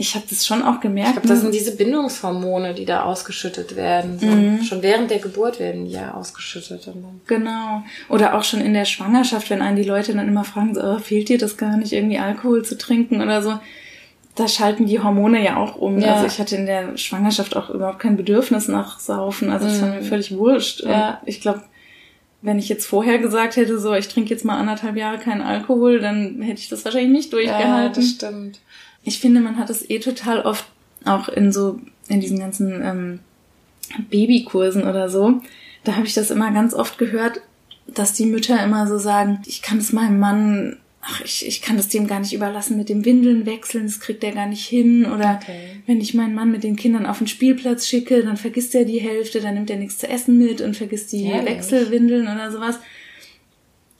ich 0.00 0.14
habe 0.14 0.24
das 0.30 0.46
schon 0.46 0.62
auch 0.62 0.78
gemerkt. 0.78 1.08
Ich 1.08 1.14
glaube, 1.14 1.28
das 1.28 1.38
ne? 1.38 1.42
sind 1.42 1.54
diese 1.54 1.76
Bindungshormone, 1.76 2.72
die 2.72 2.84
da 2.84 3.02
ausgeschüttet 3.02 3.74
werden. 3.74 4.18
So. 4.20 4.26
Mhm. 4.26 4.62
Schon 4.62 4.80
während 4.80 5.10
der 5.10 5.18
Geburt 5.18 5.58
werden 5.58 5.86
die 5.86 5.90
ja 5.90 6.14
ausgeschüttet. 6.14 6.88
Genau. 7.26 7.82
Oder 8.08 8.34
auch 8.38 8.44
schon 8.44 8.60
in 8.60 8.74
der 8.74 8.84
Schwangerschaft, 8.84 9.50
wenn 9.50 9.60
einen 9.60 9.76
die 9.76 9.82
Leute 9.82 10.14
dann 10.14 10.28
immer 10.28 10.44
fragen, 10.44 10.76
so, 10.76 10.82
oh, 10.82 10.98
fehlt 11.00 11.28
dir 11.28 11.38
das 11.38 11.56
gar 11.56 11.76
nicht, 11.76 11.92
irgendwie 11.92 12.18
Alkohol 12.18 12.64
zu 12.64 12.78
trinken 12.78 13.20
oder 13.20 13.42
so 13.42 13.58
da 14.38 14.46
schalten 14.46 14.86
die 14.86 15.00
Hormone 15.00 15.44
ja 15.44 15.56
auch 15.56 15.76
um. 15.76 15.98
Ja. 15.98 16.14
Also 16.14 16.26
ich 16.26 16.38
hatte 16.38 16.56
in 16.56 16.66
der 16.66 16.96
Schwangerschaft 16.96 17.56
auch 17.56 17.70
überhaupt 17.70 17.98
kein 17.98 18.16
Bedürfnis 18.16 18.68
nach 18.68 19.00
Saufen. 19.00 19.50
Also 19.50 19.66
es 19.66 19.78
mhm. 19.78 19.82
war 19.82 19.88
mir 19.94 20.02
völlig 20.02 20.36
wurscht. 20.36 20.84
Ja. 20.84 21.20
ich 21.26 21.40
glaube, 21.40 21.62
wenn 22.40 22.58
ich 22.60 22.68
jetzt 22.68 22.86
vorher 22.86 23.18
gesagt 23.18 23.56
hätte, 23.56 23.80
so 23.80 23.94
ich 23.94 24.06
trinke 24.06 24.30
jetzt 24.30 24.44
mal 24.44 24.58
anderthalb 24.58 24.96
Jahre 24.96 25.18
keinen 25.18 25.40
Alkohol, 25.40 25.98
dann 25.98 26.40
hätte 26.40 26.60
ich 26.60 26.68
das 26.68 26.84
wahrscheinlich 26.84 27.10
nicht 27.10 27.32
durchgehalten. 27.32 27.66
Ja, 27.66 27.88
das 27.88 28.10
stimmt. 28.10 28.60
Ich 29.02 29.18
finde, 29.18 29.40
man 29.40 29.58
hat 29.58 29.70
es 29.70 29.88
eh 29.90 29.98
total 29.98 30.42
oft 30.42 30.66
auch 31.04 31.28
in 31.28 31.50
so 31.50 31.80
in 32.08 32.20
diesen 32.20 32.38
ganzen 32.38 32.80
ähm, 32.84 33.20
Babykursen 34.08 34.84
oder 34.84 35.08
so. 35.08 35.40
Da 35.82 35.96
habe 35.96 36.06
ich 36.06 36.14
das 36.14 36.30
immer 36.30 36.52
ganz 36.52 36.74
oft 36.74 36.98
gehört, 36.98 37.40
dass 37.86 38.12
die 38.12 38.26
Mütter 38.26 38.62
immer 38.62 38.86
so 38.86 38.98
sagen, 38.98 39.40
ich 39.46 39.62
kann 39.62 39.78
es 39.78 39.92
meinem 39.92 40.20
Mann 40.20 40.76
ach, 41.00 41.20
ich, 41.22 41.46
ich 41.46 41.62
kann 41.62 41.76
das 41.76 41.88
dem 41.88 42.06
gar 42.06 42.20
nicht 42.20 42.32
überlassen 42.32 42.76
mit 42.76 42.88
dem 42.88 43.04
Windeln 43.04 43.46
wechseln, 43.46 43.86
das 43.86 44.00
kriegt 44.00 44.24
er 44.24 44.32
gar 44.32 44.46
nicht 44.46 44.66
hin. 44.66 45.06
Oder 45.06 45.40
okay. 45.42 45.82
wenn 45.86 46.00
ich 46.00 46.14
meinen 46.14 46.34
Mann 46.34 46.50
mit 46.50 46.64
den 46.64 46.76
Kindern 46.76 47.06
auf 47.06 47.18
den 47.18 47.26
Spielplatz 47.26 47.86
schicke, 47.86 48.22
dann 48.22 48.36
vergisst 48.36 48.74
er 48.74 48.84
die 48.84 49.00
Hälfte, 49.00 49.40
dann 49.40 49.54
nimmt 49.54 49.70
er 49.70 49.76
nichts 49.76 49.98
zu 49.98 50.08
essen 50.08 50.38
mit 50.38 50.60
und 50.60 50.76
vergisst 50.76 51.12
die 51.12 51.24
Ehrlich? 51.24 51.56
Wechselwindeln 51.56 52.26
oder 52.28 52.50
sowas. 52.50 52.78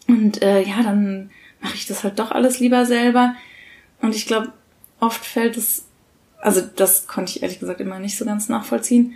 Und 0.07 0.43
äh, 0.43 0.63
ja, 0.63 0.83
dann 0.83 1.31
mache 1.61 1.75
ich 1.75 1.87
das 1.87 2.05
halt 2.05 2.19
doch 2.19 2.31
alles 2.31 2.61
lieber 2.61 2.85
selber. 2.87 3.35
Und 4.01 4.15
ich 4.15 4.27
glaube, 4.27 4.53
oft 5.01 5.25
fällt 5.25 5.57
es, 5.57 5.87
also 6.41 6.63
das 6.77 7.07
konnte 7.07 7.33
ich 7.33 7.43
ehrlich 7.43 7.61
gesagt 7.61 7.81
immer 7.81 7.99
nicht 7.99 8.17
so 8.17 8.25
ganz 8.25 8.49
nachvollziehen. 8.49 9.15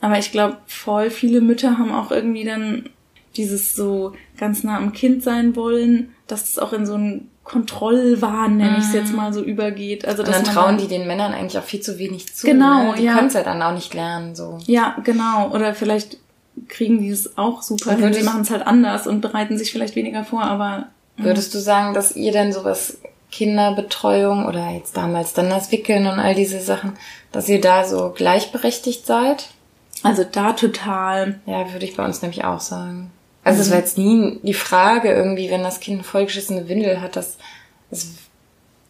Aber 0.00 0.18
ich 0.18 0.32
glaube, 0.32 0.58
voll 0.66 1.10
viele 1.10 1.40
Mütter 1.40 1.78
haben 1.78 1.92
auch 1.92 2.10
irgendwie 2.10 2.44
dann 2.44 2.90
dieses 3.36 3.74
so 3.74 4.14
ganz 4.36 4.62
nah 4.62 4.76
am 4.76 4.92
Kind 4.92 5.22
sein 5.22 5.56
wollen, 5.56 6.13
dass 6.26 6.48
es 6.48 6.58
auch 6.58 6.72
in 6.72 6.86
so 6.86 6.94
einen 6.94 7.30
Kontrollwahn, 7.44 8.56
nenne 8.56 8.78
ich 8.78 8.84
es 8.84 8.94
jetzt 8.94 9.10
mhm. 9.10 9.16
mal 9.16 9.32
so, 9.32 9.42
übergeht. 9.42 10.06
Also, 10.06 10.22
und 10.22 10.32
dann 10.32 10.44
trauen 10.44 10.78
die 10.78 10.88
den 10.88 11.06
Männern 11.06 11.34
eigentlich 11.34 11.58
auch 11.58 11.64
viel 11.64 11.80
zu 11.80 11.98
wenig 11.98 12.34
zu. 12.34 12.46
Genau, 12.46 12.92
ne? 12.92 12.94
Die 12.96 13.04
ja. 13.04 13.14
können 13.14 13.28
es 13.28 13.34
ja 13.34 13.42
dann 13.42 13.62
auch 13.62 13.74
nicht 13.74 13.92
lernen, 13.92 14.34
so. 14.34 14.58
Ja, 14.66 14.96
genau. 15.04 15.50
Oder 15.50 15.74
vielleicht 15.74 16.16
kriegen 16.68 17.00
die 17.00 17.10
es 17.10 17.36
auch 17.36 17.62
super 17.62 17.96
hin. 17.96 18.12
Die 18.12 18.22
machen 18.22 18.42
es 18.42 18.50
halt 18.50 18.66
anders 18.66 19.06
und 19.06 19.20
bereiten 19.20 19.58
sich 19.58 19.72
vielleicht 19.72 19.96
weniger 19.96 20.24
vor, 20.24 20.42
aber. 20.42 20.86
Mhm. 21.16 21.24
Würdest 21.24 21.54
du 21.54 21.58
sagen, 21.58 21.94
dass 21.94 22.16
ihr 22.16 22.32
denn 22.32 22.52
sowas 22.52 22.98
Kinderbetreuung 23.30 24.46
oder 24.46 24.70
jetzt 24.70 24.96
damals 24.96 25.34
dann 25.34 25.50
das 25.50 25.70
Wickeln 25.72 26.06
und 26.06 26.18
all 26.18 26.34
diese 26.34 26.60
Sachen, 26.60 26.92
dass 27.32 27.48
ihr 27.48 27.60
da 27.60 27.84
so 27.84 28.10
gleichberechtigt 28.16 29.06
seid? 29.06 29.48
Also 30.02 30.24
da 30.24 30.52
total. 30.52 31.40
Ja, 31.46 31.72
würde 31.72 31.84
ich 31.84 31.96
bei 31.96 32.04
uns 32.04 32.22
nämlich 32.22 32.44
auch 32.44 32.60
sagen. 32.60 33.10
Also 33.44 33.60
es 33.60 33.70
war 33.70 33.78
jetzt 33.78 33.98
nie 33.98 34.38
die 34.42 34.54
Frage 34.54 35.12
irgendwie, 35.12 35.50
wenn 35.50 35.62
das 35.62 35.80
Kind 35.80 35.98
eine 35.98 36.04
vollgeschissene 36.04 36.68
Windel 36.68 37.00
hat, 37.02 37.14
dass, 37.14 37.36
dass, 37.90 38.14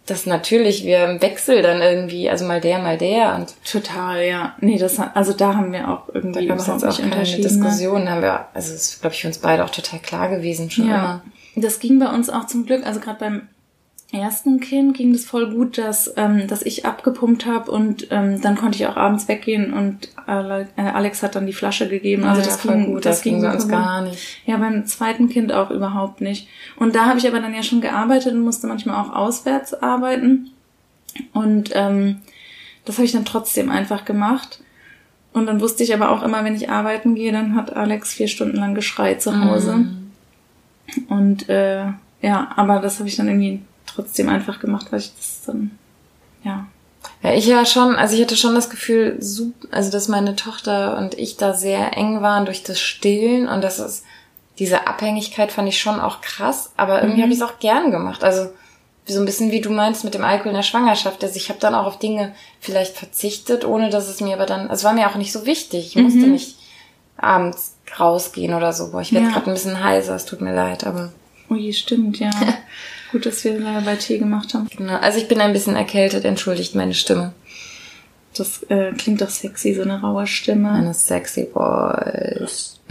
dass 0.07 0.27
natürlich 0.27 0.85
wir 0.85 1.05
im 1.05 1.21
Wechsel 1.21 1.61
dann 1.61 1.83
irgendwie, 1.83 2.31
also 2.31 2.45
mal 2.45 2.61
der, 2.61 2.79
mal 2.79 2.97
der 2.97 3.35
und 3.35 3.53
total, 3.69 4.25
ja. 4.25 4.55
Nee, 4.61 4.79
das 4.79 4.99
also 4.99 5.33
da 5.33 5.55
haben 5.57 5.73
wir 5.73 5.89
auch 5.89 6.09
irgendwie 6.15 6.47
da 6.47 6.55
überhaupt 6.55 6.85
nicht 6.85 7.01
auch 7.01 7.11
keine 7.11 7.29
ne? 7.29 7.37
Diskussion, 7.37 8.09
haben 8.09 8.23
wir, 8.23 8.47
also 8.55 8.73
es 8.73 8.93
ist, 8.93 9.01
glaube 9.01 9.15
ich, 9.15 9.23
für 9.23 9.29
uns 9.29 9.39
beide 9.39 9.65
auch 9.65 9.71
total 9.71 9.99
klar 9.99 10.29
gewesen 10.29 10.71
schon 10.71 10.89
ja. 10.89 10.95
immer. 10.95 11.23
Das 11.57 11.81
ging 11.81 11.99
bei 11.99 12.09
uns 12.09 12.31
auch 12.31 12.47
zum 12.47 12.65
Glück, 12.65 12.87
also 12.87 13.01
gerade 13.01 13.19
beim 13.19 13.49
ersten 14.15 14.61
Kind 14.61 14.97
ging 14.97 15.13
das 15.13 15.25
voll 15.25 15.51
gut, 15.51 15.79
dass, 15.79 16.13
ähm, 16.17 16.47
dass 16.47 16.63
ich 16.63 16.87
abgepumpt 16.87 17.47
habe 17.47 17.71
und 17.71 18.09
ähm, 18.11 18.41
dann 18.41 18.57
konnte 18.57 18.77
ich 18.77 18.87
auch 18.87 18.97
abends 18.97 19.29
weggehen 19.29 19.73
und 19.73 20.09
äh, 20.27 20.81
Alex 20.81 21.23
hat 21.23 21.35
dann 21.35 21.47
die 21.47 21.53
Flasche 21.53 21.89
gegeben. 21.89 22.25
Also 22.25 22.43
ah, 22.43 22.45
das, 22.45 22.65
ja, 22.65 22.73
ging, 22.73 22.87
gut, 22.87 23.05
das, 23.05 23.17
das 23.17 23.23
ging 23.23 23.45
uns 23.45 23.69
gar 23.69 24.03
nicht. 24.03 24.19
Ja, 24.47 24.57
beim 24.57 24.87
zweiten 24.87 25.29
Kind 25.29 25.53
auch 25.53 25.71
überhaupt 25.71 26.21
nicht. 26.21 26.49
Und 26.77 26.95
da 26.95 27.07
habe 27.07 27.19
ich 27.19 27.27
aber 27.27 27.41
dann 27.41 27.55
ja 27.55 27.63
schon 27.63 27.81
gearbeitet 27.81 28.35
und 28.35 28.43
musste 28.43 28.67
manchmal 28.67 29.05
auch 29.05 29.15
auswärts 29.15 29.75
arbeiten. 29.75 30.51
Und 31.33 31.71
ähm, 31.75 32.21
das 32.85 32.97
habe 32.97 33.07
ich 33.07 33.13
dann 33.13 33.25
trotzdem 33.25 33.71
einfach 33.71 34.05
gemacht. 34.05 34.61
Und 35.33 35.47
dann 35.47 35.61
wusste 35.61 35.83
ich 35.83 35.93
aber 35.93 36.11
auch 36.11 36.23
immer, 36.23 36.45
wenn 36.45 36.55
ich 36.55 36.71
arbeiten 36.71 37.15
gehe, 37.15 37.33
dann 37.33 37.57
hat 37.57 37.75
Alex 37.75 38.15
vier 38.15 38.29
Stunden 38.29 38.57
lang 38.57 38.75
geschreit 38.75 39.21
zu 39.21 39.45
Hause. 39.45 39.77
Mm. 39.77 40.13
Und 41.09 41.49
äh, 41.49 41.87
ja, 42.23 42.53
aber 42.55 42.79
das 42.79 42.99
habe 42.99 43.09
ich 43.09 43.17
dann 43.17 43.29
irgendwie 43.29 43.61
trotzdem 43.95 44.29
einfach 44.29 44.61
gemacht, 44.61 44.87
weil 44.91 45.01
ich 45.01 45.13
das 45.17 45.43
dann, 45.47 45.73
ja. 46.43 46.67
Ja, 47.23 47.33
ich 47.35 47.47
ja 47.47 47.65
schon, 47.67 47.97
also 47.97 48.15
ich 48.15 48.23
hatte 48.23 48.37
schon 48.37 48.55
das 48.55 48.71
Gefühl, 48.71 49.19
also 49.71 49.91
dass 49.91 50.09
meine 50.09 50.37
Tochter 50.37 50.97
und 50.97 51.19
ich 51.19 51.37
da 51.37 51.55
sehr 51.55 51.97
eng 51.97 52.23
waren 52.23 52.47
durch 52.47 52.63
das 52.63 52.81
Stillen 52.81 53.47
und 53.49 53.63
das 53.63 53.79
ist, 53.79 54.05
diese 54.59 54.87
Abhängigkeit 54.87 55.53
fand 55.53 55.69
ich 55.69 55.81
schon 55.81 56.01
auch 56.01 56.21
krass, 56.21 56.73
aber 56.77 57.03
irgendwie 57.03 57.19
mhm. 57.19 57.23
habe 57.23 57.33
ich 57.33 57.39
es 57.39 57.45
auch 57.45 57.59
gern 57.59 57.91
gemacht. 57.91 58.23
Also 58.23 58.51
so 59.07 59.19
ein 59.19 59.27
bisschen 59.27 59.51
wie 59.51 59.61
du 59.61 59.71
meinst 59.71 60.05
mit 60.05 60.15
dem 60.15 60.25
Alkohol 60.25 60.51
in 60.51 60.57
der 60.57 60.63
Schwangerschaft. 60.63 61.23
Also 61.23 61.37
ich 61.37 61.49
habe 61.49 61.61
dann 61.61 61.75
auch 61.75 61.87
auf 61.87 61.99
Dinge 61.99 62.35
vielleicht 62.61 62.97
verzichtet, 62.97 63.65
ohne 63.65 63.91
dass 63.91 64.09
es 64.09 64.21
mir 64.21 64.35
aber 64.35 64.47
dann, 64.47 64.63
also 64.63 64.75
es 64.75 64.85
war 64.85 64.95
mir 64.95 65.09
auch 65.09 65.17
nicht 65.17 65.33
so 65.33 65.45
wichtig. 65.45 65.89
Ich 65.89 66.03
musste 66.03 66.21
mhm. 66.21 66.33
nicht 66.33 66.57
abends 67.17 67.75
rausgehen 67.99 68.55
oder 68.55 68.73
so. 68.73 68.91
Boah, 68.91 69.03
ich 69.03 69.13
werde 69.13 69.27
ja. 69.27 69.33
gerade 69.33 69.51
ein 69.51 69.55
bisschen 69.55 69.83
heiser, 69.83 70.15
es 70.15 70.25
tut 70.25 70.41
mir 70.41 70.55
leid, 70.55 70.87
aber. 70.87 71.13
Ui, 71.51 71.73
stimmt, 71.73 72.19
ja. 72.19 72.31
Gut, 73.15 73.27
dass 73.27 73.45
wir 73.45 73.61
lange 73.61 73.83
bei 73.83 73.95
Tee 73.95 74.19
gemacht 74.19 74.55
haben. 74.55 74.69
Genau, 74.77 74.97
also 74.97 75.19
ich 75.19 75.29
bin 75.29 75.41
ein 75.41 75.53
bisschen 75.53 75.77
erkältet, 75.77 76.25
entschuldigt 76.25 76.75
meine 76.75 76.95
Stimme. 76.95 77.33
Das 78.37 78.65
äh, 78.65 78.91
klingt 78.91 79.21
doch 79.21 79.29
sexy, 79.29 79.73
so 79.73 79.83
eine 79.83 80.01
raue 80.01 80.27
Stimme. 80.27 80.73
Eine 80.73 80.95
sexy 80.95 81.47
voice. 81.53 82.81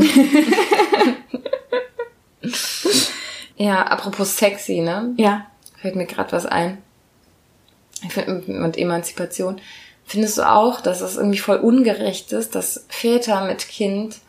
ja, 3.57 3.81
apropos 3.81 4.37
sexy, 4.37 4.79
ne? 4.79 5.13
Ja. 5.17 5.47
Fällt 5.81 5.97
mir 5.97 6.05
gerade 6.05 6.31
was 6.31 6.45
ein. 6.45 6.77
Und 8.47 8.77
Emanzipation. 8.77 9.59
findest 10.05 10.37
du 10.37 10.49
auch, 10.49 10.79
dass 10.79 11.01
es 11.01 11.17
irgendwie 11.17 11.39
voll 11.39 11.57
ungerecht 11.57 12.31
ist, 12.31 12.55
dass 12.55 12.85
Väter 12.87 13.45
mit 13.45 13.67
Kind 13.67 14.19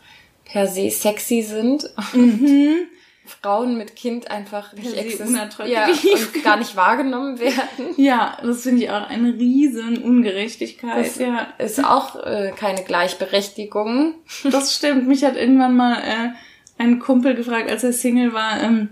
per 0.43 0.67
se 0.67 0.91
sexy 0.91 1.41
sind? 1.41 1.89
Mhm. 2.11 2.87
Frauen 3.25 3.77
mit 3.77 3.95
Kind 3.95 4.29
einfach 4.29 4.73
nicht 4.73 4.95
existieren 4.95 5.49
ja, 5.67 5.87
und 5.87 6.43
gar 6.43 6.57
nicht 6.57 6.75
wahrgenommen 6.75 7.39
werden. 7.39 7.93
Ja, 7.97 8.37
das 8.41 8.63
finde 8.63 8.83
ich 8.83 8.89
auch 8.89 9.09
eine 9.09 9.33
riesen 9.33 10.01
Ungerechtigkeit. 10.01 11.05
Das 11.05 11.17
ja. 11.17 11.47
ist 11.57 11.83
auch 11.83 12.15
äh, 12.23 12.51
keine 12.55 12.83
Gleichberechtigung. 12.83 14.15
Das 14.43 14.75
stimmt. 14.75 15.07
Mich 15.07 15.23
hat 15.23 15.35
irgendwann 15.35 15.75
mal 15.75 15.97
äh, 15.97 16.29
ein 16.77 16.99
Kumpel 16.99 17.35
gefragt, 17.35 17.69
als 17.69 17.83
er 17.83 17.93
Single 17.93 18.33
war, 18.33 18.61
ähm, 18.61 18.89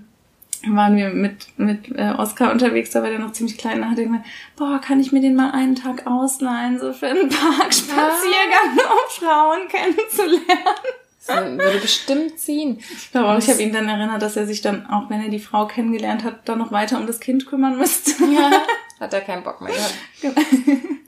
waren 0.68 0.96
wir 0.96 1.10
mit, 1.10 1.48
mit 1.58 1.92
äh, 1.96 2.14
Oscar 2.18 2.52
unterwegs, 2.52 2.92
da 2.92 3.02
war 3.04 3.10
der 3.10 3.20
noch 3.20 3.34
ziemlich 3.34 3.58
klein, 3.58 3.82
da 3.82 3.90
hat 3.90 3.98
er 3.98 4.06
gesagt, 4.06 4.26
boah, 4.56 4.80
kann 4.80 5.00
ich 5.00 5.12
mir 5.12 5.22
den 5.22 5.36
mal 5.36 5.52
einen 5.52 5.76
Tag 5.76 6.08
ausleihen, 6.08 6.80
so 6.80 6.94
für 6.94 7.08
einen 7.08 7.30
Parkspaziergang, 7.30 8.78
um 8.78 9.10
Frauen 9.10 9.68
kennenzulernen. 9.68 11.03
Das 11.26 11.38
würde 11.38 11.80
bestimmt 11.80 12.40
ziehen. 12.40 12.80
Ich 12.80 13.12
glaube 13.12 13.30
auch, 13.30 13.38
ich 13.38 13.50
habe 13.50 13.62
ihn 13.62 13.72
dann 13.72 13.88
erinnert, 13.88 14.22
dass 14.22 14.36
er 14.36 14.46
sich 14.46 14.62
dann, 14.62 14.86
auch 14.88 15.10
wenn 15.10 15.22
er 15.22 15.30
die 15.30 15.40
Frau 15.40 15.68
kennengelernt 15.68 16.24
hat, 16.24 16.48
dann 16.50 16.60
noch 16.60 16.72
weiter 16.72 16.98
um 16.98 17.08
das 17.08 17.20
Kind 17.20 17.46
kümmern 17.46 17.78
müsste. 17.78 18.12
Ja, 18.34 18.52
hat 19.04 19.14
er 19.14 19.22
keinen 19.22 19.44
Bock 19.44 19.62
mehr 19.62 19.74
gehabt. 19.74 19.94
Genau. 20.22 20.42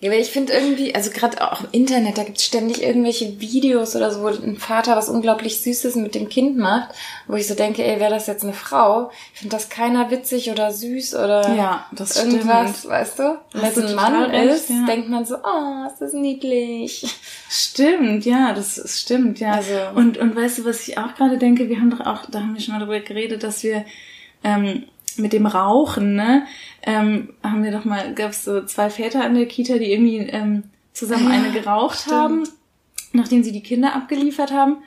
Ja, 0.01 0.11
aber 0.11 0.19
ich 0.19 0.29
finde 0.29 0.51
irgendwie, 0.51 0.93
also 0.93 1.09
gerade 1.09 1.41
auch 1.41 1.61
im 1.61 1.69
Internet, 1.71 2.17
da 2.17 2.23
gibt 2.23 2.37
es 2.37 2.45
ständig 2.45 2.83
irgendwelche 2.83 3.39
Videos 3.39 3.95
oder 3.95 4.11
so, 4.11 4.21
wo 4.21 4.27
ein 4.27 4.57
Vater 4.57 4.95
was 4.97 5.07
unglaublich 5.07 5.61
Süßes 5.61 5.95
mit 5.95 6.15
dem 6.15 6.27
Kind 6.27 6.57
macht, 6.57 6.89
wo 7.27 7.35
ich 7.35 7.47
so 7.47 7.55
denke, 7.55 7.83
ey, 7.83 7.99
wäre 7.99 8.11
das 8.11 8.27
jetzt 8.27 8.43
eine 8.43 8.53
Frau? 8.53 9.09
Ich 9.33 9.39
finde 9.39 9.55
das 9.55 9.69
keiner 9.69 10.11
witzig 10.11 10.51
oder 10.51 10.71
süß 10.71 11.15
oder 11.15 11.55
ja, 11.55 11.85
das 11.93 12.17
irgendwas, 12.17 12.79
stimmt. 12.79 12.93
weißt 12.93 13.19
du? 13.19 13.37
Wenn 13.53 13.63
es 13.63 13.77
ein 13.77 13.95
Mann 13.95 14.23
recht, 14.23 14.53
ist, 14.53 14.69
ja. 14.69 14.85
denkt 14.85 15.09
man 15.09 15.25
so, 15.25 15.37
oh, 15.37 15.87
ist 15.87 16.01
das 16.01 16.13
niedlich. 16.13 17.07
Stimmt, 17.49 18.25
ja, 18.25 18.53
das, 18.53 18.75
das 18.75 18.99
stimmt, 18.99 19.39
ja. 19.39 19.53
Also, 19.53 19.73
und, 19.95 20.17
und 20.17 20.35
weißt 20.35 20.59
du, 20.59 20.65
was 20.65 20.87
ich 20.87 20.97
auch 20.97 21.15
gerade 21.15 21.37
denke, 21.37 21.69
wir 21.69 21.79
haben 21.79 21.89
doch 21.89 22.01
auch, 22.01 22.29
da 22.29 22.41
haben 22.41 22.53
wir 22.53 22.61
schon 22.61 22.73
mal 22.73 22.79
darüber 22.79 22.99
geredet, 22.99 23.43
dass 23.43 23.63
wir 23.63 23.85
ähm, 24.43 24.85
mit 25.17 25.33
dem 25.33 25.45
Rauchen, 25.45 26.15
ne, 26.15 26.45
ähm, 26.83 27.29
haben 27.43 27.63
wir 27.63 27.71
doch 27.71 27.85
mal, 27.85 28.13
gab 28.13 28.31
es 28.31 28.43
so 28.43 28.63
zwei 28.65 28.89
Väter 28.89 29.23
an 29.23 29.35
der 29.35 29.47
Kita, 29.47 29.77
die 29.77 29.91
irgendwie 29.91 30.17
ähm, 30.17 30.63
zusammen 30.93 31.27
ah, 31.27 31.35
eine 31.35 31.51
geraucht 31.51 31.99
stimmt. 31.99 32.15
haben, 32.15 32.43
nachdem 33.13 33.43
sie 33.43 33.51
die 33.51 33.63
Kinder 33.63 33.95
abgeliefert 33.95 34.51
haben. 34.51 34.77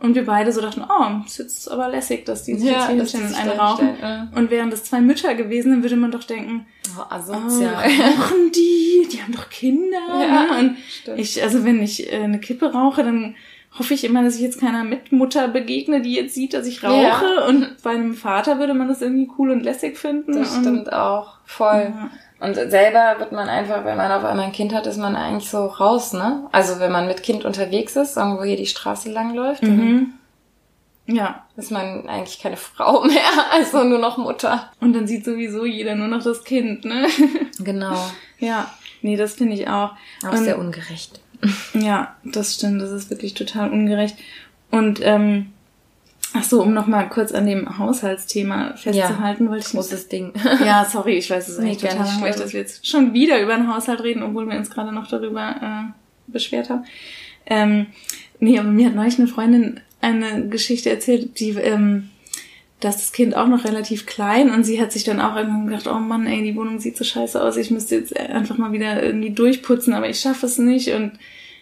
Und 0.00 0.16
wir 0.16 0.26
beide 0.26 0.52
so 0.52 0.60
dachten, 0.60 0.82
oh, 0.82 1.24
ist 1.24 1.38
jetzt 1.38 1.70
aber 1.70 1.88
lässig, 1.88 2.26
dass 2.26 2.42
die 2.42 2.56
sich 2.56 2.68
ja, 2.68 2.90
jetzt 2.90 3.12
hier 3.12 3.24
und 3.24 3.34
eine 3.34 3.56
rauchen. 3.56 3.90
Ja. 4.02 4.28
Und 4.34 4.50
wären 4.50 4.68
das 4.68 4.84
zwei 4.84 5.00
Mütter 5.00 5.34
gewesen, 5.34 5.70
dann 5.70 5.82
würde 5.82 5.96
man 5.96 6.10
doch 6.10 6.24
denken, 6.24 6.66
oh, 6.98 7.02
asozial. 7.08 7.74
Oh, 7.74 8.02
rauchen 8.02 8.52
die? 8.54 9.08
Die 9.10 9.22
haben 9.22 9.32
doch 9.32 9.48
Kinder. 9.48 9.96
Ja, 10.08 10.42
ne? 10.42 10.58
Und 10.58 10.76
stimmt. 10.90 11.20
ich, 11.20 11.42
also 11.42 11.64
wenn 11.64 11.80
ich 11.80 12.12
äh, 12.12 12.16
eine 12.16 12.40
Kippe 12.40 12.72
rauche, 12.72 13.04
dann 13.04 13.36
hoffe 13.78 13.94
ich 13.94 14.04
immer, 14.04 14.22
dass 14.22 14.36
ich 14.36 14.40
jetzt 14.40 14.60
keiner 14.60 14.84
Mitmutter 14.84 15.48
begegne, 15.48 16.00
die 16.00 16.14
jetzt 16.14 16.34
sieht, 16.34 16.54
dass 16.54 16.66
ich 16.66 16.84
rauche. 16.84 17.02
Ja. 17.02 17.46
Und 17.48 17.82
bei 17.82 17.90
einem 17.90 18.14
Vater 18.14 18.58
würde 18.58 18.74
man 18.74 18.88
das 18.88 19.02
irgendwie 19.02 19.28
cool 19.38 19.50
und 19.50 19.64
lässig 19.64 19.98
finden. 19.98 20.32
Das 20.32 20.56
stimmt 20.56 20.92
auch. 20.92 21.38
Voll. 21.44 21.92
Ja. 21.94 22.10
Und 22.40 22.54
selber 22.54 23.16
wird 23.18 23.32
man 23.32 23.48
einfach, 23.48 23.84
wenn 23.84 23.96
man 23.96 24.12
auf 24.12 24.24
einmal 24.24 24.46
ein 24.46 24.52
Kind 24.52 24.74
hat, 24.74 24.86
ist 24.86 24.98
man 24.98 25.16
eigentlich 25.16 25.48
so 25.48 25.66
raus, 25.66 26.12
ne? 26.12 26.46
Also 26.52 26.78
wenn 26.78 26.92
man 26.92 27.06
mit 27.06 27.22
Kind 27.22 27.44
unterwegs 27.44 27.96
ist, 27.96 28.16
irgendwo 28.16 28.44
hier 28.44 28.56
die 28.56 28.66
Straße 28.66 29.10
langläuft, 29.10 29.62
mhm. 29.62 30.12
ja. 31.06 31.46
ist 31.56 31.70
man 31.70 32.06
eigentlich 32.08 32.40
keine 32.40 32.56
Frau 32.56 33.02
mehr, 33.04 33.22
also 33.52 33.82
nur 33.84 33.98
noch 33.98 34.18
Mutter. 34.18 34.70
Und 34.80 34.92
dann 34.92 35.06
sieht 35.06 35.24
sowieso 35.24 35.64
jeder 35.64 35.94
nur 35.94 36.08
noch 36.08 36.22
das 36.22 36.44
Kind, 36.44 36.84
ne? 36.84 37.06
Genau. 37.60 37.96
ja. 38.38 38.70
Nee, 39.00 39.16
das 39.16 39.34
finde 39.34 39.54
ich 39.54 39.68
auch. 39.68 39.92
Auch 40.26 40.32
und, 40.32 40.44
sehr 40.44 40.58
ungerecht. 40.58 41.20
Ja, 41.74 42.16
das 42.24 42.54
stimmt. 42.54 42.80
Das 42.80 42.90
ist 42.90 43.10
wirklich 43.10 43.34
total 43.34 43.70
ungerecht. 43.70 44.16
Und 44.70 45.00
ähm, 45.02 45.52
ach 46.32 46.44
so, 46.44 46.62
um 46.62 46.74
noch 46.74 46.86
mal 46.86 47.08
kurz 47.08 47.32
an 47.32 47.46
dem 47.46 47.78
Haushaltsthema 47.78 48.76
festzuhalten, 48.76 49.44
ja, 49.44 49.50
wollte 49.50 49.66
ich 49.66 49.72
großes 49.72 50.08
Ding. 50.08 50.32
Ja, 50.64 50.84
sorry, 50.84 51.18
ich 51.18 51.30
weiß 51.30 51.48
es 51.48 51.58
eigentlich 51.58 51.78
total 51.78 52.06
langweilig, 52.06 52.36
dass 52.36 52.52
wir 52.52 52.60
jetzt 52.60 52.86
schon 52.86 53.12
wieder 53.12 53.40
über 53.40 53.56
den 53.56 53.72
Haushalt 53.72 54.02
reden, 54.02 54.22
obwohl 54.22 54.48
wir 54.48 54.56
uns 54.56 54.70
gerade 54.70 54.92
noch 54.92 55.08
darüber 55.08 55.56
äh, 55.62 56.30
beschwert 56.32 56.70
haben. 56.70 56.84
Ähm, 57.46 57.86
nee, 58.40 58.58
aber 58.58 58.70
mir 58.70 58.86
hat 58.86 58.94
neulich 58.94 59.18
eine 59.18 59.28
Freundin 59.28 59.80
eine 60.00 60.48
Geschichte 60.48 60.90
erzählt, 60.90 61.40
die 61.40 61.50
ähm, 61.50 62.10
dass 62.84 62.98
das 62.98 63.12
Kind 63.12 63.34
auch 63.34 63.48
noch 63.48 63.64
relativ 63.64 64.04
klein 64.04 64.50
und 64.50 64.64
sie 64.64 64.78
hat 64.78 64.92
sich 64.92 65.04
dann 65.04 65.18
auch 65.18 65.36
irgendwann 65.36 65.66
gedacht, 65.66 65.86
oh 65.86 65.98
Mann, 65.98 66.26
ey, 66.26 66.42
die 66.42 66.54
Wohnung 66.54 66.78
sieht 66.78 66.98
so 66.98 67.04
scheiße 67.04 67.42
aus, 67.42 67.56
ich 67.56 67.70
müsste 67.70 67.96
jetzt 67.96 68.14
einfach 68.14 68.58
mal 68.58 68.72
wieder 68.72 69.02
irgendwie 69.02 69.30
durchputzen, 69.30 69.94
aber 69.94 70.08
ich 70.10 70.20
schaffe 70.20 70.44
es 70.44 70.58
nicht 70.58 70.92
und 70.92 71.12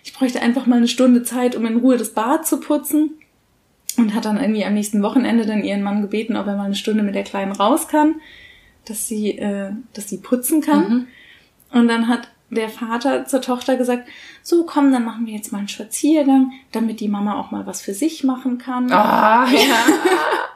ich 0.02 0.12
bräuchte 0.12 0.42
einfach 0.42 0.66
mal 0.66 0.78
eine 0.78 0.88
Stunde 0.88 1.22
Zeit, 1.22 1.54
um 1.54 1.64
in 1.64 1.76
Ruhe 1.76 1.96
das 1.96 2.10
Bad 2.10 2.44
zu 2.44 2.58
putzen 2.58 3.12
und 3.96 4.14
hat 4.14 4.24
dann 4.24 4.40
irgendwie 4.40 4.64
am 4.64 4.74
nächsten 4.74 5.00
Wochenende 5.02 5.46
dann 5.46 5.62
ihren 5.62 5.82
Mann 5.84 6.02
gebeten, 6.02 6.36
ob 6.36 6.48
er 6.48 6.56
mal 6.56 6.64
eine 6.64 6.74
Stunde 6.74 7.04
mit 7.04 7.14
der 7.14 7.22
Kleinen 7.22 7.52
raus 7.52 7.86
kann, 7.86 8.16
dass 8.84 9.06
sie, 9.06 9.38
äh, 9.38 9.70
dass 9.94 10.08
sie 10.08 10.18
putzen 10.18 10.60
kann. 10.60 10.88
Mhm. 10.88 11.06
Und 11.78 11.86
dann 11.86 12.08
hat 12.08 12.28
der 12.50 12.68
Vater 12.68 13.26
zur 13.26 13.42
Tochter 13.42 13.76
gesagt, 13.76 14.08
so 14.42 14.66
komm, 14.66 14.90
dann 14.90 15.04
machen 15.04 15.26
wir 15.26 15.34
jetzt 15.34 15.52
mal 15.52 15.58
einen 15.58 15.68
Spaziergang, 15.68 16.50
damit 16.72 16.98
die 16.98 17.08
Mama 17.08 17.38
auch 17.38 17.52
mal 17.52 17.64
was 17.64 17.80
für 17.80 17.94
sich 17.94 18.24
machen 18.24 18.58
kann. 18.58 18.90
Ah, 18.90 19.46
ja. 19.48 19.58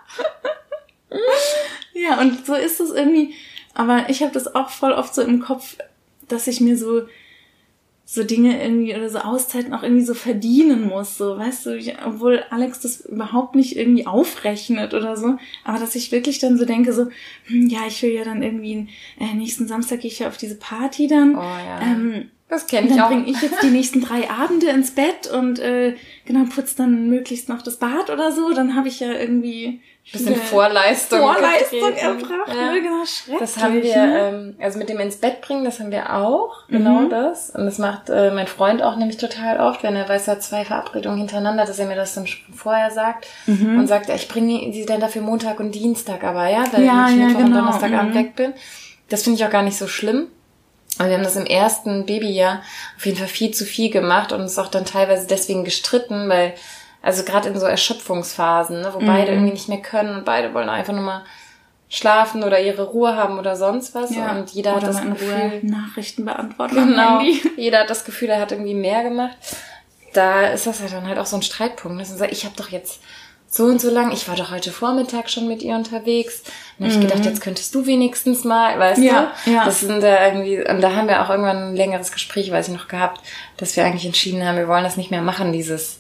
ja, 1.95 2.21
und 2.21 2.47
so 2.47 2.55
ist 2.55 2.81
es 2.81 2.91
irgendwie. 2.91 3.35
Aber 3.75 4.09
ich 4.09 4.23
habe 4.23 4.33
das 4.33 4.55
auch 4.55 4.71
voll 4.71 4.93
oft 4.93 5.15
so 5.15 5.23
im 5.23 5.41
Kopf, 5.41 5.77
dass 6.29 6.47
ich 6.47 6.61
mir 6.61 6.77
so 6.77 7.07
so 8.09 8.23
Dinge 8.23 8.63
irgendwie 8.63 8.95
oder 8.95 9.11
so 9.11 9.19
Auszeiten 9.19 9.75
auch 9.75 9.83
irgendwie 9.83 10.05
so 10.05 10.15
verdienen 10.15 10.87
muss, 10.87 11.19
so, 11.19 11.37
weißt 11.37 11.67
du, 11.67 11.77
ich, 11.77 11.93
obwohl 12.07 12.45
Alex 12.51 12.79
das 12.79 13.01
überhaupt 13.01 13.57
nicht 13.57 13.77
irgendwie 13.77 14.07
aufrechnet 14.07 14.95
oder 14.95 15.17
so, 15.17 15.39
aber 15.65 15.81
dass 15.81 15.97
ich 15.97 16.13
wirklich 16.13 16.39
dann 16.39 16.57
so 16.57 16.65
denke, 16.65 16.93
so, 16.93 17.09
hm, 17.47 17.69
ja, 17.69 17.81
ich 17.89 18.01
will 18.03 18.13
ja 18.13 18.23
dann 18.23 18.45
irgendwie, 18.45 18.87
äh, 19.19 19.35
nächsten 19.35 19.67
Samstag 19.67 20.03
gehe 20.03 20.11
ich 20.11 20.21
ja 20.21 20.29
auf 20.29 20.37
diese 20.37 20.55
Party 20.55 21.09
dann, 21.09 21.35
oh, 21.35 21.41
ja. 21.41 21.81
ähm, 21.83 22.31
das 22.49 22.67
kenne 22.67 22.89
ich 22.89 22.93
auch. 22.95 23.09
Dann 23.09 23.25
bringe 23.25 23.31
ich 23.37 23.43
jetzt 23.43 23.63
die 23.63 23.71
nächsten 23.71 24.01
drei 24.01 24.31
Abende 24.31 24.69
ins 24.69 24.93
Bett 24.93 25.27
und 25.27 25.59
äh, 25.59 25.97
genau 26.25 26.45
putz 26.45 26.77
dann 26.77 27.09
möglichst 27.09 27.49
noch 27.49 27.63
das 27.63 27.77
Bad 27.79 28.11
oder 28.11 28.31
so. 28.33 28.53
Dann 28.53 28.77
habe 28.77 28.89
ich 28.89 29.01
ja 29.01 29.13
irgendwie 29.13 29.81
bisschen 30.13 30.37
Vorleistung, 30.37 31.21
Vorleistung 31.21 31.93
erbracht. 31.95 32.55
Ja. 32.55 32.73
Ne? 32.73 32.81
Genau, 32.81 33.05
schrecklich. 33.05 33.39
Das 33.41 33.59
haben 33.59 33.83
wir, 33.83 33.97
ne? 33.97 34.19
ähm, 34.19 34.57
also 34.61 34.79
mit 34.79 34.89
dem 34.89 35.01
ins 35.01 35.17
Bett 35.17 35.41
bringen, 35.41 35.65
das 35.65 35.81
haben 35.81 35.91
wir 35.91 36.15
auch, 36.15 36.69
genau 36.69 37.01
mhm. 37.01 37.11
das. 37.11 37.51
Und 37.51 37.65
das 37.65 37.79
macht 37.79 38.09
äh, 38.09 38.31
mein 38.31 38.47
Freund 38.47 38.83
auch 38.83 38.97
nämlich 38.97 39.17
total 39.17 39.59
oft, 39.59 39.83
wenn 39.83 39.97
er 39.97 40.09
weiß, 40.09 40.29
er 40.29 40.35
hat 40.35 40.43
zwei 40.43 40.65
Verabredungen 40.65 41.19
hintereinander, 41.19 41.65
dass 41.65 41.79
er 41.79 41.87
mir 41.87 41.97
das 41.97 42.15
dann 42.15 42.27
schon 42.27 42.55
vorher 42.55 42.91
sagt 42.93 43.27
mhm. 43.47 43.81
und 43.81 43.89
sagt, 43.89 44.09
ich 44.11 44.29
bringe 44.29 44.73
sie 44.73 44.87
dann 44.87 45.01
dafür 45.01 45.23
Montag 45.23 45.59
und 45.59 45.75
Dienstag 45.75 46.23
aber, 46.23 46.49
ja, 46.49 46.65
weil 46.73 46.85
ja, 46.85 47.09
ich 47.09 47.17
Mittwoch 47.17 47.41
ja, 47.41 47.45
genau. 47.45 47.47
und 47.47 47.55
Donnerstagabend 47.55 48.15
mhm. 48.15 48.19
weg 48.19 48.37
bin. 48.37 48.53
Das 49.09 49.25
finde 49.25 49.41
ich 49.41 49.45
auch 49.45 49.51
gar 49.51 49.63
nicht 49.63 49.77
so 49.77 49.89
schlimm. 49.89 50.29
Und 50.99 51.09
wir 51.09 51.15
haben 51.15 51.25
das 51.25 51.37
im 51.37 51.47
ersten 51.47 52.07
Babyjahr 52.07 52.63
auf 52.97 53.05
jeden 53.05 53.19
Fall 53.19 53.29
viel 53.29 53.51
zu 53.53 53.65
viel 53.65 53.91
gemacht 53.91 54.33
und 54.33 54.41
uns 54.41 54.59
auch 54.59 54.69
dann 54.69 54.85
teilweise 54.85 55.27
deswegen 55.27 55.65
gestritten, 55.65 56.29
weil, 56.29 56.55
also 57.03 57.23
gerade 57.23 57.49
in 57.49 57.59
so 57.59 57.67
Erschöpfungsphasen, 57.67 58.81
ne, 58.81 58.91
wo 58.95 59.01
mhm. 59.01 59.07
beide 59.07 59.33
irgendwie 59.33 59.53
nicht 59.53 59.69
mehr 59.69 59.83
können 59.83 60.17
und 60.17 60.25
beide 60.25 60.55
wollen 60.55 60.69
einfach 60.69 60.95
nur 60.95 61.03
mal 61.03 61.23
schlafen 61.89 62.43
oder 62.43 62.61
ihre 62.61 62.85
Ruhe 62.85 63.15
haben 63.17 63.39
oder 63.39 63.57
sonst 63.57 63.95
was. 63.95 64.15
Ja. 64.15 64.33
Und 64.33 64.51
jeder 64.51 64.77
oder 64.77 64.89
hat 64.89 64.95
das 64.95 65.03
Gefühl. 65.03 65.61
Nachrichten 65.63 66.25
beantworten. 66.25 66.75
Genau. 66.75 67.21
Jeder 67.57 67.81
hat 67.81 67.91
das 67.91 68.05
Gefühl, 68.05 68.31
er 68.31 68.41
hat 68.41 68.51
irgendwie 68.53 68.75
mehr 68.75 69.05
gemacht. 69.05 69.37
Da 70.13 70.49
ist 70.49 70.67
das 70.67 70.81
ja 70.81 70.89
dann 70.89 71.07
halt 71.07 71.19
auch 71.19 71.27
so 71.27 71.37
ein 71.37 71.43
Streitpunkt. 71.43 72.01
Dass 72.01 72.09
man 72.09 72.19
sagt, 72.19 72.33
ich 72.33 72.45
habe 72.45 72.57
doch 72.57 72.71
jetzt 72.71 73.01
so 73.57 73.65
und 73.65 73.81
so 73.81 73.91
lang. 73.91 74.13
Ich 74.13 74.29
war 74.29 74.37
doch 74.37 74.51
heute 74.51 74.71
Vormittag 74.71 75.31
schon 75.31 75.49
mit 75.49 75.63
ihr 75.63 75.75
unterwegs. 75.75 76.43
Und 76.79 76.87
mhm. 76.87 76.93
ich 76.93 77.01
gedacht, 77.01 77.25
jetzt 77.25 77.41
könntest 77.41 77.75
du 77.75 77.87
wenigstens 77.87 78.45
mal, 78.45 78.79
weißt 78.79 79.03
ja, 79.03 79.33
du? 79.45 79.51
Ja. 79.51 79.65
Das 79.65 79.81
sind 79.81 80.03
da 80.03 80.27
irgendwie, 80.27 80.59
und 80.59 80.81
da 80.81 80.95
haben 80.95 81.09
wir 81.09 81.23
auch 81.25 81.31
irgendwann 81.31 81.71
ein 81.71 81.77
längeres 81.77 82.13
Gespräch, 82.13 82.51
weiß 82.51 82.69
ich 82.69 82.75
noch, 82.75 82.89
gehabt, 82.89 83.23
dass 83.57 83.77
wir 83.77 83.85
eigentlich 83.85 84.07
entschieden 84.07 84.45
haben, 84.45 84.59
wir 84.59 84.69
wollen 84.69 84.85
das 84.85 84.97
nicht 84.97 85.11
mehr 85.11 85.23
machen, 85.23 85.53
dieses 85.53 85.99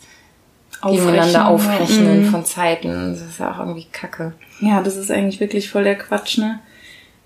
Aufrechnen, 0.83 1.07
gegeneinander 1.07 1.49
aufrechnen 1.49 2.27
mhm. 2.27 2.31
von 2.31 2.45
Zeiten. 2.45 3.13
Das 3.13 3.23
ist 3.23 3.41
ja 3.41 3.53
auch 3.53 3.59
irgendwie 3.59 3.87
kacke. 3.91 4.35
Ja, 4.61 4.83
das 4.83 4.97
ist 4.97 5.11
eigentlich 5.11 5.41
wirklich 5.41 5.71
voll 5.71 5.85
der 5.85 5.97
Quatsch, 5.97 6.39
ne? 6.39 6.61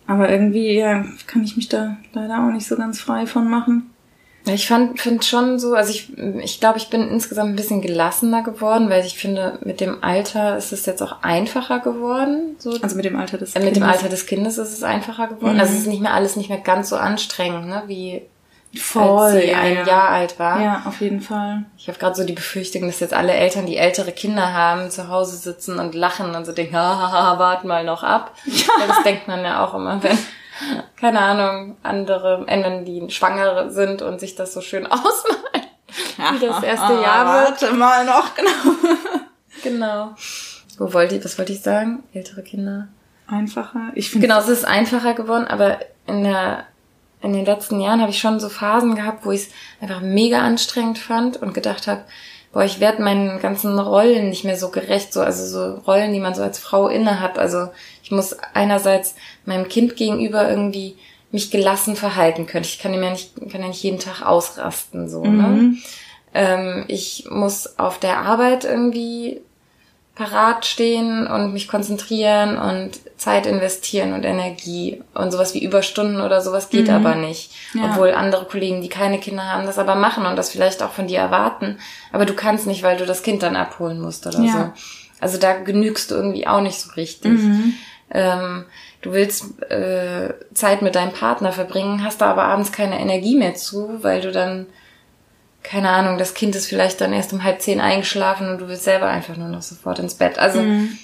Aber 0.07 0.29
irgendwie, 0.29 0.73
ja, 0.73 1.05
kann 1.27 1.45
ich 1.45 1.57
mich 1.57 1.69
da 1.69 1.97
leider 2.13 2.45
auch 2.45 2.51
nicht 2.51 2.67
so 2.67 2.77
ganz 2.77 3.01
frei 3.01 3.27
von 3.27 3.49
machen. 3.49 3.91
Ich 4.47 4.67
fand 4.67 4.99
finde 4.99 5.23
schon 5.23 5.59
so, 5.59 5.75
also 5.75 5.91
ich 5.91 6.17
ich 6.19 6.61
glaube, 6.61 6.79
ich 6.79 6.89
bin 6.89 7.09
insgesamt 7.09 7.51
ein 7.51 7.57
bisschen 7.57 7.83
gelassener 7.83 8.43
geworden, 8.43 8.89
weil 8.89 9.05
ich 9.05 9.19
finde, 9.19 9.59
mit 9.63 9.81
dem 9.81 10.03
Alter 10.03 10.57
ist 10.57 10.73
es 10.73 10.87
jetzt 10.87 11.03
auch 11.03 11.23
einfacher 11.23 11.81
geworden. 11.81 12.57
So, 12.59 12.71
also 12.81 12.97
mit 12.97 13.05
dem 13.05 13.17
Alter 13.17 13.39
des 13.39 13.53
Kindes. 13.53 13.69
Mit 13.69 13.77
dem 13.77 13.83
Alter 13.83 14.09
des 14.09 14.27
Kindes 14.27 14.59
ist 14.59 14.73
es 14.73 14.83
einfacher 14.83 15.29
geworden. 15.29 15.55
Mhm. 15.55 15.61
Also 15.61 15.75
es 15.75 15.81
ist 15.81 15.87
nicht 15.87 16.01
mehr 16.01 16.15
alles 16.15 16.37
nicht 16.37 16.49
mehr 16.49 16.59
ganz 16.59 16.89
so 16.89 16.97
anstrengend, 16.97 17.67
ne, 17.67 17.83
wie 17.87 18.23
Voll, 18.79 19.03
als 19.03 19.33
sie 19.33 19.53
ein 19.53 19.75
ja. 19.75 19.87
Jahr 19.87 20.09
alt 20.11 20.39
war. 20.39 20.63
Ja, 20.63 20.83
auf 20.87 21.01
jeden 21.01 21.21
Fall. 21.21 21.65
Ich 21.77 21.89
habe 21.89 21.99
gerade 21.99 22.15
so 22.15 22.25
die 22.25 22.35
Befürchtung, 22.35 22.83
dass 22.83 23.01
jetzt 23.01 23.13
alle 23.13 23.33
Eltern, 23.33 23.67
die 23.67 23.77
ältere 23.77 24.13
Kinder 24.13 24.53
haben, 24.53 24.91
zu 24.91 25.09
Hause 25.09 25.37
sitzen 25.37 25.81
und 25.81 25.97
lachen 25.97 26.37
und 26.37 26.47
so 26.47 26.53
denken, 26.53 26.77
hahaha, 26.77 27.39
wart 27.39 27.65
mal 27.65 27.85
noch 27.85 28.05
ab. 28.05 28.35
Ja. 28.47 28.67
ja 28.81 28.87
das 28.87 29.03
denkt 29.03 29.27
man 29.27 29.45
ja 29.45 29.65
auch 29.65 29.75
immer, 29.75 30.03
wenn 30.03 30.19
keine 30.97 31.21
Ahnung, 31.21 31.77
andere, 31.83 32.45
wenn 32.47 32.85
die 32.85 33.11
schwanger 33.11 33.71
sind 33.71 34.03
und 34.03 34.21
sich 34.21 34.35
das 34.35 34.53
so 34.53 34.61
schön 34.61 34.87
ausmalen, 34.91 35.67
wie 36.39 36.47
das 36.47 36.63
erste 36.63 36.93
Jahr 36.95 37.49
wird. 37.49 37.63
Warte 37.63 37.75
mal 37.75 38.05
noch, 38.05 38.35
genau. 38.35 38.51
Genau. 39.63 40.15
Wo 40.79 40.93
wollte 40.93 41.17
ich, 41.17 41.25
was 41.25 41.39
wollte 41.39 41.53
ich 41.53 41.61
sagen? 41.61 42.03
Ältere 42.13 42.43
Kinder. 42.43 42.89
Einfacher. 43.27 43.93
Ich 43.95 44.11
finde 44.11 44.27
Genau, 44.27 44.41
es 44.41 44.49
ist 44.49 44.65
einfacher 44.65 45.15
geworden, 45.15 45.47
aber 45.47 45.79
in 46.07 46.25
der 46.25 46.65
in 47.23 47.33
den 47.35 47.45
letzten 47.45 47.81
Jahren 47.81 48.01
habe 48.01 48.11
ich 48.11 48.19
schon 48.19 48.41
so 48.41 48.49
Phasen 48.49 48.95
gehabt, 48.95 49.27
wo 49.27 49.31
ich 49.31 49.43
es 49.43 49.49
einfach 49.81 50.01
mega 50.01 50.41
anstrengend 50.41 50.99
fand 50.99 51.37
und 51.37 51.53
gedacht 51.53 51.87
habe, 51.87 52.03
boah, 52.53 52.65
ich 52.65 52.81
werde 52.81 53.03
meinen 53.03 53.41
ganzen 53.41 53.79
Rollen 53.79 54.31
nicht 54.31 54.45
mehr 54.45 54.57
so 54.57 54.71
gerecht, 54.71 55.13
so 55.13 55.21
also 55.21 55.47
so 55.47 55.81
Rollen, 55.83 56.13
die 56.13 56.21
man 56.21 56.35
so 56.35 56.43
als 56.43 56.59
Frau 56.59 56.89
inne 56.89 57.21
hat. 57.21 57.39
Also 57.39 57.69
ich 58.11 58.17
muss 58.17 58.37
einerseits 58.55 59.15
meinem 59.47 59.69
Kind 59.69 59.95
gegenüber 59.95 60.51
irgendwie 60.51 60.97
mich 61.31 61.53
gelassen 61.53 61.95
verhalten 61.95 62.47
können. 62.49 62.65
Ich 62.65 62.81
kann 62.81 62.93
ja 62.93 63.09
nicht, 63.09 63.35
kann 63.53 63.63
ja 63.63 63.69
nicht 63.69 63.83
jeden 63.85 64.01
Tag 64.01 64.23
ausrasten, 64.27 65.09
so, 65.09 65.23
ne? 65.25 65.43
Mhm. 65.47 65.79
Ähm, 66.35 66.85
ich 66.89 67.27
muss 67.31 67.79
auf 67.79 67.99
der 68.01 68.19
Arbeit 68.19 68.65
irgendwie 68.65 69.41
parat 70.17 70.67
stehen 70.67 71.27
und 71.29 71.53
mich 71.53 71.69
konzentrieren 71.69 72.59
und 72.59 72.99
Zeit 73.17 73.47
investieren 73.47 74.13
und 74.13 74.25
Energie 74.25 75.03
und 75.15 75.31
sowas 75.31 75.55
wie 75.55 75.63
Überstunden 75.65 76.21
oder 76.21 76.41
sowas 76.41 76.69
geht 76.69 76.89
Mhm. 76.89 76.95
aber 76.95 77.15
nicht. 77.15 77.53
Ja. 77.75 77.85
Obwohl 77.87 78.11
andere 78.11 78.45
Kollegen, 78.47 78.83
die 78.83 78.89
keine 78.89 79.19
Kinder 79.21 79.45
haben, 79.45 79.67
das 79.67 79.79
aber 79.79 79.95
machen 79.95 80.27
und 80.27 80.35
das 80.37 80.51
vielleicht 80.51 80.83
auch 80.83 80.91
von 80.93 81.07
dir 81.07 81.21
erwarten. 81.21 81.79
Aber 82.13 82.27
du 82.27 82.35
kannst 82.35 82.67
nicht, 82.67 82.83
weil 82.83 82.97
du 82.97 83.07
das 83.07 83.23
Kind 83.23 83.43
dann 83.45 83.55
abholen 83.57 84.01
musst 84.01 84.27
oder 84.27 84.41
Ja. 84.41 84.53
so. 84.53 84.83
Also 85.21 85.39
da 85.39 85.53
genügst 85.55 86.11
du 86.11 86.17
irgendwie 86.17 86.47
auch 86.47 86.61
nicht 86.63 86.81
so 86.81 86.91
richtig. 86.93 87.33
Mhm. 87.33 87.75
Ähm, 88.13 88.65
du 89.03 89.13
willst 89.13 89.61
äh, 89.71 90.35
Zeit 90.55 90.83
mit 90.83 90.95
deinem 90.95 91.13
Partner 91.13 91.53
verbringen, 91.53 92.05
hast 92.05 92.21
da 92.21 92.31
aber 92.31 92.45
abends 92.45 92.73
keine 92.73 92.99
Energie 92.99 93.37
mehr 93.37 93.55
zu, 93.55 94.03
weil 94.03 94.21
du 94.21 94.33
dann, 94.33 94.67
keine 95.63 95.91
Ahnung, 95.91 96.19
das 96.19 96.35
Kind 96.35 96.57
ist 96.57 96.67
vielleicht 96.67 97.01
dann 97.01 97.13
erst 97.13 97.33
um 97.33 97.45
halb 97.45 97.61
zehn 97.61 97.81
eingeschlafen 97.81 98.49
und 98.49 98.59
du 98.59 98.69
willst 98.69 98.85
selber 98.85 99.07
einfach 99.07 99.37
nur 99.37 99.49
noch 99.49 99.63
sofort 99.63 99.99
ins 99.99 100.15
Bett. 100.15 100.39
Also 100.39 100.61
Mhm. 100.63 100.99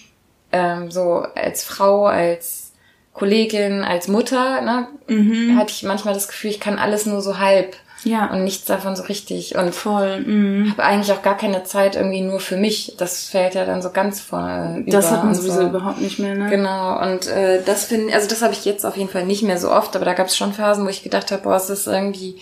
ähm, 0.52 0.90
so 0.90 1.26
als 1.34 1.64
Frau, 1.64 2.07
als 2.07 2.72
Kollegin, 3.12 3.82
als 3.82 4.09
Mutter, 4.09 4.61
ne, 4.61 4.88
Mhm. 5.09 5.57
hatte 5.59 5.72
ich 5.72 5.82
manchmal 5.84 6.14
das 6.14 6.28
Gefühl, 6.28 6.50
ich 6.50 6.61
kann 6.61 6.78
alles 6.78 7.07
nur 7.07 7.22
so 7.22 7.38
halb 7.38 7.76
Ja. 8.07 8.30
und 8.32 8.44
nichts 8.44 8.64
davon 8.66 8.94
so 8.96 9.02
richtig 9.04 9.57
und 9.57 9.74
Voll. 9.74 10.20
Mhm. 10.20 10.70
habe 10.70 10.84
eigentlich 10.84 11.12
auch 11.12 11.22
gar 11.22 11.36
keine 11.36 11.64
Zeit 11.64 11.96
irgendwie 11.96 12.20
nur 12.20 12.38
für 12.40 12.57
mich. 12.57 12.94
Das 12.98 13.28
fällt 13.28 13.54
ja 13.54 13.64
dann 13.66 13.82
so 13.82 13.90
ganz 13.90 14.20
vor. 14.20 14.76
Das 14.86 15.07
über 15.09 15.16
hat 15.16 15.24
man 15.24 15.34
sowieso 15.34 15.62
so. 15.62 15.66
überhaupt 15.66 16.00
nicht 16.00 16.18
mehr, 16.18 16.34
ne? 16.36 16.48
Genau, 16.48 17.02
und 17.02 17.26
äh, 17.26 17.62
das 17.64 17.84
finde 17.84 18.14
also 18.14 18.28
das 18.28 18.42
habe 18.42 18.52
ich 18.52 18.64
jetzt 18.64 18.86
auf 18.86 18.96
jeden 18.96 19.11
Fall 19.11 19.26
nicht 19.26 19.42
mehr 19.42 19.59
so 19.59 19.70
oft, 19.72 19.96
aber 19.96 20.04
da 20.04 20.14
gab 20.14 20.28
es 20.28 20.36
schon 20.36 20.52
Phasen, 20.52 20.84
wo 20.84 20.88
ich 20.88 21.02
gedacht 21.02 21.32
habe, 21.32 21.42
boah, 21.42 21.57
es 21.57 21.68
ist 21.68 21.86
irgendwie 21.88 22.36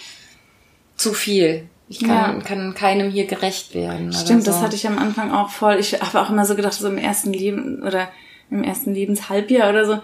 zu 0.97 1.13
viel. 1.15 1.65
Ich 1.89 2.01
kann, 2.01 2.09
Ja. 2.39 2.45
kann 2.47 2.75
keinem 2.75 3.11
hier 3.11 3.27
gerecht 3.27 3.75
werden. 3.75 4.13
Stimmt, 4.13 4.45
so. 4.45 4.51
das 4.51 4.63
hatte 4.63 4.77
ich 4.77 4.87
am 4.87 4.99
Anfang 4.99 5.33
auch 5.33 5.51
voll. 5.51 5.77
Ich 5.79 6.01
habe 6.01 6.21
auch 6.21 6.31
immer 6.31 6.47
so 6.47 6.55
gedacht, 6.57 6.73
so 6.75 6.89
im 6.89 6.99
ersten 6.99 7.33
Leben 7.33 7.83
oder 7.83 8.09
im 8.51 8.63
ersten 8.63 8.95
Lebenshalbjahr 8.95 9.71
oder 9.71 9.85
so, 9.87 9.99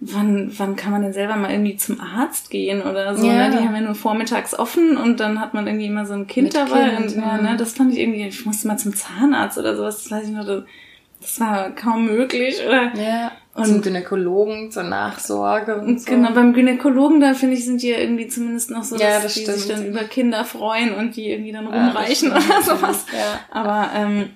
wann, 0.00 0.52
wann 0.58 0.76
kann 0.76 0.92
man 0.92 1.02
denn 1.02 1.12
selber 1.12 1.36
mal 1.36 1.50
irgendwie 1.50 1.76
zum 1.76 2.00
Arzt 2.00 2.50
gehen 2.50 2.82
oder 2.82 3.16
so? 3.16 3.26
Ja. 3.26 3.48
Ne? 3.48 3.56
Die 3.58 3.64
haben 3.66 3.74
ja 3.74 3.80
nur 3.80 3.94
vormittags 3.94 4.56
offen 4.58 4.96
und 4.96 5.18
dann 5.20 5.40
hat 5.40 5.54
man 5.54 5.66
irgendwie 5.66 5.86
immer 5.86 6.06
so 6.06 6.14
ein 6.14 6.26
Kind 6.26 6.52
Mit 6.52 6.54
dabei. 6.54 6.90
Kind, 6.90 7.14
und, 7.14 7.16
ja, 7.16 7.36
ja. 7.36 7.42
ne? 7.42 7.56
Das 7.56 7.72
fand 7.72 7.92
ich 7.92 7.98
irgendwie, 7.98 8.26
ich 8.26 8.46
musste 8.46 8.68
mal 8.68 8.76
zum 8.78 8.94
Zahnarzt 8.94 9.58
oder 9.58 9.76
sowas, 9.76 10.02
das 10.04 10.10
weiß 10.12 10.28
ich 10.28 10.34
noch, 10.34 10.46
das, 10.46 11.40
war 11.40 11.70
kaum 11.70 12.06
möglich. 12.06 12.60
Oder 12.66 12.92
Ja, 12.94 13.32
Und- 13.54 13.64
zum 13.66 13.82
Gynäkologen, 13.82 14.70
zur 14.70 14.84
Nachsorge 14.84 15.76
und 15.80 16.00
so. 16.00 16.08
Genau, 16.10 16.30
beim 16.32 16.52
Gynäkologen, 16.52 17.20
da 17.20 17.34
finde 17.34 17.56
ich, 17.56 17.64
sind 17.64 17.82
die 17.82 17.88
ja 17.88 17.98
irgendwie 17.98 18.28
zumindest 18.28 18.70
noch 18.70 18.84
so, 18.84 18.96
Ja, 18.96 19.14
dass 19.14 19.24
das 19.24 19.34
die 19.34 19.40
stimmt. 19.42 19.58
sich 19.58 19.68
dann 19.68 19.84
über 19.86 20.04
Kinder 20.04 20.44
freuen 20.44 20.94
und 20.94 21.16
die 21.16 21.28
irgendwie 21.28 21.50
dann 21.52 21.64
Ja, 21.64 21.86
rumreichen 21.88 22.30
oder 22.30 22.62
sowas. 22.62 23.04
Ja. 23.12 23.40
Aber 23.50 23.90
ähm, 23.96 24.30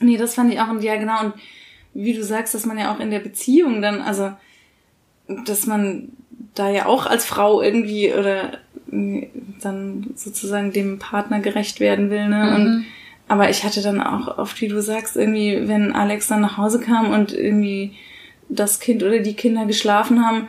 nee, 0.00 0.18
das 0.18 0.34
fand 0.34 0.52
ich 0.52 0.60
auch, 0.60 0.66
ja 0.80 0.96
genau, 0.96 1.20
und 1.20 1.32
wie 1.94 2.12
du 2.12 2.22
sagst, 2.22 2.54
dass 2.54 2.66
man 2.66 2.76
ja 2.76 2.92
auch 2.94 3.00
in 3.00 3.10
der 3.10 3.20
Beziehung 3.20 3.80
dann, 3.80 4.02
also 4.02 4.30
dass 5.28 5.66
man 5.66 6.08
da 6.54 6.70
ja 6.70 6.86
auch 6.86 7.06
als 7.06 7.24
Frau 7.24 7.62
irgendwie 7.62 8.12
oder 8.12 8.58
äh, 8.92 9.28
dann 9.60 10.12
sozusagen 10.14 10.72
dem 10.72 10.98
Partner 10.98 11.40
gerecht 11.40 11.80
werden 11.80 12.10
will, 12.10 12.28
ne? 12.28 12.44
Mhm. 12.44 12.54
Und 12.54 12.86
aber 13.26 13.48
ich 13.48 13.64
hatte 13.64 13.82
dann 13.82 14.02
auch 14.02 14.38
oft, 14.38 14.60
wie 14.60 14.68
du 14.68 14.82
sagst, 14.82 15.16
irgendwie, 15.16 15.66
wenn 15.66 15.94
Alex 15.94 16.26
dann 16.28 16.42
nach 16.42 16.58
Hause 16.58 16.78
kam 16.78 17.10
und 17.10 17.32
irgendwie 17.32 17.94
das 18.50 18.80
Kind 18.80 19.02
oder 19.02 19.20
die 19.20 19.34
Kinder 19.34 19.64
geschlafen 19.64 20.24
haben, 20.24 20.48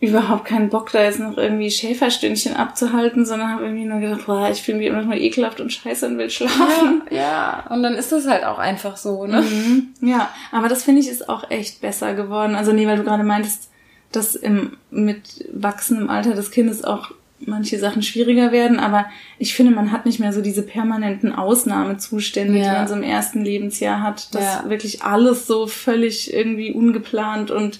überhaupt 0.00 0.44
keinen 0.44 0.70
Bock, 0.70 0.92
da 0.92 1.02
jetzt 1.02 1.18
noch 1.18 1.36
irgendwie 1.36 1.70
Schäferstündchen 1.70 2.54
abzuhalten, 2.54 3.26
sondern 3.26 3.50
habe 3.50 3.64
irgendwie 3.64 3.84
nur 3.84 3.98
gedacht, 3.98 4.26
boah, 4.26 4.48
ich 4.50 4.62
fühle 4.62 4.78
mich 4.78 4.86
immer 4.86 5.00
noch 5.00 5.08
mal 5.08 5.20
ekelhaft 5.20 5.60
und 5.60 5.72
scheiße 5.72 6.06
und 6.06 6.18
will 6.18 6.30
schlafen. 6.30 7.02
Ja, 7.10 7.16
ja, 7.16 7.64
und 7.70 7.82
dann 7.82 7.94
ist 7.94 8.12
das 8.12 8.26
halt 8.26 8.44
auch 8.44 8.58
einfach 8.58 8.96
so, 8.96 9.26
ne? 9.26 9.42
Mhm. 9.42 9.88
Ja, 10.00 10.30
aber 10.52 10.68
das 10.68 10.84
finde 10.84 11.00
ich 11.00 11.08
ist 11.08 11.28
auch 11.28 11.50
echt 11.50 11.80
besser 11.80 12.14
geworden. 12.14 12.54
Also 12.54 12.72
nee, 12.72 12.86
weil 12.86 12.96
du 12.96 13.04
gerade 13.04 13.24
meintest, 13.24 13.70
dass 14.12 14.34
im, 14.34 14.76
mit 14.90 15.44
wachsendem 15.52 16.08
Alter 16.10 16.32
des 16.34 16.50
Kindes 16.50 16.84
auch 16.84 17.12
manche 17.40 17.78
Sachen 17.78 18.02
schwieriger 18.02 18.50
werden, 18.50 18.80
aber 18.80 19.06
ich 19.38 19.54
finde, 19.54 19.72
man 19.72 19.92
hat 19.92 20.06
nicht 20.06 20.18
mehr 20.18 20.32
so 20.32 20.40
diese 20.42 20.62
permanenten 20.62 21.32
Ausnahmezustände, 21.32 22.54
die 22.54 22.58
Ja. 22.60 22.72
man 22.72 22.88
so 22.88 22.94
im 22.94 23.04
ersten 23.04 23.44
Lebensjahr 23.44 24.02
hat, 24.02 24.34
dass 24.34 24.42
Ja. 24.42 24.64
wirklich 24.68 25.02
alles 25.02 25.46
so 25.46 25.66
völlig 25.68 26.32
irgendwie 26.32 26.72
ungeplant 26.72 27.50
und 27.52 27.78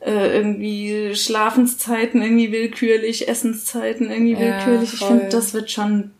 äh, 0.00 0.36
irgendwie 0.36 1.16
Schlafenszeiten 1.16 2.22
irgendwie 2.22 2.52
willkürlich, 2.52 3.26
Essenszeiten 3.28 4.10
irgendwie 4.12 4.34
Ja, 4.34 4.38
willkürlich. 4.40 4.92
Ich 4.92 4.98
voll. 5.00 5.08
finde, 5.18 5.28
das 5.30 5.54
wird 5.54 5.72
schon 5.72 6.12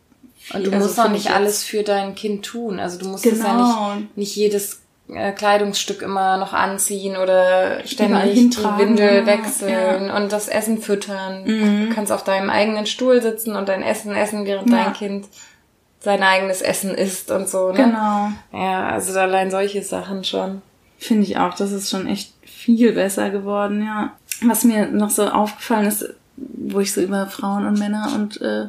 Und 0.52 0.66
du 0.66 0.72
also 0.72 0.86
musst 0.88 0.98
auch 0.98 1.10
nicht 1.10 1.26
ich 1.26 1.30
alles 1.30 1.62
für 1.62 1.84
dein 1.84 2.16
Kind 2.16 2.44
tun. 2.44 2.80
Also 2.80 2.98
du 2.98 3.06
musst 3.06 3.24
es 3.24 3.38
ja 3.38 3.52
Genau. 3.52 3.94
nicht, 3.94 4.16
nicht 4.16 4.34
jedes 4.36 4.80
äh, 5.12 5.32
Kleidungsstück 5.32 6.02
immer 6.02 6.36
noch 6.36 6.52
anziehen 6.52 7.16
oder 7.16 7.86
ständig 7.86 8.34
die 8.34 8.78
Windel 8.78 9.18
ja. 9.18 9.26
wechseln 9.26 10.10
und 10.10 10.32
das 10.32 10.48
Essen 10.48 10.78
füttern. 10.80 11.44
Mhm. 11.44 11.88
Du 11.88 11.94
kannst 11.94 12.12
auf 12.12 12.24
deinem 12.24 12.50
eigenen 12.50 12.86
Stuhl 12.86 13.22
sitzen 13.22 13.56
und 13.56 13.68
dein 13.68 13.82
Essen 13.82 14.14
essen, 14.14 14.44
während 14.44 14.70
Ja. 14.70 14.84
dein 14.84 14.92
Kind 14.92 15.26
sein 16.00 16.22
eigenes 16.22 16.62
Essen 16.62 16.94
isst 16.94 17.30
und 17.30 17.48
so. 17.48 17.72
Ne? 17.72 17.84
Genau. 17.84 18.30
Ja, 18.52 18.88
also 18.90 19.18
allein 19.18 19.50
solche 19.50 19.82
Sachen 19.82 20.24
schon. 20.24 20.62
Finde 20.98 21.24
ich 21.24 21.38
auch, 21.38 21.54
das 21.54 21.72
ist 21.72 21.90
schon 21.90 22.06
echt 22.06 22.32
viel 22.44 22.92
besser 22.92 23.30
geworden, 23.30 23.84
ja. 23.84 24.12
Was 24.42 24.64
mir 24.64 24.86
noch 24.86 25.10
so 25.10 25.26
aufgefallen 25.28 25.86
ist, 25.86 26.14
wo 26.36 26.80
ich 26.80 26.92
so 26.92 27.00
über 27.00 27.26
Frauen 27.26 27.66
und 27.66 27.78
Männer 27.78 28.12
und 28.14 28.40
äh, 28.40 28.68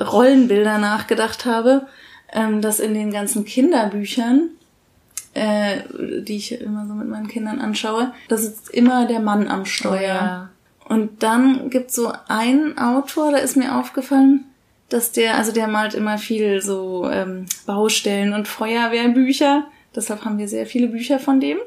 Rollenbilder 0.00 0.78
nachgedacht 0.78 1.44
habe, 1.44 1.86
ähm, 2.32 2.60
dass 2.60 2.78
in 2.78 2.94
den 2.94 3.10
ganzen 3.10 3.44
Kinderbüchern, 3.44 4.50
äh, 5.34 5.78
die 6.22 6.36
ich 6.36 6.60
immer 6.60 6.86
so 6.86 6.94
mit 6.94 7.08
meinen 7.08 7.28
Kindern 7.28 7.60
anschaue, 7.60 8.12
da 8.28 8.36
sitzt 8.36 8.70
immer 8.70 9.06
der 9.06 9.20
Mann 9.20 9.48
am 9.48 9.64
Steuer. 9.64 9.98
Oh 9.98 10.04
ja. 10.04 10.50
Und 10.88 11.22
dann 11.22 11.68
gibt 11.70 11.90
so 11.90 12.12
einen 12.28 12.78
Autor, 12.78 13.32
da 13.32 13.38
ist 13.38 13.56
mir 13.56 13.76
aufgefallen, 13.76 14.44
dass 14.88 15.12
der, 15.12 15.36
also 15.36 15.52
der 15.52 15.68
malt 15.68 15.94
immer 15.94 16.16
viel 16.16 16.62
so 16.62 17.08
ähm, 17.10 17.44
Baustellen 17.66 18.32
und 18.32 18.48
Feuerwehrbücher. 18.48 19.66
Deshalb 19.94 20.24
haben 20.24 20.38
wir 20.38 20.48
sehr 20.48 20.66
viele 20.66 20.88
Bücher 20.88 21.18
von 21.18 21.40
dem. 21.40 21.58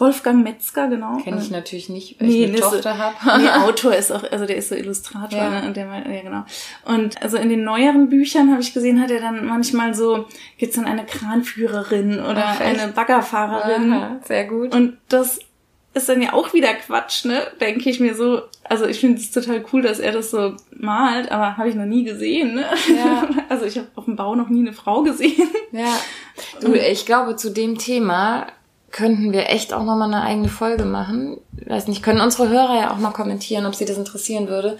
Wolfgang 0.00 0.42
Metzger, 0.42 0.88
genau. 0.88 1.18
Kenne 1.18 1.40
ich 1.40 1.50
natürlich 1.50 1.88
nicht, 1.88 2.20
weil 2.20 2.28
Nee, 2.28 2.44
ich 2.44 2.50
eine 2.50 2.60
Tochter 2.60 2.96
habe. 2.98 3.42
Nee, 3.42 3.48
Autor 3.64 3.94
ist 3.94 4.10
auch, 4.10 4.24
also 4.30 4.46
der 4.46 4.56
ist 4.56 4.70
so 4.70 4.74
Illustrator, 4.74 5.38
Ja. 5.38 5.60
ne? 5.60 5.72
Der 5.72 5.86
ja 5.86 6.22
genau. 6.22 6.44
Und 6.86 7.20
also 7.22 7.36
in 7.36 7.48
den 7.50 7.64
neueren 7.64 8.08
Büchern 8.08 8.50
habe 8.50 8.62
ich 8.62 8.72
gesehen, 8.72 9.00
hat 9.00 9.10
er 9.10 9.20
dann 9.20 9.44
manchmal 9.46 9.94
so, 9.94 10.26
gibt's 10.58 10.76
dann 10.76 10.86
eine 10.86 11.04
Kranführerin 11.04 12.18
oder 12.20 12.44
Ach, 12.46 12.60
eine 12.60 12.88
Baggerfahrerin. 12.88 13.92
Aha, 13.92 14.20
sehr 14.24 14.44
gut. 14.46 14.74
Und 14.74 14.96
das 15.08 15.40
ist 15.92 16.08
dann 16.08 16.22
ja 16.22 16.32
auch 16.32 16.52
wieder 16.52 16.72
Quatsch, 16.74 17.24
ne? 17.24 17.42
Denke 17.60 17.90
ich 17.90 17.98
mir 18.00 18.14
so. 18.14 18.42
Also 18.64 18.86
ich 18.86 19.00
finde 19.00 19.18
es 19.20 19.32
total 19.32 19.64
cool, 19.72 19.82
dass 19.82 19.98
er 19.98 20.12
das 20.12 20.30
so 20.30 20.54
malt, 20.70 21.32
aber 21.32 21.56
habe 21.56 21.68
ich 21.68 21.74
noch 21.74 21.84
nie 21.84 22.04
gesehen, 22.04 22.54
ne? 22.54 22.64
Ja. 22.96 23.28
Also 23.48 23.64
ich 23.66 23.76
habe 23.76 23.88
auf 23.96 24.04
dem 24.04 24.14
Bau 24.14 24.36
noch 24.36 24.48
nie 24.48 24.60
eine 24.60 24.72
Frau 24.72 25.02
gesehen. 25.02 25.48
Ja, 25.72 25.92
du, 26.60 26.74
ich 26.74 27.04
glaube, 27.04 27.34
zu 27.34 27.50
dem 27.50 27.78
Thema 27.78 28.46
könnten 28.90 29.32
wir 29.32 29.48
echt 29.48 29.72
auch 29.72 29.84
nochmal 29.84 30.12
eine 30.12 30.22
eigene 30.22 30.48
Folge 30.48 30.84
machen. 30.84 31.38
Weiß 31.66 31.88
nicht, 31.88 32.02
können 32.02 32.20
unsere 32.20 32.48
Hörer 32.48 32.80
ja 32.80 32.90
auch 32.92 32.98
mal 32.98 33.12
kommentieren, 33.12 33.66
ob 33.66 33.74
sie 33.74 33.84
das 33.84 33.96
interessieren 33.96 34.48
würde. 34.48 34.78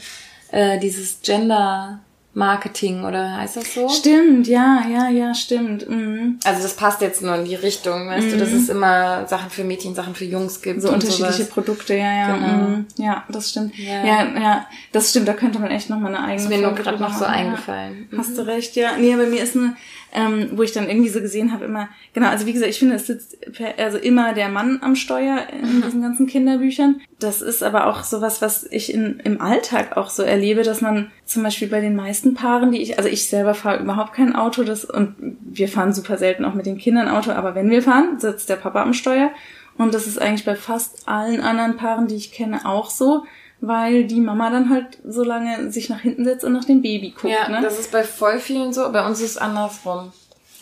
Äh, 0.51 0.79
dieses 0.79 1.21
Gender 1.23 2.01
Marketing 2.33 3.05
oder 3.05 3.39
heißt 3.39 3.57
das 3.57 3.75
so? 3.75 3.89
Stimmt, 3.89 4.47
ja, 4.47 4.85
ja, 4.89 5.09
ja, 5.09 5.35
stimmt. 5.35 5.89
Mhm. 5.91 6.39
Also 6.45 6.63
das 6.63 6.77
passt 6.77 7.01
jetzt 7.01 7.23
nur 7.23 7.35
in 7.35 7.45
die 7.45 7.57
Richtung, 7.57 8.09
weißt 8.09 8.33
du, 8.33 8.37
dass 8.39 8.53
es 8.53 8.69
immer 8.69 9.27
Sachen 9.27 9.51
für 9.51 9.65
Mädchen, 9.65 9.97
Sachen 9.97 10.15
für 10.15 10.25
Jungs 10.25 10.63
gibt. 10.63 10.81
So 10.81 10.91
unterschiedliche 10.91 11.33
sowas. 11.33 11.51
Produkte, 11.51 11.97
ja, 11.97 12.13
ja. 12.13 12.37
Genau. 12.37 12.47
mhm. 12.47 12.87
Ja, 12.99 13.25
das 13.29 13.51
stimmt. 13.51 13.77
Ja. 13.77 14.05
Ja. 14.05 14.41
ja, 14.41 14.67
das 14.93 15.11
stimmt. 15.11 15.27
Da 15.27 15.33
könnte 15.33 15.59
man 15.59 15.73
echt 15.73 15.91
noch 15.91 15.99
mal 15.99 16.15
eine 16.15 16.21
eigene 16.21 16.37
Ist 16.37 16.49
mir 16.49 16.59
nur 16.59 16.69
Folge 16.69 16.83
gerade 16.85 17.03
noch 17.03 17.15
so 17.15 17.25
machen, 17.25 17.35
eingefallen. 17.35 18.09
Ja. 18.13 18.19
Hast 18.19 18.39
du 18.39 18.47
recht, 18.47 18.77
ja. 18.77 18.97
Nee, 18.97 19.17
bei 19.17 19.27
mir 19.27 19.43
ist 19.43 19.57
eine, 19.57 19.77
ähm, 20.13 20.51
wo 20.53 20.63
ich 20.63 20.73
dann 20.73 20.89
irgendwie 20.89 21.09
so 21.09 21.21
gesehen 21.21 21.53
habe, 21.53 21.65
immer, 21.65 21.89
genau, 22.13 22.29
also 22.29 22.47
wie 22.47 22.53
gesagt, 22.53 22.71
ich 22.71 22.79
finde, 22.79 22.97
es 22.97 23.07
sitzt 23.07 23.39
also 23.79 23.99
immer 23.99 24.33
der 24.33 24.49
Mann 24.49 24.81
am 24.83 24.97
Steuer 24.97 25.47
in 25.53 25.79
mhm. 25.79 25.83
diesen 25.83 26.03
ganzen 26.03 26.27
Kinderbüchern. 26.27 27.01
Das 27.19 27.43
ist 27.43 27.63
aber 27.63 27.87
auch 27.87 28.03
sowas, 28.03 28.43
was 28.43 28.65
ich 28.65 28.93
in, 28.93 29.21
im 29.21 29.41
Alltag 29.41 29.97
auch 29.97 30.11
so 30.11 30.23
erlebe, 30.23 30.63
dass 30.63 30.81
man 30.81 31.11
zum 31.25 31.43
Beispiel 31.43 31.69
bei 31.69 31.81
den 31.81 31.95
meisten 31.95 32.35
Paaren, 32.35 32.73
die 32.73 32.83
ich, 32.83 32.99
also 32.99 33.09
ich 33.09 33.29
selber 33.29 33.55
fahre 33.55 33.81
überhaupt 33.81 34.13
kein 34.13 34.35
Auto, 34.35 34.65
das 34.65 34.85
und 34.85 35.15
wir 35.21 35.69
fahren 35.69 35.93
super 35.93 36.19
selten 36.19 36.45
auch 36.45 36.55
mit 36.55 36.67
den 36.67 36.79
Kindern 36.79 37.09
Auto, 37.09 37.31
aber 37.31 37.55
wenn 37.55 37.71
wir 37.71 37.83
fahren, 37.83 38.19
sitzt 38.19 38.49
der 38.49 38.57
Papa 38.57 38.83
am 38.83 38.95
Steuer. 38.95 39.31
Und 39.79 39.95
das 39.95 40.07
ist 40.07 40.21
eigentlich 40.21 40.45
bei 40.45 40.57
fast 40.57 41.09
allen 41.09 41.41
anderen 41.41 41.77
Paaren, 41.77 42.07
die 42.07 42.17
ich 42.17 42.33
kenne, 42.33 42.67
auch 42.67 42.91
so 42.91 43.25
weil 43.61 44.05
die 44.05 44.21
Mama 44.21 44.51
dann 44.51 44.71
halt 44.71 44.99
so 45.07 45.23
lange 45.23 45.71
sich 45.71 45.89
nach 45.89 46.01
hinten 46.01 46.25
setzt 46.25 46.45
und 46.45 46.53
nach 46.53 46.65
dem 46.65 46.83
Baby 46.83 47.11
guckt. 47.11 47.33
Ja, 47.33 47.49
ne? 47.49 47.61
das 47.63 47.79
ist 47.79 47.93
bei 47.93 48.03
voll 48.03 48.39
vielen 48.39 48.73
so. 48.73 48.91
Bei 48.91 49.07
uns 49.07 49.21
ist 49.21 49.33
es 49.33 49.39
andersrum. 49.39 50.13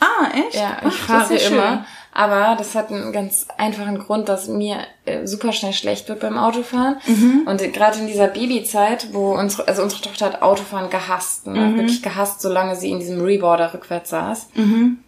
Ah, 0.01 0.28
echt? 0.32 0.55
Ja, 0.55 0.78
ich 0.82 0.88
Ach, 0.88 1.07
fahre 1.07 1.36
ja 1.36 1.49
immer. 1.49 1.68
Schön. 1.68 1.84
Aber 2.12 2.57
das 2.57 2.74
hat 2.74 2.90
einen 2.90 3.12
ganz 3.12 3.46
einfachen 3.59 3.99
Grund, 3.99 4.28
dass 4.28 4.49
mir 4.49 4.78
äh, 5.05 5.26
super 5.26 5.53
schnell 5.53 5.72
schlecht 5.72 6.09
wird 6.09 6.20
beim 6.20 6.36
Autofahren. 6.36 6.96
Mhm. 7.07 7.42
Und 7.46 7.72
gerade 7.72 7.99
in 8.01 8.09
dieser 8.09 8.26
Babyzeit, 8.26 9.12
wo 9.12 9.32
unsere, 9.34 9.68
also 9.68 9.82
unsere 9.82 10.03
Tochter 10.03 10.26
hat 10.26 10.42
Autofahren 10.42 10.90
gehasst, 10.90 11.46
ne? 11.46 11.61
Mhm. 11.61 11.76
wirklich 11.76 12.03
gehasst, 12.03 12.40
solange 12.40 12.74
sie 12.74 12.90
in 12.90 12.99
diesem 12.99 13.20
Reboarder 13.20 13.72
rückwärts 13.74 14.11
saß. 14.11 14.49
Mhm. 14.55 14.99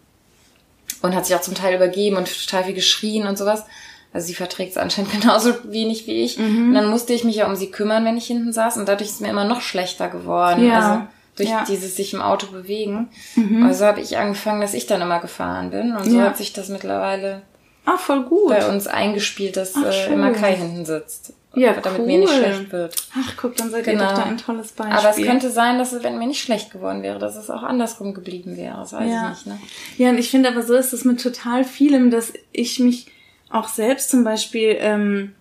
Und 1.01 1.15
hat 1.15 1.25
sich 1.25 1.35
auch 1.35 1.41
zum 1.41 1.55
Teil 1.55 1.75
übergeben 1.75 2.15
und 2.17 2.29
total 2.45 2.63
viel 2.65 2.75
geschrien 2.75 3.27
und 3.27 3.37
sowas. 3.37 3.65
Also 4.13 4.27
sie 4.27 4.33
verträgt 4.33 4.71
es 4.71 4.77
anscheinend 4.77 5.11
genauso 5.21 5.53
wenig 5.63 6.07
wie 6.07 6.23
ich. 6.23 6.37
Mhm. 6.37 6.69
Und 6.69 6.73
dann 6.73 6.89
musste 6.89 7.13
ich 7.13 7.23
mich 7.23 7.37
ja 7.37 7.47
um 7.47 7.55
sie 7.55 7.71
kümmern, 7.71 8.05
wenn 8.05 8.17
ich 8.17 8.27
hinten 8.27 8.53
saß. 8.53 8.77
Und 8.77 8.87
dadurch 8.87 9.09
ist 9.09 9.15
es 9.15 9.21
mir 9.21 9.29
immer 9.29 9.45
noch 9.45 9.61
schlechter 9.61 10.09
geworden. 10.09 10.65
Ja. 10.65 10.75
Also 10.79 11.07
durch 11.37 11.49
ja. 11.49 11.63
dieses 11.67 11.95
sich 11.95 12.13
im 12.13 12.21
Auto 12.21 12.47
bewegen. 12.47 13.09
Mhm. 13.35 13.65
Also 13.65 13.85
habe 13.85 14.01
ich 14.01 14.17
angefangen, 14.17 14.61
dass 14.61 14.73
ich 14.73 14.85
dann 14.85 15.01
immer 15.01 15.19
gefahren 15.19 15.71
bin. 15.71 15.95
Und 15.95 16.05
so 16.05 16.17
ja. 16.17 16.25
hat 16.25 16.37
sich 16.37 16.53
das 16.53 16.69
mittlerweile 16.69 17.43
ah, 17.85 17.97
voll 17.97 18.23
gut. 18.23 18.49
bei 18.49 18.69
uns 18.69 18.87
eingespielt, 18.87 19.57
dass 19.57 19.75
Ach, 19.75 19.85
äh, 19.85 20.13
immer 20.13 20.31
Kai 20.31 20.55
hinten 20.55 20.85
sitzt. 20.85 21.33
Ja, 21.53 21.73
damit 21.73 21.99
cool. 21.99 22.07
mir 22.07 22.19
nicht 22.19 22.33
schlecht 22.33 22.71
wird. 22.71 22.95
Ach, 23.13 23.33
guck, 23.35 23.57
dann 23.57 23.71
seid 23.71 23.83
genau. 23.83 24.03
ihr 24.03 24.09
doch 24.09 24.15
da 24.15 24.23
ein 24.23 24.37
tolles 24.37 24.71
Beispiel. 24.71 24.97
Aber 24.97 25.09
es 25.09 25.17
könnte 25.17 25.49
sein, 25.49 25.79
dass 25.79 25.91
es, 25.91 26.01
wenn 26.01 26.17
mir 26.17 26.27
nicht 26.27 26.41
schlecht 26.41 26.71
geworden 26.71 27.03
wäre, 27.03 27.19
dass 27.19 27.35
es 27.35 27.49
auch 27.49 27.63
andersrum 27.63 28.13
geblieben 28.13 28.55
wäre. 28.55 28.77
Das 28.77 28.93
weiß 28.93 29.11
ja. 29.11 29.31
ich 29.31 29.45
nicht. 29.45 29.47
Ne? 29.47 29.59
Ja, 29.97 30.09
und 30.11 30.17
ich 30.17 30.29
finde 30.29 30.49
aber 30.49 30.63
so 30.63 30.75
ist 30.75 30.93
es 30.93 31.03
mit 31.03 31.21
total 31.21 31.65
vielem, 31.65 32.09
dass 32.09 32.31
ich 32.53 32.79
mich 32.79 33.07
auch 33.51 33.67
selbst 33.67 34.09
zum 34.09 34.23
Beispiel 34.23 34.77
ähm, 34.79 35.33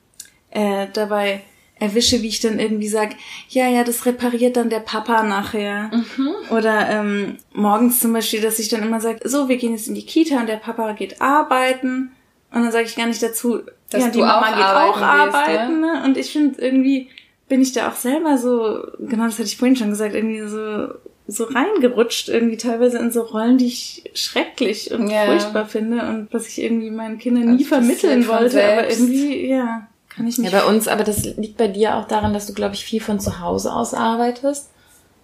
äh, 0.51 0.87
dabei 0.93 1.43
erwische, 1.79 2.21
wie 2.23 2.29
ich 2.29 2.41
dann 2.41 2.59
irgendwie 2.59 2.89
sag, 2.89 3.11
ja, 3.49 3.67
ja, 3.69 3.85
das 3.85 4.05
repariert 4.05 4.57
dann 4.57 4.69
der 4.69 4.81
Papa 4.81 5.23
nachher. 5.23 5.91
Mhm. 5.93 6.35
Oder 6.51 6.91
ähm, 6.91 7.39
morgens 7.53 8.01
zum 8.01 8.13
Beispiel, 8.13 8.43
dass 8.43 8.59
ich 8.59 8.69
dann 8.69 8.83
immer 8.83 9.01
sage, 9.01 9.27
so, 9.29 9.49
wir 9.49 9.57
gehen 9.57 9.73
jetzt 9.73 9.89
in 9.89 9.95
die 9.95 10.05
Kita 10.05 10.39
und 10.39 10.49
der 10.49 10.57
Papa 10.57 10.93
geht 10.93 11.23
arbeiten. 11.23 12.13
Und 12.53 12.63
dann 12.63 12.73
sage 12.73 12.85
ich 12.85 12.97
gar 12.97 13.07
nicht 13.07 13.23
dazu, 13.23 13.61
dass 13.89 14.05
ja, 14.05 14.11
die 14.11 14.19
Mama 14.19 14.49
auch 14.49 14.57
geht 14.57 14.65
auch 14.65 15.01
arbeiten. 15.01 15.81
Ne? 15.81 16.03
Und 16.05 16.19
ich 16.19 16.33
finde 16.33 16.61
irgendwie 16.61 17.09
bin 17.51 17.61
ich 17.61 17.73
da 17.73 17.89
auch 17.89 17.97
selber 17.97 18.39
so, 18.39 18.87
genau 19.01 19.25
das 19.25 19.35
hatte 19.35 19.49
ich 19.49 19.57
vorhin 19.57 19.77
schon 19.77 19.91
gesagt, 19.91 20.15
irgendwie 20.15 20.47
so 20.47 20.89
so 21.31 21.45
reingerutscht, 21.45 22.29
irgendwie 22.29 22.57
teilweise 22.57 22.99
in 22.99 23.13
so 23.13 23.23
Rollen, 23.23 23.59
die 23.59 23.67
ich 23.67 24.11
schrecklich 24.15 24.93
und 24.93 25.09
ja. 25.09 25.27
furchtbar 25.27 25.67
finde 25.67 26.03
und 26.09 26.29
was 26.33 26.49
ich 26.49 26.61
irgendwie 26.61 26.91
meinen 26.91 27.19
Kindern 27.19 27.57
nie 27.57 27.65
vermitteln 27.65 28.27
wollte, 28.27 28.63
aber 28.63 28.91
irgendwie, 28.91 29.47
ja, 29.47 29.87
kann 30.09 30.27
ich 30.27 30.39
nicht. 30.39 30.53
Ja, 30.53 30.61
bei 30.61 30.67
uns, 30.67 30.89
aber 30.89 31.05
das 31.05 31.25
liegt 31.25 31.57
bei 31.57 31.69
dir 31.69 31.97
auch 31.97 32.09
daran, 32.09 32.35
dass 32.35 32.47
du, 32.47 32.55
glaube 32.55 32.75
ich, 32.75 32.85
viel 32.85 33.01
von 33.01 33.21
zu 33.21 33.41
Hause 33.41 33.73
aus 33.73 33.95
arbeitest. 33.95 34.71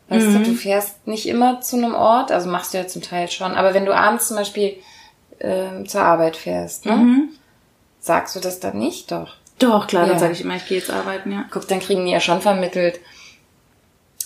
Weißt 0.08 0.28
mhm. 0.28 0.44
du, 0.44 0.50
du 0.50 0.54
fährst 0.54 1.06
nicht 1.08 1.26
immer 1.26 1.60
zu 1.60 1.76
einem 1.76 1.94
Ort, 1.94 2.30
also 2.30 2.48
machst 2.48 2.72
du 2.72 2.78
ja 2.78 2.86
zum 2.86 3.02
Teil 3.02 3.28
schon, 3.28 3.52
aber 3.52 3.74
wenn 3.74 3.86
du 3.86 3.94
abends 3.94 4.28
zum 4.28 4.36
Beispiel 4.36 4.76
äh, 5.40 5.84
zur 5.84 6.02
Arbeit 6.02 6.36
fährst, 6.36 6.86
ne? 6.86 6.96
Mhm. 6.96 7.28
Sagst 7.98 8.36
du 8.36 8.40
das 8.40 8.60
dann 8.60 8.78
nicht, 8.78 9.10
doch? 9.10 9.34
Doch, 9.58 9.88
klar, 9.88 10.04
ja. 10.04 10.10
dann 10.10 10.20
sage 10.20 10.34
ich 10.34 10.42
immer, 10.42 10.54
ich 10.54 10.66
gehe 10.68 10.78
jetzt 10.78 10.90
arbeiten, 10.90 11.32
ja. 11.32 11.46
Guck, 11.50 11.66
dann 11.66 11.80
kriegen 11.80 12.04
die 12.04 12.12
ja 12.12 12.20
schon 12.20 12.40
vermittelt, 12.40 13.00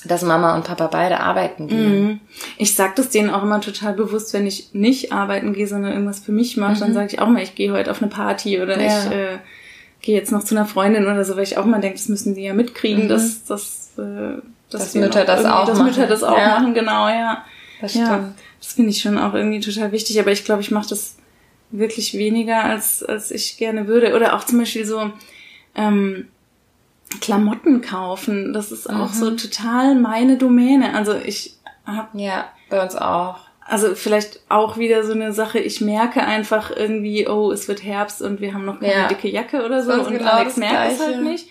dass 0.04 0.22
Mama 0.22 0.54
und 0.54 0.64
Papa 0.64 0.86
beide 0.86 1.20
arbeiten 1.20 1.68
gehen. 1.68 2.04
Mhm. 2.04 2.20
Ich 2.56 2.74
sag 2.74 2.96
das 2.96 3.10
denen 3.10 3.30
auch 3.30 3.42
immer 3.42 3.60
total 3.60 3.92
bewusst, 3.92 4.32
wenn 4.32 4.46
ich 4.46 4.70
nicht 4.72 5.12
arbeiten 5.12 5.52
gehe, 5.52 5.66
sondern 5.66 5.92
irgendwas 5.92 6.20
für 6.20 6.32
mich 6.32 6.56
mache, 6.56 6.76
mhm. 6.76 6.80
dann 6.80 6.94
sage 6.94 7.08
ich 7.08 7.18
auch 7.20 7.28
mal, 7.28 7.42
ich 7.42 7.54
gehe 7.54 7.72
heute 7.72 7.90
auf 7.90 8.00
eine 8.00 8.10
Party 8.10 8.60
oder 8.60 8.80
ja. 8.80 8.86
ich 8.86 9.10
äh, 9.10 9.38
gehe 10.00 10.16
jetzt 10.16 10.32
noch 10.32 10.44
zu 10.44 10.54
einer 10.54 10.66
Freundin 10.66 11.04
oder 11.04 11.24
so, 11.24 11.36
weil 11.36 11.42
ich 11.42 11.58
auch 11.58 11.66
mal 11.66 11.80
denke, 11.80 11.98
das 11.98 12.08
müssen 12.08 12.34
die 12.34 12.42
ja 12.42 12.54
mitkriegen, 12.54 13.04
mhm. 13.04 13.08
dass, 13.08 13.44
dass, 13.44 13.92
äh, 13.98 14.40
dass, 14.70 14.82
dass 14.82 14.94
Mütter 14.94 15.24
das 15.24 15.44
auch 15.44 15.66
dass 15.66 15.78
machen. 15.78 15.90
Mütter 15.90 16.06
das 16.06 16.22
auch 16.22 16.38
ja. 16.38 16.58
machen, 16.58 16.74
genau, 16.74 17.08
ja. 17.08 17.44
Das 17.80 17.92
stimmt. 17.92 18.08
Ja, 18.08 18.32
das 18.60 18.72
finde 18.72 18.90
ich 18.90 19.00
schon 19.00 19.18
auch 19.18 19.34
irgendwie 19.34 19.60
total 19.60 19.92
wichtig, 19.92 20.20
aber 20.20 20.32
ich 20.32 20.44
glaube, 20.44 20.60
ich 20.60 20.70
mache 20.70 20.88
das 20.88 21.16
wirklich 21.70 22.14
weniger, 22.14 22.64
als, 22.64 23.02
als 23.02 23.30
ich 23.30 23.56
gerne 23.56 23.86
würde. 23.86 24.14
Oder 24.14 24.34
auch 24.34 24.44
zum 24.44 24.58
Beispiel 24.58 24.84
so, 24.84 25.10
ähm, 25.74 26.28
Klamotten 27.20 27.80
kaufen. 27.80 28.52
Das 28.52 28.70
ist 28.72 28.88
auch 28.88 29.08
mhm. 29.08 29.14
so 29.14 29.30
total 29.32 29.94
meine 29.94 30.36
Domäne. 30.36 30.94
Also 30.94 31.14
ich 31.14 31.56
habe 31.84 32.18
ja 32.20 32.46
bei 32.68 32.82
uns 32.82 32.94
auch. 32.96 33.38
Also 33.60 33.94
vielleicht 33.94 34.40
auch 34.48 34.78
wieder 34.78 35.04
so 35.04 35.12
eine 35.12 35.32
Sache. 35.32 35.58
Ich 35.58 35.80
merke 35.80 36.22
einfach 36.22 36.70
irgendwie, 36.74 37.28
oh, 37.28 37.52
es 37.52 37.68
wird 37.68 37.84
Herbst 37.84 38.20
und 38.22 38.40
wir 38.40 38.52
haben 38.52 38.64
noch 38.64 38.80
keine 38.80 38.92
ja. 38.92 39.08
dicke 39.08 39.28
Jacke 39.28 39.64
oder 39.64 39.82
so 39.82 39.92
und 39.92 40.10
genau 40.10 40.30
Alex 40.30 40.56
merkt 40.56 40.92
es 40.92 41.00
halt 41.00 41.22
nicht. 41.22 41.48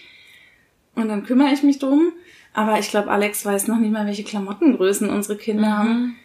Und 0.96 1.08
dann 1.08 1.24
kümmere 1.24 1.54
ich 1.54 1.64
mich 1.64 1.80
drum. 1.80 2.12
Aber 2.54 2.80
ich 2.80 2.90
glaube, 2.90 3.10
Alex 3.10 3.46
weiß 3.46 3.68
noch 3.68 3.78
nicht 3.78 3.92
mal, 3.92 4.06
welche 4.06 4.24
Klamottengrößen 4.24 5.10
unsere 5.10 5.38
Kinder 5.38 5.70
mhm. 5.70 5.78
haben. 5.78 6.16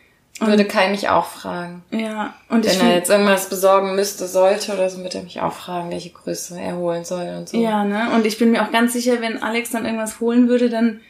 Würde 0.41 0.65
Kai 0.65 0.89
mich 0.91 1.09
auch 1.09 1.27
fragen. 1.27 1.85
Ja. 1.93 2.35
Und 2.49 2.67
Wenn 2.67 2.81
er 2.81 2.97
jetzt 2.97 3.09
irgendwas 3.09 3.49
besorgen 3.49 3.95
müsste, 3.95 4.27
sollte 4.27 4.73
oder 4.73 4.91
so, 4.91 4.99
würde 4.99 5.19
er 5.19 5.25
mich 5.25 5.41
auch 5.41 5.53
fragen, 5.53 5.91
welche 5.91 6.11
Größe 6.11 6.61
er 6.61 6.77
holen 6.77 7.05
soll 7.05 7.35
und 7.39 7.49
so. 7.49 7.57
Ja, 7.57 7.85
ne? 7.85 8.11
Und 8.15 8.27
ich 8.27 8.37
bin 8.39 8.51
mir 8.51 8.63
auch 8.63 8.73
ganz 8.73 8.93
sicher, 8.93 9.21
wenn 9.21 9.43
Alex 9.43 9.71
dann 9.71 9.85
irgendwas 9.85 10.19
holen 10.19 10.49
würde, 10.49 10.69
dann 10.69 11.01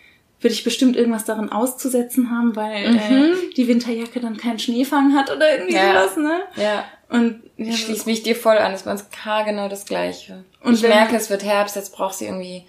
würde 0.41 0.53
ich 0.53 0.63
bestimmt 0.63 0.95
irgendwas 0.95 1.25
darin 1.25 1.51
auszusetzen 1.51 2.31
haben, 2.31 2.55
weil 2.55 2.91
mhm. 2.91 2.99
äh, 2.99 3.55
die 3.57 3.67
Winterjacke 3.67 4.21
dann 4.21 4.37
keinen 4.37 4.59
Schneefang 4.59 5.15
hat 5.15 5.35
oder 5.35 5.53
irgendwie 5.53 5.75
ja. 5.75 6.03
sowas, 6.03 6.17
ne? 6.19 6.41
Ja. 6.57 6.85
Und 7.09 7.43
ja, 7.57 7.71
ich 7.71 7.81
schließe 7.81 8.07
mich 8.07 8.23
dir 8.23 8.37
voll 8.37 8.59
an, 8.59 8.73
das 8.73 8.83
ist 8.83 8.85
bei 8.85 8.93
uns 8.93 9.07
genau 9.47 9.69
das 9.69 9.87
Gleiche. 9.87 10.45
Und 10.63 10.75
ich 10.75 10.83
merke, 10.83 11.17
es 11.17 11.31
wird 11.31 11.45
Herbst, 11.45 11.77
jetzt 11.77 11.95
braucht 11.95 12.15
sie 12.15 12.27
irgendwie 12.27 12.65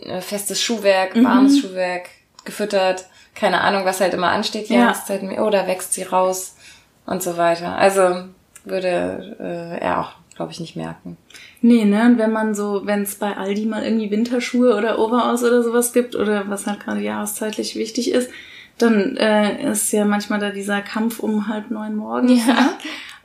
äh, 0.00 0.22
festes 0.22 0.62
Schuhwerk, 0.62 1.14
mhm. 1.14 1.24
warmes 1.24 1.58
Schuhwerk, 1.60 2.08
gefüttert 2.44 3.06
keine 3.34 3.62
Ahnung, 3.62 3.84
was 3.84 4.00
halt 4.00 4.14
immer 4.14 4.30
ansteht 4.30 4.68
die 4.68 4.74
ja. 4.74 4.80
Jahreszeit, 4.80 5.22
oh, 5.38 5.50
da 5.50 5.66
wächst 5.66 5.94
sie 5.94 6.02
raus 6.02 6.56
und 7.06 7.22
so 7.22 7.36
weiter. 7.36 7.76
Also 7.76 8.24
würde 8.64 9.36
äh, 9.40 9.78
er 9.78 10.00
auch, 10.00 10.12
glaube 10.36 10.52
ich, 10.52 10.60
nicht 10.60 10.76
merken. 10.76 11.16
Nee, 11.60 11.84
ne? 11.84 12.04
Und 12.04 12.18
wenn 12.18 12.32
man 12.32 12.54
so, 12.54 12.82
wenn 12.84 13.02
es 13.02 13.16
bei 13.16 13.36
Aldi 13.36 13.66
mal 13.66 13.84
irgendwie 13.84 14.10
Winterschuhe 14.10 14.76
oder 14.76 14.98
Overalls 14.98 15.42
oder 15.42 15.62
sowas 15.62 15.92
gibt 15.92 16.14
oder 16.14 16.48
was 16.48 16.66
halt 16.66 16.80
gerade 16.80 17.00
jahreszeitlich 17.00 17.76
wichtig 17.76 18.12
ist, 18.12 18.30
dann 18.78 19.16
äh, 19.16 19.70
ist 19.70 19.92
ja 19.92 20.04
manchmal 20.04 20.40
da 20.40 20.50
dieser 20.50 20.80
Kampf 20.82 21.20
um 21.20 21.48
halb 21.48 21.70
neun 21.70 21.96
morgens. 21.96 22.46
Ja. 22.46 22.54
Ne? 22.54 22.70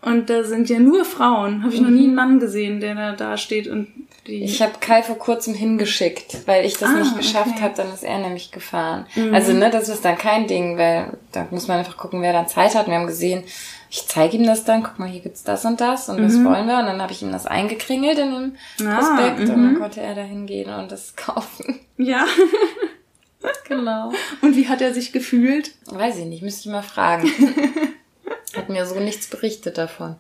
Und 0.02 0.30
da 0.30 0.44
sind 0.44 0.70
ja 0.70 0.80
nur 0.80 1.04
Frauen. 1.04 1.64
Habe 1.64 1.74
ich 1.74 1.82
noch 1.82 1.90
nie 1.90 2.06
einen 2.06 2.16
Mann 2.16 2.40
gesehen, 2.40 2.80
der 2.80 2.96
da, 2.96 3.12
da 3.14 3.36
steht 3.36 3.68
und 3.68 3.88
die. 4.28 4.44
Ich 4.44 4.62
habe 4.62 4.74
Kai 4.80 5.02
vor 5.04 5.18
kurzem 5.18 5.54
hingeschickt, 5.54 6.46
weil 6.46 6.66
ich 6.66 6.78
das 6.78 6.90
ah, 6.90 7.00
nicht 7.00 7.18
geschafft 7.18 7.54
okay. 7.56 7.62
habe, 7.62 7.74
dann 7.76 7.94
ist 7.94 8.04
er 8.04 8.20
nämlich 8.20 8.52
gefahren. 8.52 9.06
Mhm. 9.16 9.34
Also, 9.34 9.54
ne, 9.54 9.70
das 9.70 9.90
ist 9.90 10.06
dann 10.06 10.18
kein 10.18 10.48
Ding, 10.48 10.78
weil 10.78 11.18
da 11.32 11.48
muss 11.50 11.68
man 11.68 11.80
einfach 11.80 11.98
gucken, 11.98 12.22
wer 12.22 12.34
dann 12.34 12.48
Zeit 12.48 12.76
hat. 12.76 12.88
Wir 12.88 12.96
haben 12.96 13.08
gesehen, 13.08 13.44
ich 13.90 14.06
zeige 14.08 14.38
ihm 14.38 14.46
das 14.46 14.66
dann, 14.66 14.84
guck 14.84 15.00
mal, 15.00 15.08
hier 15.08 15.22
gibt's 15.22 15.44
das 15.44 15.64
und 15.66 15.80
das 15.80 16.10
und 16.10 16.20
mhm. 16.20 16.24
das 16.24 16.34
wollen 16.44 16.68
wir. 16.68 16.80
Und 16.80 16.86
dann 16.86 17.02
habe 17.02 17.14
ich 17.14 17.22
ihm 17.22 17.32
das 17.32 17.46
eingekringelt 17.46 18.20
in 18.20 18.32
dem 18.32 18.88
ah, 18.88 18.98
Prospekt 18.98 19.40
und 19.40 19.50
dann 19.50 19.74
mhm. 19.74 19.80
konnte 19.80 20.02
er 20.02 20.16
da 20.16 20.22
hingehen 20.22 20.74
und 20.74 20.92
das 20.92 21.16
kaufen. 21.16 21.80
Ja. 21.98 22.26
genau. 23.68 24.12
Und 24.42 24.56
wie 24.56 24.68
hat 24.68 24.82
er 24.82 24.94
sich 24.94 25.12
gefühlt? 25.14 25.72
Weiß 25.86 26.18
ich 26.18 26.26
nicht, 26.26 26.44
müsste 26.44 26.68
ich 26.68 26.74
mal 26.74 26.84
fragen. 26.84 27.30
Hat 28.56 28.70
mir 28.70 28.86
so 28.86 29.00
nichts 29.00 29.28
berichtet 29.28 29.78
davon. 29.78 30.16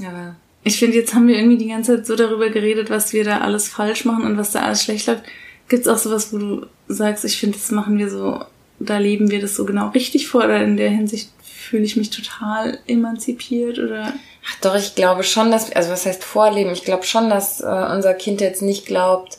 Aber 0.00 0.36
ich 0.64 0.78
finde, 0.78 0.96
jetzt 0.96 1.14
haben 1.14 1.28
wir 1.28 1.36
irgendwie 1.36 1.58
die 1.58 1.68
ganze 1.68 1.96
Zeit 1.96 2.06
so 2.06 2.16
darüber 2.16 2.50
geredet, 2.50 2.90
was 2.90 3.12
wir 3.12 3.24
da 3.24 3.38
alles 3.38 3.68
falsch 3.68 4.04
machen 4.04 4.24
und 4.24 4.38
was 4.38 4.52
da 4.52 4.60
alles 4.60 4.84
schlecht 4.84 5.06
läuft. 5.06 5.24
Gibt 5.68 5.86
es 5.86 5.88
auch 5.88 5.98
sowas, 5.98 6.32
wo 6.32 6.38
du 6.38 6.66
sagst, 6.88 7.24
ich 7.24 7.38
finde, 7.38 7.58
das 7.58 7.70
machen 7.70 7.98
wir 7.98 8.08
so, 8.10 8.44
da 8.78 8.98
leben 8.98 9.30
wir 9.30 9.40
das 9.40 9.56
so 9.56 9.64
genau 9.64 9.88
richtig 9.88 10.28
vor 10.28 10.44
oder 10.44 10.62
in 10.62 10.76
der 10.76 10.90
Hinsicht 10.90 11.30
fühle 11.42 11.84
ich 11.84 11.96
mich 11.96 12.10
total 12.10 12.78
emanzipiert 12.86 13.78
oder? 13.78 14.12
Ach 14.46 14.60
doch, 14.60 14.74
ich 14.74 14.94
glaube 14.94 15.22
schon, 15.22 15.50
dass, 15.50 15.72
also 15.72 15.90
was 15.90 16.04
heißt 16.04 16.24
vorleben? 16.24 16.72
Ich 16.72 16.84
glaube 16.84 17.04
schon, 17.04 17.30
dass 17.30 17.60
äh, 17.60 17.88
unser 17.92 18.14
Kind 18.14 18.40
jetzt 18.40 18.62
nicht 18.62 18.86
glaubt, 18.86 19.38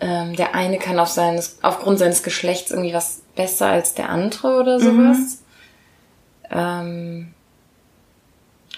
ähm, 0.00 0.36
der 0.36 0.54
eine 0.54 0.78
kann 0.78 0.98
auf 0.98 1.08
seines, 1.08 1.58
aufgrund 1.62 1.98
seines 1.98 2.22
Geschlechts 2.22 2.70
irgendwie 2.70 2.94
was 2.94 3.22
besser 3.34 3.66
als 3.66 3.94
der 3.94 4.10
andere 4.10 4.60
oder 4.60 4.78
sowas. 4.78 5.18
Mhm. 5.18 6.48
Ähm, 6.50 7.34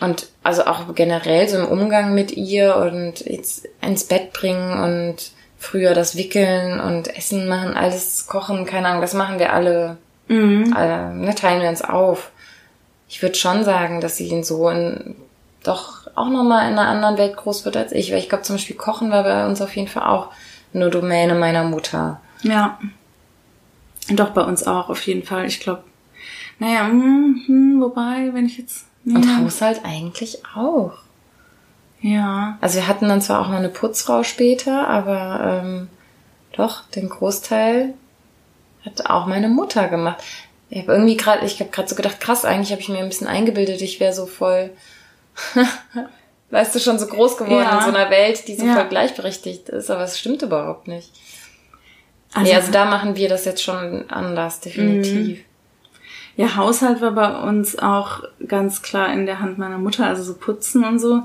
und 0.00 0.28
also 0.42 0.64
auch 0.64 0.94
generell 0.94 1.48
so 1.48 1.58
im 1.58 1.66
Umgang 1.66 2.14
mit 2.14 2.32
ihr 2.32 2.76
und 2.76 3.20
jetzt 3.20 3.68
ins 3.82 4.04
Bett 4.04 4.32
bringen 4.32 4.82
und 4.82 5.32
früher 5.58 5.92
das 5.92 6.16
Wickeln 6.16 6.80
und 6.80 7.14
Essen 7.14 7.46
machen, 7.46 7.74
alles 7.74 8.26
kochen, 8.26 8.64
keine 8.64 8.88
Ahnung, 8.88 9.02
das 9.02 9.12
machen 9.12 9.38
wir 9.38 9.52
alle, 9.52 9.98
mhm. 10.28 10.72
alle 10.74 11.14
ne, 11.14 11.34
teilen 11.34 11.60
wir 11.60 11.68
uns 11.68 11.82
auf. 11.82 12.30
ich 13.08 13.20
würde 13.20 13.34
schon 13.34 13.64
sagen, 13.64 14.00
dass 14.00 14.16
sie 14.16 14.42
so 14.42 14.70
in, 14.70 15.16
doch 15.62 16.00
auch 16.14 16.28
nochmal 16.28 16.70
in 16.70 16.78
einer 16.78 16.88
anderen 16.88 17.18
Welt 17.18 17.36
groß 17.36 17.64
wird 17.64 17.76
als 17.76 17.92
ich. 17.92 18.10
Weil 18.10 18.18
ich 18.18 18.28
glaube 18.28 18.44
zum 18.44 18.56
Beispiel 18.56 18.76
Kochen 18.76 19.10
war 19.10 19.22
bei 19.22 19.46
uns 19.46 19.60
auf 19.60 19.76
jeden 19.76 19.88
Fall 19.88 20.04
auch 20.04 20.28
eine 20.72 20.90
Domäne 20.90 21.34
meiner 21.34 21.64
Mutter. 21.64 22.20
Ja. 22.42 22.78
Doch, 24.08 24.30
bei 24.30 24.42
uns 24.42 24.66
auch, 24.66 24.88
auf 24.88 25.06
jeden 25.06 25.22
Fall. 25.22 25.46
Ich 25.46 25.60
glaube, 25.60 25.84
naja, 26.58 26.86
hm, 26.86 27.42
hm, 27.46 27.80
wobei, 27.80 28.30
wenn 28.32 28.46
ich 28.46 28.58
jetzt. 28.58 28.86
Ja. 29.04 29.16
Und 29.16 29.38
Haushalt 29.38 29.80
eigentlich 29.84 30.42
auch. 30.54 30.92
Ja. 32.00 32.58
Also 32.60 32.76
wir 32.76 32.88
hatten 32.88 33.08
dann 33.08 33.20
zwar 33.20 33.40
auch 33.40 33.48
mal 33.48 33.56
eine 33.56 33.68
Putzfrau 33.68 34.22
später, 34.22 34.88
aber 34.88 35.62
ähm, 35.62 35.88
doch, 36.52 36.88
den 36.90 37.08
Großteil 37.08 37.94
hat 38.84 39.06
auch 39.06 39.26
meine 39.26 39.48
Mutter 39.48 39.88
gemacht. 39.88 40.22
Ich 40.70 40.82
habe 40.82 40.92
irgendwie 40.92 41.16
gerade, 41.16 41.44
ich 41.44 41.60
habe 41.60 41.70
gerade 41.70 41.88
so 41.88 41.96
gedacht, 41.96 42.20
krass, 42.20 42.44
eigentlich 42.44 42.70
habe 42.70 42.80
ich 42.80 42.88
mir 42.88 42.98
ein 42.98 43.08
bisschen 43.08 43.26
eingebildet, 43.26 43.82
ich 43.82 44.00
wäre 44.00 44.12
so 44.12 44.26
voll, 44.26 44.70
weißt 46.50 46.74
du, 46.74 46.78
schon 46.78 46.98
so 46.98 47.06
groß 47.06 47.36
geworden 47.36 47.64
ja. 47.64 47.78
in 47.78 47.92
so 47.92 47.96
einer 47.96 48.10
Welt, 48.10 48.46
die 48.48 48.54
so 48.54 48.64
ja. 48.64 48.74
voll 48.74 48.88
gleichberechtigt 48.88 49.68
ist, 49.68 49.90
aber 49.90 50.04
es 50.04 50.18
stimmt 50.18 50.42
überhaupt 50.42 50.88
nicht. 50.88 51.10
Also, 52.32 52.50
nee, 52.50 52.56
also 52.56 52.70
da 52.70 52.84
machen 52.84 53.16
wir 53.16 53.28
das 53.28 53.44
jetzt 53.44 53.62
schon 53.62 54.08
anders, 54.10 54.60
definitiv. 54.60 55.44
Ja, 56.36 56.56
Haushalt 56.56 57.00
war 57.00 57.12
bei 57.12 57.42
uns 57.42 57.78
auch 57.78 58.22
ganz 58.46 58.82
klar 58.82 59.12
in 59.12 59.26
der 59.26 59.40
Hand 59.40 59.58
meiner 59.58 59.78
Mutter, 59.78 60.06
also 60.06 60.22
so 60.22 60.34
putzen 60.34 60.84
und 60.84 60.98
so. 60.98 61.22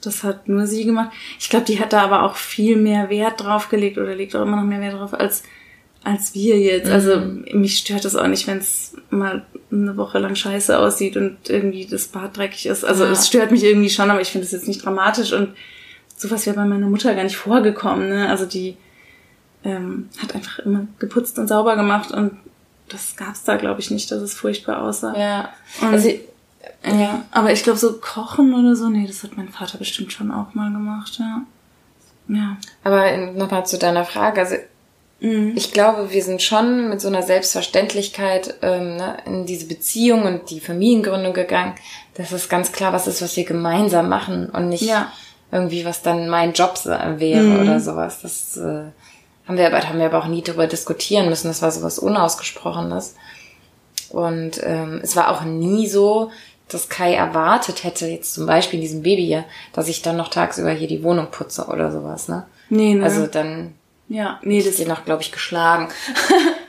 Das 0.00 0.22
hat 0.24 0.48
nur 0.48 0.66
sie 0.66 0.84
gemacht. 0.84 1.10
Ich 1.38 1.48
glaube, 1.48 1.64
die 1.64 1.80
hat 1.80 1.92
da 1.92 2.02
aber 2.02 2.22
auch 2.22 2.36
viel 2.36 2.76
mehr 2.76 3.08
Wert 3.10 3.42
drauf 3.42 3.68
gelegt 3.68 3.98
oder 3.98 4.14
legt 4.14 4.36
auch 4.36 4.42
immer 4.42 4.56
noch 4.56 4.64
mehr 4.64 4.80
Wert 4.80 4.94
drauf 4.94 5.14
als 5.14 5.42
als 6.06 6.34
wir 6.34 6.56
jetzt. 6.60 6.88
Also 6.88 7.18
mhm. 7.18 7.44
mich 7.54 7.78
stört 7.78 8.04
das 8.04 8.14
auch 8.14 8.28
nicht, 8.28 8.46
wenn 8.46 8.58
es 8.58 8.96
mal 9.10 9.44
eine 9.72 9.96
Woche 9.96 10.20
lang 10.20 10.36
scheiße 10.36 10.78
aussieht 10.78 11.16
und 11.16 11.50
irgendwie 11.50 11.84
das 11.84 12.06
Bad 12.06 12.36
dreckig 12.36 12.66
ist. 12.66 12.84
Also 12.84 13.04
ja. 13.04 13.10
es 13.10 13.26
stört 13.26 13.50
mich 13.50 13.64
irgendwie 13.64 13.90
schon, 13.90 14.08
aber 14.08 14.20
ich 14.20 14.28
finde 14.28 14.46
es 14.46 14.52
jetzt 14.52 14.68
nicht 14.68 14.84
dramatisch 14.84 15.32
und 15.32 15.48
sowas 16.16 16.46
wäre 16.46 16.54
bei 16.54 16.64
meiner 16.64 16.86
Mutter 16.86 17.12
gar 17.14 17.24
nicht 17.24 17.36
vorgekommen. 17.36 18.08
Ne? 18.08 18.28
Also 18.28 18.46
die 18.46 18.76
ähm, 19.64 20.08
hat 20.22 20.32
einfach 20.36 20.60
immer 20.60 20.86
geputzt 21.00 21.40
und 21.40 21.48
sauber 21.48 21.74
gemacht 21.74 22.12
und 22.12 22.38
das 22.88 23.16
gab's 23.16 23.44
da, 23.44 23.56
glaube 23.56 23.80
ich, 23.80 23.90
nicht, 23.90 24.10
dass 24.10 24.22
es 24.22 24.34
furchtbar 24.34 24.82
aussah. 24.82 25.16
Ja. 25.18 25.48
Und, 25.80 25.88
also, 25.88 26.08
ja, 26.84 27.24
aber 27.30 27.52
ich 27.52 27.62
glaube, 27.62 27.78
so 27.78 27.94
kochen 27.94 28.54
oder 28.54 28.76
so, 28.76 28.88
nee, 28.88 29.06
das 29.06 29.22
hat 29.22 29.36
mein 29.36 29.48
Vater 29.48 29.78
bestimmt 29.78 30.12
schon 30.12 30.30
auch 30.30 30.54
mal 30.54 30.70
gemacht, 30.72 31.18
ja. 31.18 31.42
Ja. 32.28 32.56
Aber 32.82 33.16
nochmal 33.16 33.66
zu 33.66 33.78
deiner 33.78 34.04
Frage, 34.04 34.40
also 34.40 34.56
Mhm. 35.20 35.54
Ich 35.56 35.72
glaube, 35.72 36.12
wir 36.12 36.22
sind 36.22 36.42
schon 36.42 36.90
mit 36.90 37.00
so 37.00 37.08
einer 37.08 37.22
Selbstverständlichkeit 37.22 38.54
ähm, 38.62 38.96
ne, 38.96 39.16
in 39.24 39.46
diese 39.46 39.66
Beziehung 39.66 40.24
und 40.24 40.50
die 40.50 40.60
Familiengründung 40.60 41.32
gegangen, 41.32 41.74
dass 42.14 42.32
es 42.32 42.48
ganz 42.48 42.72
klar 42.72 42.92
was 42.92 43.06
ist, 43.06 43.22
was 43.22 43.36
wir 43.36 43.44
gemeinsam 43.44 44.08
machen 44.08 44.50
und 44.50 44.68
nicht 44.68 44.82
ja. 44.82 45.10
irgendwie, 45.50 45.84
was 45.84 46.02
dann 46.02 46.28
mein 46.28 46.52
Job 46.52 46.78
wäre 46.84 47.42
mhm. 47.42 47.60
oder 47.60 47.80
sowas. 47.80 48.20
Das 48.20 48.56
äh, 48.58 48.90
haben 49.46 49.56
wir 49.56 49.66
aber 49.66 49.88
haben 49.88 49.98
wir 49.98 50.06
aber 50.06 50.18
auch 50.18 50.28
nie 50.28 50.42
darüber 50.42 50.66
diskutieren 50.66 51.28
müssen. 51.28 51.48
Das 51.48 51.62
war 51.62 51.70
sowas 51.70 51.98
Unausgesprochenes. 51.98 53.14
Und 54.10 54.60
ähm, 54.62 55.00
es 55.02 55.16
war 55.16 55.30
auch 55.30 55.42
nie 55.42 55.86
so, 55.86 56.30
dass 56.68 56.88
Kai 56.88 57.14
erwartet 57.14 57.84
hätte, 57.84 58.06
jetzt 58.06 58.34
zum 58.34 58.46
Beispiel 58.46 58.78
in 58.78 58.82
diesem 58.82 59.02
Baby 59.02 59.24
hier, 59.24 59.44
dass 59.72 59.88
ich 59.88 60.02
dann 60.02 60.16
noch 60.16 60.28
tagsüber 60.28 60.70
hier 60.70 60.88
die 60.88 61.02
Wohnung 61.02 61.28
putze 61.30 61.66
oder 61.66 61.92
sowas, 61.92 62.28
ne? 62.28 62.46
Nee, 62.68 62.94
ne? 62.94 63.04
Also 63.04 63.26
dann 63.26 63.74
ja, 64.08 64.38
nee, 64.42 64.62
das 64.62 64.78
ist 64.78 64.88
noch, 64.88 65.04
glaube 65.04 65.22
ich, 65.22 65.32
geschlagen. 65.32 65.88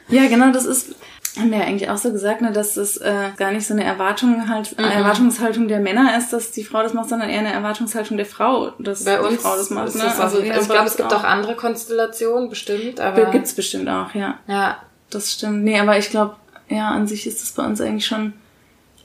ja, 0.10 0.28
genau, 0.28 0.52
das 0.52 0.66
ist, 0.66 0.96
haben 1.38 1.52
wir 1.52 1.60
ja 1.60 1.66
eigentlich 1.66 1.90
auch 1.90 1.98
so 1.98 2.12
gesagt, 2.12 2.42
ne, 2.42 2.52
dass 2.52 2.76
das 2.76 2.98
äh, 2.98 3.30
gar 3.38 3.52
nicht 3.52 3.68
so 3.68 3.74
eine 3.74 3.84
Erwartung 3.84 4.50
halt, 4.50 4.78
mhm. 4.78 4.86
Erwartungshaltung 4.86 5.68
der 5.68 5.80
Männer 5.80 6.18
ist, 6.18 6.32
dass 6.34 6.52
die 6.52 6.64
Frau 6.64 6.84
das 6.84 6.94
macht, 6.94 7.10
sondern 7.10 7.30
eher 7.30 7.40
eine 7.40 7.54
Erwartungshaltung 7.54 8.18
der 8.18 8.26
Frau, 8.26 8.72
dass 8.80 9.04
Bei 9.04 9.18
die 9.18 9.26
uns 9.26 9.42
Frau 9.42 9.56
das 9.56 9.70
macht. 9.70 9.96
Ne? 9.96 10.02
Das 10.04 10.20
also, 10.20 10.40
ja, 10.42 10.60
ich 10.60 10.68
glaube, 10.68 10.88
es 10.88 10.98
gibt 10.98 11.14
auch 11.14 11.24
andere 11.24 11.56
Konstellationen, 11.56 12.50
bestimmt, 12.50 13.00
aber. 13.00 13.26
Gibt's 13.32 13.54
bestimmt 13.54 13.90
auch, 13.90 14.14
ja. 14.14 14.40
Ja. 14.48 14.78
Das 15.10 15.32
stimmt. 15.32 15.64
Nee, 15.64 15.80
aber 15.80 15.98
ich 15.98 16.10
glaube, 16.10 16.36
ja, 16.70 16.90
an 16.90 17.08
sich 17.08 17.28
ist 17.28 17.42
das 17.42 17.52
bei 17.52 17.66
uns 17.66 17.80
eigentlich 17.80 18.06
schon 18.06 18.34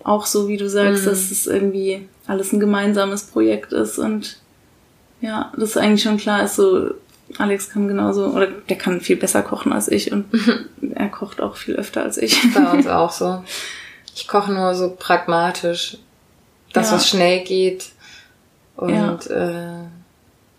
auch 0.04 0.26
so, 0.26 0.48
wie 0.48 0.56
du 0.56 0.68
sagst, 0.68 1.04
mhm. 1.04 1.10
dass 1.10 1.30
es 1.30 1.46
irgendwie 1.46 2.08
alles 2.26 2.52
ein 2.52 2.60
gemeinsames 2.60 3.24
Projekt 3.24 3.72
ist 3.72 3.98
und 3.98 4.38
ja, 5.20 5.52
das 5.56 5.76
eigentlich 5.76 6.02
schon 6.02 6.16
klar 6.16 6.42
ist, 6.42 6.56
so 6.56 6.90
Alex 7.38 7.70
kann 7.70 7.88
genauso, 7.88 8.26
oder 8.26 8.46
der 8.46 8.76
kann 8.76 9.00
viel 9.00 9.16
besser 9.16 9.42
kochen 9.42 9.72
als 9.72 9.88
ich 9.88 10.12
und 10.12 10.26
er 10.94 11.08
kocht 11.08 11.40
auch 11.40 11.56
viel 11.56 11.76
öfter 11.76 12.02
als 12.02 12.18
ich. 12.18 12.40
Bei 12.54 12.70
uns 12.70 12.86
auch 12.88 13.12
so. 13.12 13.42
Ich 14.14 14.28
koche 14.28 14.52
nur 14.52 14.74
so 14.74 14.94
pragmatisch, 14.98 15.98
das 16.72 16.90
ja. 16.90 16.96
was 16.96 17.08
schnell 17.08 17.44
geht. 17.44 17.90
Und 18.76 19.26
ja. 19.26 19.80
äh, 19.80 19.84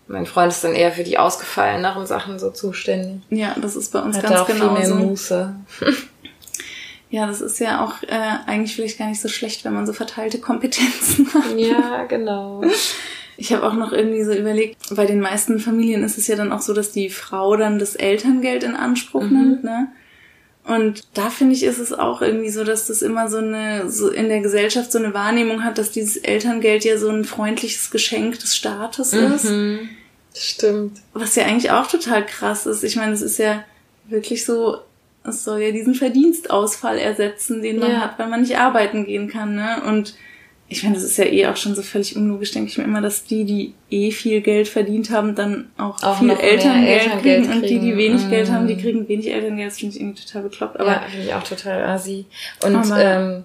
mein 0.06 0.26
Freund 0.26 0.52
ist 0.52 0.64
dann 0.64 0.74
eher 0.74 0.92
für 0.92 1.04
die 1.04 1.18
ausgefalleneren 1.18 2.06
Sachen 2.06 2.38
so 2.38 2.50
zuständig. 2.50 3.22
Ja, 3.30 3.54
das 3.60 3.76
ist 3.76 3.92
bei 3.92 4.00
uns 4.00 4.16
Hat 4.16 4.24
ganz 4.24 4.40
auch 4.40 4.46
genau 4.46 4.76
viel 4.76 4.88
mehr. 4.88 4.94
Muße. 4.94 5.54
Ja, 7.10 7.28
das 7.28 7.40
ist 7.40 7.60
ja 7.60 7.84
auch 7.84 8.02
äh, 8.02 8.38
eigentlich 8.46 8.74
vielleicht 8.74 8.98
gar 8.98 9.08
nicht 9.08 9.20
so 9.20 9.28
schlecht, 9.28 9.64
wenn 9.64 9.72
man 9.72 9.86
so 9.86 9.92
verteilte 9.92 10.40
Kompetenzen 10.40 11.32
hat. 11.32 11.56
Ja, 11.56 12.04
genau. 12.08 12.62
Ich 13.36 13.52
habe 13.52 13.66
auch 13.66 13.74
noch 13.74 13.92
irgendwie 13.92 14.24
so 14.24 14.32
überlegt, 14.32 14.76
bei 14.94 15.06
den 15.06 15.20
meisten 15.20 15.58
Familien 15.58 16.04
ist 16.04 16.18
es 16.18 16.26
ja 16.26 16.36
dann 16.36 16.52
auch 16.52 16.60
so, 16.60 16.72
dass 16.72 16.92
die 16.92 17.10
Frau 17.10 17.56
dann 17.56 17.78
das 17.78 17.96
Elterngeld 17.96 18.62
in 18.62 18.74
Anspruch 18.74 19.24
mhm. 19.24 19.32
nimmt, 19.32 19.64
ne? 19.64 19.88
Und 20.66 21.06
da 21.12 21.28
finde 21.28 21.54
ich, 21.54 21.62
ist 21.62 21.78
es 21.78 21.92
auch 21.92 22.22
irgendwie 22.22 22.48
so, 22.48 22.64
dass 22.64 22.86
das 22.86 23.02
immer 23.02 23.28
so 23.28 23.36
eine, 23.36 23.90
so 23.90 24.08
in 24.08 24.30
der 24.30 24.40
Gesellschaft 24.40 24.90
so 24.92 24.98
eine 24.98 25.12
Wahrnehmung 25.12 25.62
hat, 25.62 25.76
dass 25.76 25.90
dieses 25.90 26.16
Elterngeld 26.16 26.84
ja 26.84 26.96
so 26.96 27.10
ein 27.10 27.24
freundliches 27.24 27.90
Geschenk 27.90 28.38
des 28.38 28.56
Staates 28.56 29.12
ist. 29.12 29.44
Mhm. 29.44 29.90
Stimmt. 30.34 31.02
Was 31.12 31.36
ja 31.36 31.44
eigentlich 31.44 31.70
auch 31.70 31.86
total 31.86 32.24
krass 32.24 32.64
ist. 32.64 32.82
Ich 32.82 32.96
meine, 32.96 33.12
es 33.12 33.20
ist 33.20 33.38
ja 33.38 33.62
wirklich 34.08 34.46
so, 34.46 34.78
es 35.22 35.44
soll 35.44 35.60
ja 35.60 35.70
diesen 35.70 35.94
Verdienstausfall 35.94 36.98
ersetzen, 36.98 37.60
den 37.60 37.78
man 37.78 37.90
ja. 37.92 38.00
hat, 38.00 38.18
weil 38.18 38.28
man 38.28 38.40
nicht 38.40 38.56
arbeiten 38.56 39.04
gehen 39.04 39.28
kann, 39.28 39.54
ne? 39.54 39.82
Und 39.86 40.14
ich 40.76 40.82
meine, 40.82 40.96
das 40.96 41.04
ist 41.04 41.16
ja 41.16 41.24
eh 41.24 41.46
auch 41.46 41.56
schon 41.56 41.74
so 41.74 41.82
völlig 41.82 42.16
unlogisch, 42.16 42.50
denke 42.50 42.68
ich 42.68 42.78
mir 42.78 42.84
immer, 42.84 43.00
dass 43.00 43.24
die, 43.24 43.44
die 43.44 43.74
eh 43.90 44.10
viel 44.10 44.40
Geld 44.40 44.66
verdient 44.66 45.10
haben, 45.10 45.34
dann 45.34 45.70
auch, 45.76 46.02
auch 46.02 46.18
viel 46.18 46.30
Elterngeld, 46.30 47.02
Elterngeld 47.02 47.44
kriegen, 47.44 47.52
und 47.52 47.62
die, 47.62 47.78
die 47.78 47.96
wenig 47.96 48.26
mm. 48.26 48.30
Geld 48.30 48.50
haben, 48.50 48.66
die 48.66 48.76
kriegen 48.76 49.08
wenig 49.08 49.32
Elterngeld. 49.32 49.70
Das 49.70 49.78
finde 49.78 49.94
ich 49.94 50.02
irgendwie 50.02 50.24
total 50.24 50.42
bekloppt. 50.42 50.80
Aber 50.80 50.90
ja, 50.90 51.02
finde 51.08 51.26
ich 51.26 51.34
auch 51.34 51.44
total 51.44 51.84
assi. 51.84 52.26
Und 52.64 52.92
ähm, 52.98 53.44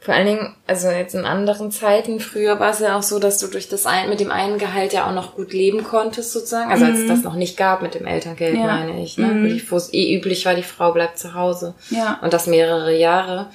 vor 0.00 0.14
allen 0.14 0.26
Dingen, 0.26 0.54
also 0.66 0.88
jetzt 0.88 1.14
in 1.14 1.24
anderen 1.24 1.70
Zeiten, 1.70 2.20
früher 2.20 2.58
war 2.58 2.70
es 2.70 2.80
ja 2.80 2.96
auch 2.96 3.02
so, 3.02 3.18
dass 3.18 3.38
du 3.38 3.46
durch 3.46 3.68
das 3.68 3.86
ein, 3.86 4.08
mit 4.08 4.20
dem 4.20 4.30
einen 4.30 4.58
Gehalt 4.58 4.92
ja 4.92 5.08
auch 5.08 5.14
noch 5.14 5.34
gut 5.34 5.52
leben 5.52 5.84
konntest, 5.84 6.32
sozusagen. 6.32 6.70
Also 6.70 6.84
als 6.84 6.98
es 6.98 7.04
mhm. 7.04 7.08
das 7.08 7.22
noch 7.22 7.34
nicht 7.34 7.56
gab 7.56 7.82
mit 7.82 7.94
dem 7.94 8.06
Elterngeld, 8.06 8.56
ja. 8.56 8.66
meine 8.66 9.02
ich. 9.02 9.18
Ne? 9.18 9.26
Mhm. 9.26 9.62
Wo 9.68 9.76
es 9.76 9.92
eh 9.92 10.16
üblich 10.16 10.46
war, 10.46 10.54
die 10.54 10.62
Frau 10.62 10.92
bleibt 10.92 11.18
zu 11.18 11.34
Hause. 11.34 11.74
Ja. 11.90 12.18
Und 12.22 12.32
das 12.32 12.46
mehrere 12.46 12.96
Jahre 12.96 13.50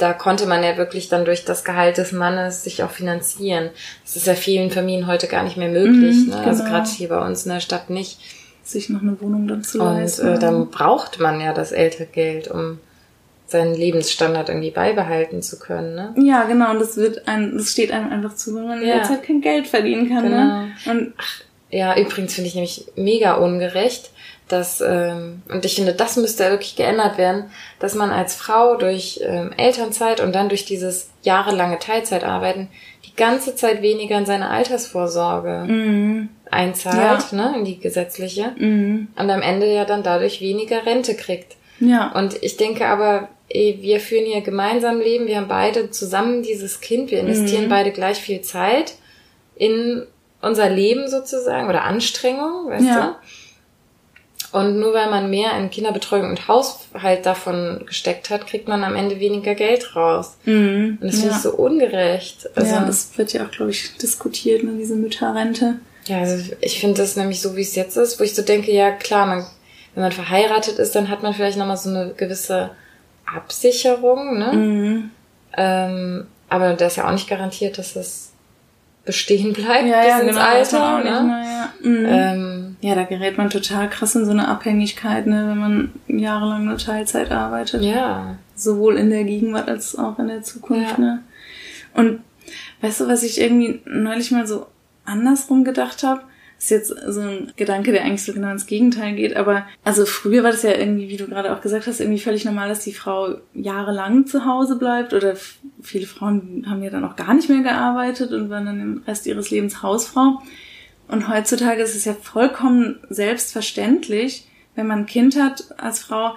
da 0.00 0.12
konnte 0.14 0.46
man 0.46 0.62
ja 0.64 0.76
wirklich 0.76 1.08
dann 1.08 1.24
durch 1.24 1.44
das 1.44 1.64
Gehalt 1.64 1.98
des 1.98 2.12
Mannes 2.12 2.64
sich 2.64 2.82
auch 2.82 2.90
finanzieren. 2.90 3.70
Das 4.04 4.16
ist 4.16 4.26
ja 4.26 4.34
vielen 4.34 4.70
Familien 4.70 5.06
heute 5.06 5.26
gar 5.26 5.42
nicht 5.42 5.56
mehr 5.56 5.68
möglich. 5.68 6.16
Mhm, 6.16 6.30
ne? 6.30 6.36
Also 6.36 6.38
genau. 6.38 6.48
Also 6.48 6.64
gerade 6.64 6.90
hier 6.90 7.08
bei 7.08 7.26
uns 7.26 7.44
in 7.44 7.52
der 7.52 7.60
Stadt 7.60 7.90
nicht. 7.90 8.18
Sich 8.62 8.88
noch 8.88 9.02
eine 9.02 9.20
Wohnung 9.20 9.48
dann 9.48 9.64
zu 9.64 9.78
leisten. 9.78 10.28
Und 10.28 10.34
äh, 10.36 10.38
dann 10.38 10.70
braucht 10.70 11.18
man 11.18 11.40
ja 11.40 11.52
das 11.52 11.72
Elterngeld, 11.72 12.48
um 12.48 12.78
seinen 13.46 13.74
Lebensstandard 13.74 14.48
irgendwie 14.48 14.70
beibehalten 14.70 15.42
zu 15.42 15.58
können. 15.58 15.94
Ne? 15.94 16.14
Ja, 16.16 16.44
genau. 16.44 16.70
Und 16.70 16.80
das 16.80 16.96
wird 16.96 17.26
ein, 17.26 17.56
das 17.56 17.72
steht 17.72 17.90
einem 17.90 18.10
einfach 18.12 18.36
zu, 18.36 18.54
wenn 18.54 18.68
man 18.68 18.80
ja. 18.82 18.96
jetzt 18.96 19.10
halt 19.10 19.22
kein 19.24 19.40
Geld 19.40 19.66
verdienen 19.66 20.08
kann. 20.08 20.24
Ne? 20.24 20.30
Genau. 20.84 20.94
Ne? 20.94 21.02
Und 21.02 21.14
Ach, 21.18 21.42
ja, 21.70 21.96
übrigens 21.96 22.34
finde 22.34 22.48
ich 22.48 22.54
nämlich 22.54 22.86
mega 22.96 23.34
ungerecht, 23.34 24.10
dass, 24.52 24.80
ähm, 24.80 25.42
und 25.48 25.64
ich 25.64 25.76
finde, 25.76 25.94
das 25.94 26.16
müsste 26.16 26.50
wirklich 26.50 26.76
geändert 26.76 27.18
werden, 27.18 27.50
dass 27.78 27.94
man 27.94 28.10
als 28.10 28.34
Frau 28.34 28.76
durch 28.76 29.20
ähm, 29.22 29.52
Elternzeit 29.56 30.20
und 30.20 30.34
dann 30.34 30.48
durch 30.48 30.64
dieses 30.64 31.10
jahrelange 31.22 31.78
Teilzeitarbeiten 31.78 32.68
die 33.04 33.14
ganze 33.14 33.54
Zeit 33.54 33.82
weniger 33.82 34.18
in 34.18 34.26
seine 34.26 34.50
Altersvorsorge 34.50 35.64
mhm. 35.66 36.28
einzahlt, 36.50 37.32
ja. 37.32 37.36
ne, 37.36 37.58
in 37.58 37.64
die 37.64 37.78
gesetzliche, 37.78 38.52
mhm. 38.56 39.08
und 39.16 39.30
am 39.30 39.42
Ende 39.42 39.72
ja 39.72 39.84
dann 39.84 40.02
dadurch 40.02 40.40
weniger 40.40 40.86
Rente 40.86 41.14
kriegt. 41.14 41.56
Ja. 41.80 42.12
Und 42.12 42.42
ich 42.42 42.56
denke 42.56 42.86
aber, 42.86 43.28
wir 43.48 44.00
führen 44.00 44.26
hier 44.26 44.42
gemeinsam 44.42 45.00
Leben, 45.00 45.26
wir 45.26 45.36
haben 45.36 45.48
beide 45.48 45.90
zusammen 45.90 46.42
dieses 46.42 46.80
Kind, 46.80 47.10
wir 47.10 47.20
investieren 47.20 47.64
mhm. 47.64 47.70
beide 47.70 47.90
gleich 47.90 48.18
viel 48.18 48.42
Zeit 48.42 48.94
in 49.56 50.06
unser 50.40 50.70
Leben 50.70 51.08
sozusagen 51.08 51.68
oder 51.68 51.84
Anstrengung, 51.84 52.68
weißt 52.68 52.86
ja. 52.86 53.06
du? 53.06 53.14
Und 54.52 54.80
nur 54.80 54.94
weil 54.94 55.10
man 55.10 55.30
mehr 55.30 55.56
in 55.56 55.70
Kinderbetreuung 55.70 56.28
und 56.28 56.48
Haushalt 56.48 57.24
davon 57.24 57.84
gesteckt 57.86 58.30
hat, 58.30 58.46
kriegt 58.46 58.66
man 58.66 58.82
am 58.82 58.96
Ende 58.96 59.20
weniger 59.20 59.54
Geld 59.54 59.94
raus. 59.94 60.36
Mhm. 60.44 60.98
Und 61.00 61.06
das 61.06 61.16
ja. 61.16 61.20
finde 61.20 61.36
ich 61.36 61.42
so 61.42 61.52
ungerecht. 61.52 62.48
Also, 62.56 62.74
ja, 62.74 62.84
das 62.84 63.16
wird 63.16 63.32
ja 63.32 63.44
auch, 63.44 63.50
glaube 63.50 63.70
ich, 63.70 63.96
diskutiert, 63.96 64.64
ne, 64.64 64.72
diese 64.78 64.96
Mütterrente. 64.96 65.76
Ja, 66.06 66.18
also 66.18 66.52
ich 66.60 66.80
finde 66.80 67.00
das 67.00 67.14
nämlich 67.14 67.40
so, 67.40 67.56
wie 67.56 67.62
es 67.62 67.76
jetzt 67.76 67.96
ist, 67.96 68.18
wo 68.18 68.24
ich 68.24 68.34
so 68.34 68.42
denke, 68.42 68.72
ja 68.72 68.90
klar, 68.90 69.26
man, 69.26 69.46
wenn 69.94 70.02
man 70.02 70.12
verheiratet 70.12 70.78
ist, 70.78 70.96
dann 70.96 71.08
hat 71.08 71.22
man 71.22 71.34
vielleicht 71.34 71.58
nochmal 71.58 71.76
so 71.76 71.90
eine 71.90 72.14
gewisse 72.16 72.70
Absicherung, 73.32 74.38
ne? 74.38 74.52
Mhm. 74.52 75.10
Ähm, 75.56 76.26
Aber 76.48 76.72
da 76.74 76.86
ist 76.86 76.96
ja 76.96 77.06
auch 77.06 77.12
nicht 77.12 77.28
garantiert, 77.28 77.78
dass 77.78 77.94
es 77.94 78.32
bestehen 79.04 79.52
bleibt 79.52 79.86
ja, 79.86 80.00
bis 80.00 80.08
ja, 80.08 80.18
ins 80.18 80.28
genau, 80.30 80.40
Alter. 80.40 80.98
Ne? 80.98 81.04
Mehr, 81.04 81.42
ja. 81.60 81.88
Mhm. 81.88 82.06
Ähm, 82.06 82.76
ja, 82.80 82.94
da 82.94 83.04
gerät 83.04 83.38
man 83.38 83.50
total 83.50 83.88
krass 83.88 84.14
in 84.14 84.24
so 84.24 84.30
eine 84.30 84.48
Abhängigkeit, 84.48 85.26
ne, 85.26 85.46
wenn 85.48 85.58
man 85.58 85.92
jahrelang 86.08 86.64
nur 86.64 86.78
Teilzeit 86.78 87.30
arbeitet. 87.30 87.82
Ja. 87.82 88.36
Sowohl 88.54 88.96
in 88.96 89.10
der 89.10 89.24
Gegenwart 89.24 89.68
als 89.68 89.96
auch 89.96 90.18
in 90.18 90.28
der 90.28 90.42
Zukunft. 90.42 90.98
Ja. 90.98 91.04
Ne? 91.04 91.22
Und 91.94 92.20
weißt 92.80 93.00
du, 93.00 93.08
was 93.08 93.22
ich 93.22 93.40
irgendwie 93.40 93.80
neulich 93.86 94.30
mal 94.30 94.46
so 94.46 94.66
andersrum 95.04 95.64
gedacht 95.64 96.02
habe? 96.02 96.22
ist 96.60 96.70
jetzt 96.70 96.94
so 97.06 97.20
ein 97.20 97.52
Gedanke, 97.56 97.90
der 97.90 98.04
eigentlich 98.04 98.22
so 98.22 98.34
genau 98.34 98.50
ins 98.50 98.66
Gegenteil 98.66 99.14
geht. 99.14 99.34
Aber 99.34 99.66
also 99.82 100.04
früher 100.04 100.44
war 100.44 100.50
das 100.50 100.62
ja 100.62 100.76
irgendwie, 100.76 101.08
wie 101.08 101.16
du 101.16 101.26
gerade 101.26 101.54
auch 101.54 101.62
gesagt 101.62 101.86
hast, 101.86 102.00
irgendwie 102.00 102.20
völlig 102.20 102.44
normal, 102.44 102.68
dass 102.68 102.84
die 102.84 102.92
Frau 102.92 103.36
jahrelang 103.54 104.26
zu 104.26 104.44
Hause 104.44 104.76
bleibt. 104.76 105.14
Oder 105.14 105.36
viele 105.80 106.06
Frauen 106.06 106.66
haben 106.68 106.82
ja 106.82 106.90
dann 106.90 107.04
auch 107.04 107.16
gar 107.16 107.32
nicht 107.32 107.48
mehr 107.48 107.62
gearbeitet 107.62 108.32
und 108.32 108.50
waren 108.50 108.66
dann 108.66 108.78
den 108.78 109.02
Rest 109.06 109.26
ihres 109.26 109.50
Lebens 109.50 109.82
Hausfrau. 109.82 110.42
Und 111.10 111.28
heutzutage 111.28 111.82
ist 111.82 111.96
es 111.96 112.04
ja 112.04 112.14
vollkommen 112.14 113.00
selbstverständlich, 113.08 114.46
wenn 114.76 114.86
man 114.86 115.00
ein 115.00 115.06
Kind 115.06 115.36
hat 115.36 115.64
als 115.76 116.00
Frau, 116.00 116.36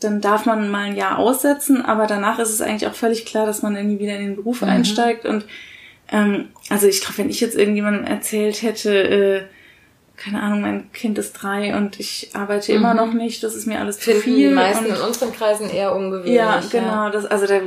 dann 0.00 0.20
darf 0.20 0.46
man 0.46 0.70
mal 0.70 0.86
ein 0.86 0.96
Jahr 0.96 1.18
aussetzen, 1.18 1.82
aber 1.84 2.06
danach 2.06 2.38
ist 2.38 2.50
es 2.50 2.60
eigentlich 2.60 2.88
auch 2.88 2.94
völlig 2.94 3.26
klar, 3.26 3.46
dass 3.46 3.62
man 3.62 3.76
irgendwie 3.76 3.98
wieder 3.98 4.16
in 4.16 4.26
den 4.26 4.36
Beruf 4.36 4.62
mhm. 4.62 4.68
einsteigt. 4.68 5.26
Und 5.26 5.44
ähm, 6.10 6.48
also 6.68 6.86
ich 6.86 7.00
glaube, 7.00 7.18
wenn 7.18 7.30
ich 7.30 7.40
jetzt 7.40 7.56
irgendjemandem 7.56 8.04
erzählt 8.04 8.62
hätte, 8.62 8.94
äh, 8.94 9.42
keine 10.16 10.40
Ahnung, 10.42 10.60
mein 10.60 10.92
Kind 10.92 11.18
ist 11.18 11.32
drei 11.32 11.76
und 11.76 11.98
ich 12.00 12.30
arbeite 12.34 12.72
mhm. 12.72 12.78
immer 12.78 12.94
noch 12.94 13.12
nicht, 13.12 13.42
das 13.42 13.54
ist 13.54 13.66
mir 13.66 13.80
alles 13.80 13.98
Finden 13.98 14.20
zu 14.20 14.24
viel. 14.24 14.48
die 14.48 14.54
meisten 14.54 14.86
und, 14.86 14.96
in 14.96 15.00
unseren 15.00 15.32
Kreisen 15.32 15.68
eher 15.68 15.94
ungewöhnlich. 15.94 16.34
Ja, 16.34 16.62
genau, 16.70 16.86
ja. 16.86 17.10
das, 17.10 17.26
also 17.26 17.46
da, 17.46 17.60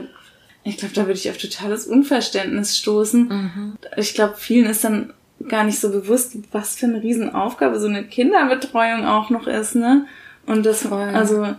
ich 0.63 0.77
glaube, 0.77 0.93
da 0.95 1.01
würde 1.01 1.19
ich 1.19 1.29
auf 1.29 1.37
totales 1.37 1.85
Unverständnis 1.85 2.77
stoßen. 2.77 3.27
Mhm. 3.27 3.77
Ich 3.95 4.13
glaube, 4.13 4.35
vielen 4.37 4.65
ist 4.65 4.83
dann 4.83 5.13
gar 5.47 5.63
nicht 5.63 5.79
so 5.79 5.91
bewusst, 5.91 6.37
was 6.51 6.75
für 6.75 6.87
eine 6.87 7.01
Riesenaufgabe 7.01 7.79
so 7.79 7.87
eine 7.87 8.03
Kinderbetreuung 8.03 9.05
auch 9.05 9.29
noch 9.29 9.47
ist, 9.47 9.75
ne? 9.75 10.05
Und 10.45 10.65
das, 10.65 10.83
Voll. 10.83 11.01
also, 11.01 11.55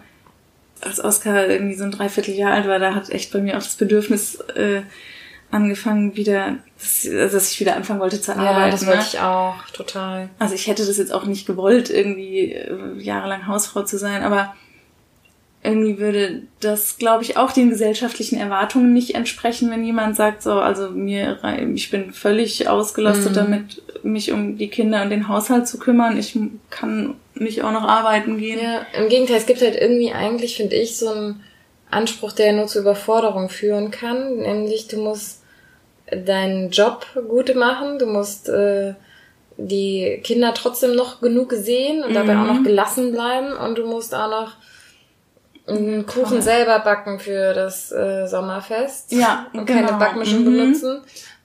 als 0.80 1.02
Oskar 1.02 1.46
irgendwie 1.48 1.74
so 1.74 1.84
ein 1.84 1.90
Dreivierteljahr 1.90 2.52
alt 2.52 2.66
war, 2.66 2.78
da 2.78 2.94
hat 2.94 3.10
echt 3.10 3.32
bei 3.32 3.40
mir 3.40 3.54
auch 3.54 3.62
das 3.62 3.76
Bedürfnis, 3.76 4.36
äh, 4.54 4.82
angefangen 5.50 6.16
wieder, 6.16 6.56
dass, 6.78 7.08
dass 7.32 7.52
ich 7.52 7.60
wieder 7.60 7.76
anfangen 7.76 8.00
wollte 8.00 8.20
zu 8.20 8.32
arbeiten. 8.32 8.60
Ja, 8.60 8.70
das 8.70 8.86
wollte 8.86 8.98
ne? 8.98 9.06
ich 9.08 9.20
auch, 9.20 9.64
total. 9.72 10.28
Also 10.38 10.54
ich 10.54 10.66
hätte 10.66 10.84
das 10.84 10.98
jetzt 10.98 11.12
auch 11.12 11.24
nicht 11.24 11.46
gewollt, 11.46 11.90
irgendwie 11.90 12.52
äh, 12.52 12.98
jahrelang 12.98 13.46
Hausfrau 13.46 13.82
zu 13.82 13.98
sein, 13.98 14.22
aber 14.22 14.54
irgendwie 15.62 15.98
würde 15.98 16.42
das, 16.60 16.98
glaube 16.98 17.24
ich, 17.24 17.36
auch 17.36 17.50
den 17.50 17.70
gesellschaftlichen 17.70 18.38
Erwartungen 18.38 18.92
nicht 18.92 19.14
entsprechen, 19.14 19.70
wenn 19.70 19.84
jemand 19.84 20.16
sagt, 20.16 20.42
so, 20.42 20.52
also 20.52 20.90
mir, 20.90 21.38
ich 21.74 21.90
bin 21.90 22.12
völlig 22.12 22.68
ausgelastet 22.68 23.32
mhm. 23.32 23.36
damit, 23.36 23.82
mich 24.04 24.30
um 24.30 24.56
die 24.56 24.68
Kinder 24.68 25.02
und 25.02 25.10
den 25.10 25.28
Haushalt 25.28 25.66
zu 25.66 25.78
kümmern. 25.78 26.16
Ich 26.16 26.38
kann 26.70 27.16
nicht 27.34 27.64
auch 27.64 27.72
noch 27.72 27.82
arbeiten 27.82 28.38
gehen. 28.38 28.60
Ja, 28.62 28.86
im 28.96 29.08
Gegenteil, 29.08 29.36
es 29.36 29.46
gibt 29.46 29.60
halt 29.60 29.74
irgendwie 29.74 30.12
eigentlich, 30.12 30.56
finde 30.56 30.76
ich, 30.76 30.96
so 30.96 31.08
einen 31.08 31.44
Anspruch, 31.90 32.32
der 32.32 32.52
nur 32.52 32.66
zur 32.66 32.82
Überforderung 32.82 33.48
führen 33.48 33.90
kann, 33.90 34.38
nämlich 34.38 34.86
du 34.86 34.98
musst 34.98 35.42
deinen 36.10 36.70
Job 36.70 37.06
gut 37.28 37.54
machen, 37.54 37.98
du 37.98 38.06
musst 38.06 38.48
äh, 38.48 38.94
die 39.56 40.20
Kinder 40.22 40.54
trotzdem 40.54 40.94
noch 40.94 41.20
genug 41.20 41.52
sehen 41.52 42.02
und 42.04 42.10
mhm. 42.10 42.14
dabei 42.14 42.38
auch 42.38 42.46
noch 42.46 42.60
mhm. 42.60 42.64
gelassen 42.64 43.12
bleiben 43.12 43.52
und 43.52 43.76
du 43.76 43.86
musst 43.86 44.14
auch 44.14 44.30
noch 44.30 44.52
einen 45.68 46.06
Kuchen 46.06 46.28
Toll. 46.28 46.42
selber 46.42 46.78
backen 46.80 47.18
für 47.18 47.54
das 47.54 47.92
äh, 47.92 48.26
Sommerfest 48.26 49.12
ja, 49.12 49.46
und 49.52 49.66
genau. 49.66 49.86
keine 49.86 49.98
Backmischung 49.98 50.40
mhm. 50.40 50.44
benutzen. 50.44 51.00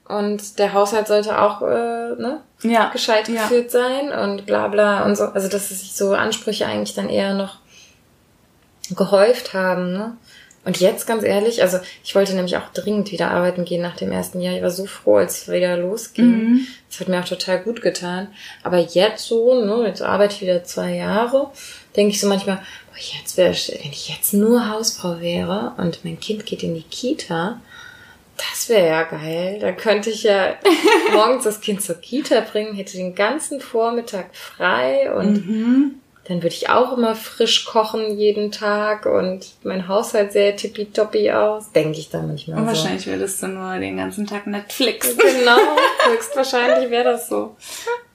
Und 0.06 0.58
der 0.58 0.74
Haushalt 0.74 1.06
sollte 1.06 1.40
auch 1.40 1.62
äh, 1.62 2.14
ne, 2.16 2.40
ja, 2.62 2.90
gescheit 2.90 3.28
ja. 3.28 3.42
geführt 3.42 3.70
sein 3.70 4.12
und 4.12 4.44
bla 4.44 4.68
bla 4.68 5.04
und 5.04 5.16
so. 5.16 5.24
Also 5.24 5.48
dass 5.48 5.70
sich 5.70 5.94
so 5.94 6.12
Ansprüche 6.12 6.66
eigentlich 6.66 6.94
dann 6.94 7.08
eher 7.08 7.34
noch 7.34 7.56
gehäuft 8.94 9.54
haben. 9.54 9.92
Ne? 9.92 10.16
Und 10.64 10.80
jetzt 10.80 11.06
ganz 11.06 11.24
ehrlich, 11.24 11.62
also 11.62 11.78
ich 12.02 12.14
wollte 12.14 12.34
nämlich 12.34 12.56
auch 12.56 12.70
dringend 12.72 13.12
wieder 13.12 13.30
arbeiten 13.30 13.64
gehen 13.64 13.82
nach 13.82 13.96
dem 13.96 14.12
ersten 14.12 14.40
Jahr. 14.40 14.54
Ich 14.54 14.62
war 14.62 14.70
so 14.70 14.86
froh, 14.86 15.16
als 15.16 15.42
es 15.42 15.52
wieder 15.52 15.76
losging. 15.76 16.26
Mhm. 16.26 16.66
Das 16.88 17.00
hat 17.00 17.08
mir 17.08 17.20
auch 17.20 17.28
total 17.28 17.60
gut 17.60 17.82
getan. 17.82 18.28
Aber 18.62 18.78
jetzt 18.78 19.26
so, 19.26 19.62
ne, 19.62 19.86
jetzt 19.86 20.02
arbeite 20.02 20.34
ich 20.34 20.40
wieder 20.40 20.64
zwei 20.64 20.94
Jahre, 20.94 21.50
denke 21.96 22.12
ich 22.12 22.20
so 22.20 22.28
manchmal, 22.28 22.56
boah, 22.56 23.18
jetzt 23.18 23.36
wäre, 23.36 23.52
wenn 23.52 23.90
ich 23.90 24.08
jetzt 24.08 24.32
nur 24.34 24.68
Hausfrau 24.70 25.20
wäre 25.20 25.72
und 25.78 26.04
mein 26.04 26.20
Kind 26.20 26.46
geht 26.46 26.62
in 26.62 26.74
die 26.74 26.82
Kita, 26.82 27.60
das 28.36 28.68
wäre 28.68 28.88
ja 28.88 29.02
geil. 29.04 29.58
Da 29.60 29.72
könnte 29.72 30.10
ich 30.10 30.24
ja 30.24 30.54
morgens 31.12 31.44
das 31.44 31.60
Kind 31.60 31.82
zur 31.82 31.96
Kita 31.96 32.40
bringen, 32.40 32.74
hätte 32.74 32.96
den 32.96 33.14
ganzen 33.14 33.60
Vormittag 33.60 34.34
frei 34.34 35.14
und 35.14 35.46
mhm 35.46 36.00
dann 36.24 36.38
würde 36.38 36.54
ich 36.54 36.70
auch 36.70 36.96
immer 36.96 37.14
frisch 37.14 37.66
kochen 37.66 38.16
jeden 38.16 38.50
Tag 38.50 39.04
und 39.04 39.46
mein 39.62 39.88
Haushalt 39.88 40.32
sehr 40.32 40.56
tippitoppi 40.56 41.30
aus. 41.30 41.70
Denke 41.72 41.98
ich 41.98 42.08
da 42.08 42.22
manchmal 42.22 42.58
und 42.58 42.64
so. 42.64 42.68
wahrscheinlich 42.68 43.06
würdest 43.06 43.42
du 43.42 43.48
nur 43.48 43.78
den 43.78 43.96
ganzen 43.96 44.26
Tag 44.26 44.46
Netflix. 44.46 45.14
Genau, 45.34 45.58
höchstwahrscheinlich 46.10 46.90
wäre 46.90 47.04
das 47.04 47.28
so. 47.28 47.56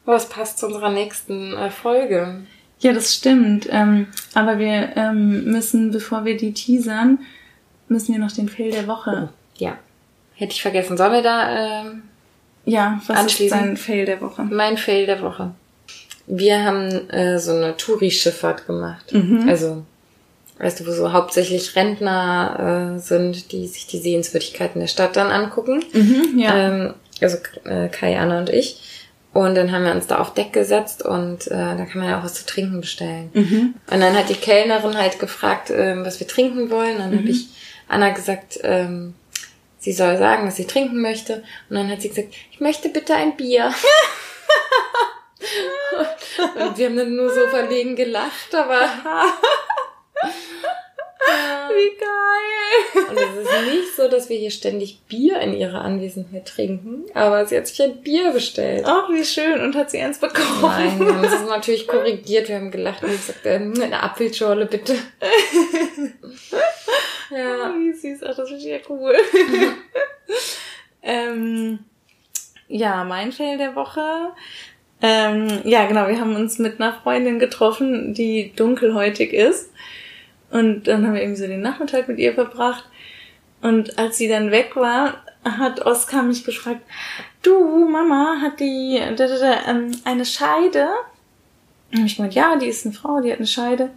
Aber 0.06 0.16
es 0.16 0.26
passt 0.26 0.58
zu 0.58 0.68
unserer 0.68 0.90
nächsten 0.90 1.54
äh, 1.54 1.70
Folge. 1.70 2.42
Ja, 2.80 2.94
das 2.94 3.14
stimmt. 3.14 3.68
Ähm, 3.72 4.08
aber 4.34 4.58
wir 4.60 4.96
ähm, 4.96 5.46
müssen, 5.46 5.92
bevor 5.92 6.26
wir 6.26 6.38
die 6.38 6.54
teasern, 6.54 7.20
müssen 7.88 8.14
wir 8.14 8.20
noch 8.20 8.32
den 8.32 8.50
Fail 8.50 8.72
der 8.72 8.88
Woche. 8.88 9.30
Oh, 9.30 9.34
ja. 9.58 9.78
Hätte 10.36 10.54
ich 10.54 10.62
vergessen. 10.62 10.96
Sollen 10.96 11.12
wir 11.12 11.22
da 11.22 11.82
ähm, 11.82 12.04
ja, 12.70 13.02
was 13.08 13.40
ist 13.40 13.52
dein 13.52 13.78
Fail 13.78 14.06
der 14.06 14.22
Woche? 14.22 14.44
Mein 14.44 14.78
Fail 14.78 15.06
der 15.06 15.22
Woche. 15.22 15.52
Wir 16.28 16.64
haben 16.64 17.10
äh, 17.10 17.40
so 17.40 17.54
eine 17.54 17.76
Touri-Schifffahrt 17.76 18.68
gemacht. 18.68 19.12
Mhm. 19.12 19.50
Also, 19.50 19.84
weißt 20.60 20.80
du, 20.80 20.88
wo 20.88 20.92
so 20.92 21.12
hauptsächlich 21.12 21.76
Rentner 21.76 22.96
äh, 22.96 23.00
sind, 23.00 23.52
die 23.52 23.68
sich 23.68 23.88
die 23.88 23.98
Sehenswürdigkeiten 23.98 24.80
der 24.80 24.88
Stadt 24.88 25.16
dann 25.16 25.32
angucken. 25.32 25.84
Mhm, 25.94 26.38
ja. 26.38 26.56
Ähm, 26.56 26.94
also 27.22 27.38
äh, 27.66 27.90
Kai, 27.90 28.20
Anna 28.20 28.40
und 28.40 28.50
ich. 28.50 28.80
Und 29.32 29.56
dann 29.56 29.72
haben 29.72 29.86
wir 29.86 29.92
uns 29.92 30.08
da 30.08 30.18
auf 30.18 30.34
Deck 30.34 30.54
gesetzt 30.54 31.06
und 31.06 31.48
äh, 31.48 31.78
da 31.78 31.86
kann 31.86 32.02
man 32.02 32.10
ja 32.10 32.20
auch 32.20 32.24
was 32.24 32.34
zu 32.34 32.48
trinken 32.48 32.82
bestellen. 32.82 33.30
Mhm. 33.34 33.76
Und 33.92 34.00
dann 34.00 34.18
hat 34.18 34.30
die 34.30 34.34
Kellnerin 34.34 34.98
halt 34.98 35.20
gefragt, 35.20 35.70
äh, 35.70 36.04
was 36.04 36.20
wir 36.20 36.28
trinken 36.28 36.72
wollen. 36.72 36.98
Dann 36.98 37.12
mhm. 37.12 37.20
habe 37.20 37.30
ich 37.30 37.50
Anna 37.88 38.10
gesagt, 38.10 38.60
ähm, 38.64 39.14
sie 39.78 39.94
soll 39.94 40.18
sagen, 40.18 40.48
was 40.48 40.56
sie 40.56 40.66
trinken 40.66 41.02
möchte. 41.02 41.44
Und 41.70 41.76
dann 41.76 41.92
hat 41.92 42.02
sie 42.02 42.10
gesagt, 42.10 42.34
ich 42.52 42.60
möchte 42.60 42.90
bitte 42.90 43.14
ein 43.14 43.38
Bier. 43.38 43.72
Und 46.56 46.78
wir 46.78 46.88
haben 46.88 46.98
dann 46.98 47.16
nur 47.16 47.30
so 47.30 47.48
verlegen 47.48 47.96
gelacht, 47.96 48.54
aber. 48.54 48.90
Wie 51.20 51.98
geil! 51.98 53.08
Und 53.10 53.18
es 53.18 53.36
ist 53.44 53.66
nicht 53.66 53.96
so, 53.96 54.08
dass 54.08 54.30
wir 54.30 54.38
hier 54.38 54.52
ständig 54.52 55.02
Bier 55.08 55.40
in 55.40 55.54
ihrer 55.54 55.82
Anwesenheit 55.82 56.48
trinken, 56.48 57.06
aber 57.14 57.46
sie 57.46 57.58
hat 57.58 57.68
sich 57.68 57.82
ein 57.82 58.02
Bier 58.02 58.32
bestellt. 58.32 58.86
Ach, 58.88 59.10
wie 59.10 59.26
schön. 59.26 59.62
Und 59.62 59.76
hat 59.76 59.92
sie 59.92 60.00
eins 60.00 60.20
bekommen? 60.20 60.62
Nein, 60.62 61.00
wir 61.00 61.14
haben 61.14 61.24
es 61.24 61.48
natürlich 61.48 61.88
korrigiert. 61.88 62.48
Wir 62.48 62.56
haben 62.56 62.72
gelacht 62.72 63.04
und 63.04 63.12
gesagt, 63.12 63.46
ähm, 63.46 63.74
eine 63.82 64.02
Apfelschorle 64.02 64.66
bitte. 64.66 64.94
ja. 67.32 67.74
Wie 67.76 67.94
süß. 67.94 68.24
Ach, 68.24 68.36
das 68.36 68.52
ist 68.52 68.64
ja 68.64 68.78
cool. 68.88 69.16
ähm, 71.04 71.80
ja, 72.68 73.04
mein 73.04 73.32
Fail 73.32 73.58
der 73.58 73.76
Woche 73.76 74.32
ähm, 75.02 75.62
ja, 75.64 75.86
genau, 75.86 76.08
wir 76.08 76.20
haben 76.20 76.36
uns 76.36 76.60
mit 76.60 76.80
einer 76.80 76.94
Freundin 76.94 77.40
getroffen, 77.40 78.14
die 78.14 78.52
dunkelhäutig 78.56 79.34
ist. 79.34 79.72
Und 80.52 80.84
dann 80.88 81.06
haben 81.06 81.14
wir 81.14 81.22
irgendwie 81.22 81.42
so 81.42 81.48
den 81.48 81.62
Nachmittag 81.62 82.08
mit 82.08 82.18
ihr 82.20 82.34
verbracht. 82.34 82.86
Und 83.62 83.98
als 84.00 84.18
sie 84.18 84.28
dann 84.28 84.52
weg 84.52 84.76
war, 84.76 85.24
hat 85.44 85.86
Oskar 85.86 86.24
mich 86.24 86.44
gefragt, 86.44 86.82
du, 87.42 87.88
Mama, 87.88 88.38
hat 88.42 88.60
die 88.60 89.00
da, 89.16 89.28
da, 89.28 89.38
da, 89.38 89.70
ähm, 89.70 89.92
eine 90.06 90.26
Scheide? 90.26 90.90
Und 91.94 92.06
ich 92.06 92.18
gemeint, 92.18 92.36
ja, 92.36 92.56
die 92.56 92.68
ist 92.68 92.86
eine 92.86 92.96
Frau, 92.96 93.22
die 93.22 93.32
hat 93.32 93.40
eine 93.40 93.48
Scheide. 93.48 93.92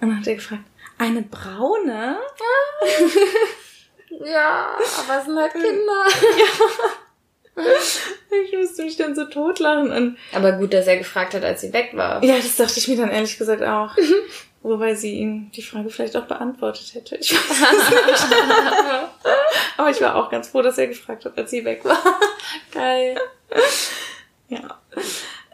Und 0.00 0.08
dann 0.08 0.18
hat 0.18 0.26
er 0.26 0.34
gefragt, 0.34 0.62
eine 0.98 1.22
braune? 1.22 2.18
ja, 4.24 4.76
aber 4.98 5.18
es 5.18 5.24
sind 5.24 5.38
halt 5.38 5.52
Kinder. 5.54 6.04
ja. 7.56 7.62
Ich 8.44 8.56
musste 8.56 8.84
mich 8.84 8.96
dann 8.96 9.14
so 9.14 9.24
totlachen. 9.24 9.90
Und 9.92 10.18
Aber 10.32 10.52
gut, 10.52 10.72
dass 10.72 10.86
er 10.86 10.96
gefragt 10.96 11.34
hat, 11.34 11.44
als 11.44 11.60
sie 11.60 11.72
weg 11.72 11.90
war. 11.94 12.22
Ja, 12.24 12.36
das 12.36 12.56
dachte 12.56 12.78
ich 12.78 12.88
mir 12.88 12.96
dann 12.96 13.10
ehrlich 13.10 13.36
gesagt 13.38 13.62
auch. 13.62 13.94
Wobei 14.62 14.94
sie 14.94 15.14
ihm 15.14 15.50
die 15.52 15.62
Frage 15.62 15.88
vielleicht 15.88 16.16
auch 16.16 16.26
beantwortet 16.26 16.94
hätte. 16.94 17.16
Ich 17.16 17.32
weiß 17.32 17.90
nicht. 18.06 18.26
Aber 19.78 19.90
ich 19.90 20.00
war 20.02 20.16
auch 20.16 20.30
ganz 20.30 20.48
froh, 20.48 20.60
dass 20.60 20.76
er 20.76 20.88
gefragt 20.88 21.24
hat, 21.24 21.38
als 21.38 21.50
sie 21.50 21.64
weg 21.64 21.82
war. 21.84 21.98
Geil. 22.72 23.18
Ja. 24.48 24.78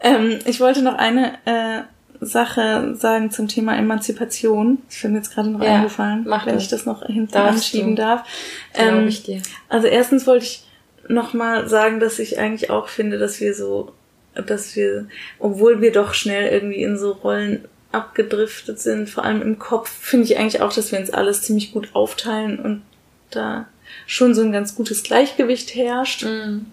Ähm, 0.00 0.40
ich 0.44 0.58
wollte 0.60 0.82
noch 0.82 0.96
eine 0.96 1.38
äh, 1.44 1.82
Sache 2.20 2.94
sagen 2.96 3.30
zum 3.30 3.46
Thema 3.46 3.76
Emanzipation. 3.76 4.82
Ich 4.90 5.02
bin 5.02 5.14
jetzt 5.14 5.32
gerade 5.32 5.50
noch 5.50 5.62
ja, 5.62 5.76
eingefallen, 5.76 6.24
wenn 6.24 6.54
das. 6.54 6.62
ich 6.64 6.68
das 6.68 6.84
noch 6.84 7.06
hinten 7.06 7.36
anschieben 7.36 7.94
darf. 7.94 8.26
Ähm, 8.74 9.06
ich 9.06 9.22
dir. 9.22 9.40
Also 9.68 9.86
erstens 9.86 10.26
wollte 10.26 10.46
ich 10.46 10.66
nochmal 11.08 11.68
sagen, 11.68 12.00
dass 12.00 12.18
ich 12.18 12.38
eigentlich 12.38 12.70
auch 12.70 12.88
finde, 12.88 13.18
dass 13.18 13.40
wir 13.40 13.54
so, 13.54 13.92
dass 14.34 14.74
wir, 14.74 15.06
obwohl 15.38 15.80
wir 15.80 15.92
doch 15.92 16.14
schnell 16.14 16.52
irgendwie 16.52 16.82
in 16.82 16.98
so 16.98 17.12
Rollen 17.12 17.66
abgedriftet 17.96 18.78
sind, 18.78 19.08
vor 19.08 19.24
allem 19.24 19.42
im 19.42 19.58
Kopf, 19.58 19.90
finde 19.90 20.26
ich 20.26 20.38
eigentlich 20.38 20.60
auch, 20.60 20.72
dass 20.72 20.92
wir 20.92 21.00
uns 21.00 21.10
alles 21.10 21.42
ziemlich 21.42 21.72
gut 21.72 21.88
aufteilen 21.94 22.58
und 22.58 22.82
da 23.30 23.66
schon 24.06 24.34
so 24.34 24.42
ein 24.42 24.52
ganz 24.52 24.74
gutes 24.74 25.02
Gleichgewicht 25.02 25.74
herrscht. 25.74 26.24
Mhm. 26.24 26.66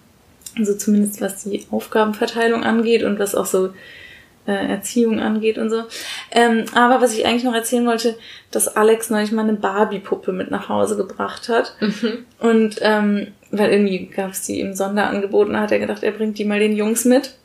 Also 0.57 0.75
zumindest 0.75 1.21
was 1.21 1.43
die 1.43 1.65
Aufgabenverteilung 1.71 2.63
angeht 2.63 3.03
und 3.03 3.17
was 3.17 3.33
auch 3.33 3.47
so 3.47 3.69
äh, 4.45 4.51
Erziehung 4.51 5.19
angeht 5.19 5.57
und 5.57 5.69
so. 5.69 5.83
Ähm, 6.31 6.65
aber 6.73 7.01
was 7.01 7.13
ich 7.13 7.25
eigentlich 7.25 7.43
noch 7.43 7.55
erzählen 7.55 7.85
wollte, 7.85 8.15
dass 8.51 8.75
Alex 8.75 9.09
neulich 9.09 9.31
mal 9.31 9.43
eine 9.43 9.53
Barbie-Puppe 9.53 10.31
mit 10.31 10.51
nach 10.51 10.69
Hause 10.69 10.97
gebracht 10.97 11.49
hat. 11.49 11.75
Mhm. 11.79 12.25
Und 12.39 12.75
ähm, 12.81 13.27
weil 13.51 13.71
irgendwie 13.71 14.07
gab 14.07 14.31
es 14.31 14.41
die 14.43 14.59
im 14.59 14.73
Sonderangebot 14.73 15.47
und 15.47 15.59
hat 15.59 15.71
er 15.71 15.79
gedacht, 15.79 16.03
er 16.03 16.11
bringt 16.11 16.37
die 16.37 16.45
mal 16.45 16.59
den 16.59 16.75
Jungs 16.75 17.05
mit. 17.05 17.35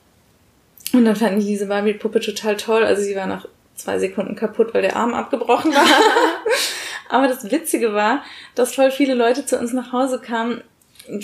Und 0.93 1.05
dann 1.05 1.17
fand 1.17 1.39
ich 1.39 1.47
diese 1.47 1.67
Barbie-Puppe 1.67 2.21
total 2.21 2.57
toll. 2.57 2.83
Also 2.83 3.03
sie 3.03 3.15
war 3.15 3.27
nach 3.27 3.47
zwei 3.79 3.99
Sekunden 3.99 4.35
kaputt, 4.35 4.75
weil 4.75 4.83
der 4.83 4.97
Arm 4.97 5.15
abgebrochen 5.15 5.73
war. 5.73 5.87
Aber 7.09 7.29
das 7.29 7.51
Witzige 7.51 7.95
war, 7.95 8.23
dass 8.55 8.75
voll 8.75 8.91
viele 8.91 9.15
Leute 9.15 9.47
zu 9.47 9.59
uns 9.59 9.73
nach 9.73 9.93
Hause 9.93 10.21
kamen, 10.21 10.63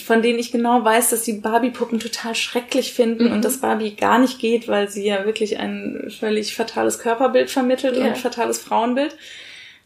von 0.03 0.23
denen 0.23 0.39
ich 0.39 0.51
genau 0.51 0.83
weiß, 0.83 1.11
dass 1.11 1.23
die 1.23 1.35
Barbie-Puppen 1.35 2.01
total 2.01 2.35
schrecklich 2.35 2.95
finden 2.95 3.27
mhm. 3.27 3.33
und 3.33 3.45
dass 3.45 3.59
Barbie 3.59 3.95
gar 3.95 4.19
nicht 4.19 4.39
geht, 4.39 4.67
weil 4.67 4.89
sie 4.89 5.05
ja 5.07 5.27
wirklich 5.27 5.59
ein 5.59 6.11
völlig 6.19 6.57
fatales 6.57 6.99
Körperbild 6.99 7.51
vermittelt 7.51 7.97
ja. 7.97 8.07
und 8.07 8.17
fatales 8.17 8.59
Frauenbild. 8.59 9.15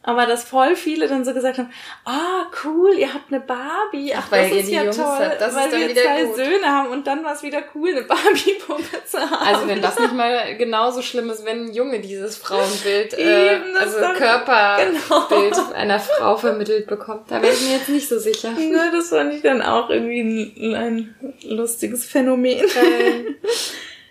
Aber 0.02 0.26
dass 0.26 0.44
voll 0.44 0.76
viele 0.76 1.08
dann 1.08 1.24
so 1.24 1.34
gesagt 1.34 1.58
haben, 1.58 1.70
ah, 2.04 2.46
cool, 2.64 2.94
ihr 2.96 3.12
habt 3.12 3.32
eine 3.32 3.40
Barbie. 3.40 4.14
Ach, 4.14 4.26
Ach 4.26 4.30
das 4.30 4.52
ist 4.52 4.70
ja 4.70 4.84
Jungs 4.84 4.96
toll, 4.96 5.30
das 5.38 5.54
weil 5.54 5.72
wir 5.72 5.94
zwei 5.94 6.22
gut. 6.22 6.36
Söhne 6.36 6.66
haben 6.66 6.88
und 6.90 7.06
dann 7.06 7.24
war 7.24 7.34
es 7.34 7.42
wieder 7.42 7.62
cool, 7.74 7.90
eine 7.90 8.02
Barbie-Puppe 8.04 9.04
zu 9.04 9.18
haben. 9.18 9.46
Also 9.46 9.66
wenn 9.66 9.82
das 9.82 9.98
nicht 9.98 10.14
mal 10.14 10.56
genauso 10.56 11.02
schlimm 11.02 11.28
ist, 11.30 11.44
wenn 11.44 11.66
ein 11.66 11.74
Junge 11.74 11.98
dieses 11.98 12.36
Frauenbild, 12.36 13.18
äh, 13.18 13.56
äh, 13.56 13.60
also 13.78 13.98
Körperbild 14.16 15.52
genau. 15.52 15.72
einer 15.74 15.98
Frau 15.98 16.36
vermittelt 16.36 16.86
bekommt, 16.86 17.30
da 17.30 17.42
wäre 17.42 17.52
ich 17.52 17.62
mir 17.62 17.76
jetzt 17.78 17.88
nicht 17.88 18.08
so 18.08 18.20
sicher. 18.20 18.52
Ja, 18.56 18.90
das 18.92 19.08
fand 19.08 19.34
ich 19.34 19.42
dann 19.42 19.60
auch 19.62 19.90
irgendwie 19.90 20.20
ein, 20.20 20.74
ein 20.74 21.14
lustiges 21.42 22.04
Phänomen. 22.04 22.60
Ähm. 22.60 23.36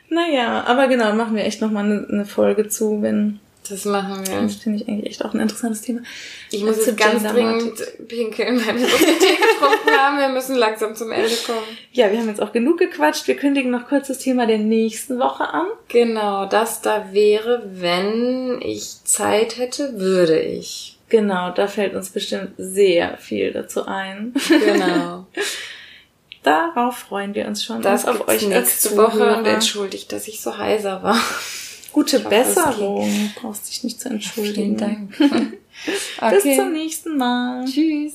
naja, 0.09 0.65
aber 0.67 0.89
genau, 0.89 1.13
machen 1.13 1.35
wir 1.37 1.45
echt 1.45 1.61
nochmal 1.61 1.85
eine, 1.85 2.07
eine 2.07 2.25
Folge 2.25 2.67
zu, 2.67 3.01
wenn 3.01 3.39
das 3.69 3.85
machen 3.85 4.25
wir. 4.27 4.41
Das 4.41 4.55
finde 4.55 4.81
ich 4.81 4.87
eigentlich 4.87 5.11
echt 5.11 5.25
auch 5.25 5.33
ein 5.33 5.39
interessantes 5.39 5.81
Thema. 5.81 6.01
Ich 6.51 6.63
muss 6.63 6.85
jetzt 6.85 6.97
ganz 6.97 7.23
dringend 7.23 7.81
pinkeln, 8.07 8.65
weil 8.65 8.75
wir 8.79 8.87
so 8.87 8.97
viel 8.97 9.17
Tee 9.19 9.35
getrunken 9.35 9.97
haben. 9.97 10.17
Wir 10.19 10.29
müssen 10.29 10.55
langsam 10.55 10.95
zum 10.95 11.11
Ende 11.11 11.35
kommen. 11.45 11.59
Ja, 11.91 12.11
wir 12.11 12.19
haben 12.19 12.27
jetzt 12.27 12.41
auch 12.41 12.51
genug 12.51 12.79
gequatscht. 12.79 13.27
Wir 13.27 13.35
kündigen 13.35 13.71
noch 13.71 13.87
kurz 13.87 14.07
das 14.07 14.19
Thema 14.19 14.45
der 14.47 14.59
nächsten 14.59 15.19
Woche 15.19 15.47
an. 15.47 15.67
Genau, 15.87 16.45
das 16.45 16.81
da 16.81 17.07
wäre, 17.11 17.63
wenn 17.73 18.61
ich 18.61 19.03
Zeit 19.03 19.57
hätte, 19.57 19.99
würde 19.99 20.39
ich. 20.39 20.97
Genau, 21.09 21.51
da 21.51 21.67
fällt 21.67 21.95
uns 21.95 22.09
bestimmt 22.09 22.51
sehr 22.57 23.17
viel 23.17 23.53
dazu 23.53 23.85
ein. 23.85 24.33
Genau. 24.49 25.25
Darauf 26.43 26.97
freuen 26.97 27.35
wir 27.35 27.45
uns 27.45 27.63
schon. 27.63 27.81
Das 27.81 28.05
auf 28.05 28.27
euch 28.27 28.47
nächste 28.47 28.95
Woche 28.95 29.35
und 29.35 29.45
entschuldigt, 29.45 30.11
dass 30.13 30.27
ich 30.27 30.41
so 30.41 30.57
heiser 30.57 31.03
war. 31.03 31.19
Gute 31.91 32.19
Besserung. 32.19 33.09
Du 33.35 33.41
brauchst 33.41 33.69
dich 33.69 33.83
nicht 33.83 33.99
zu 33.99 34.09
entschuldigen. 34.09 34.55
Vielen 34.55 34.77
Dank. 34.77 35.19
okay. 36.21 36.39
Bis 36.43 36.55
zum 36.57 36.73
nächsten 36.73 37.17
Mal. 37.17 37.65
Tschüss. 37.65 38.13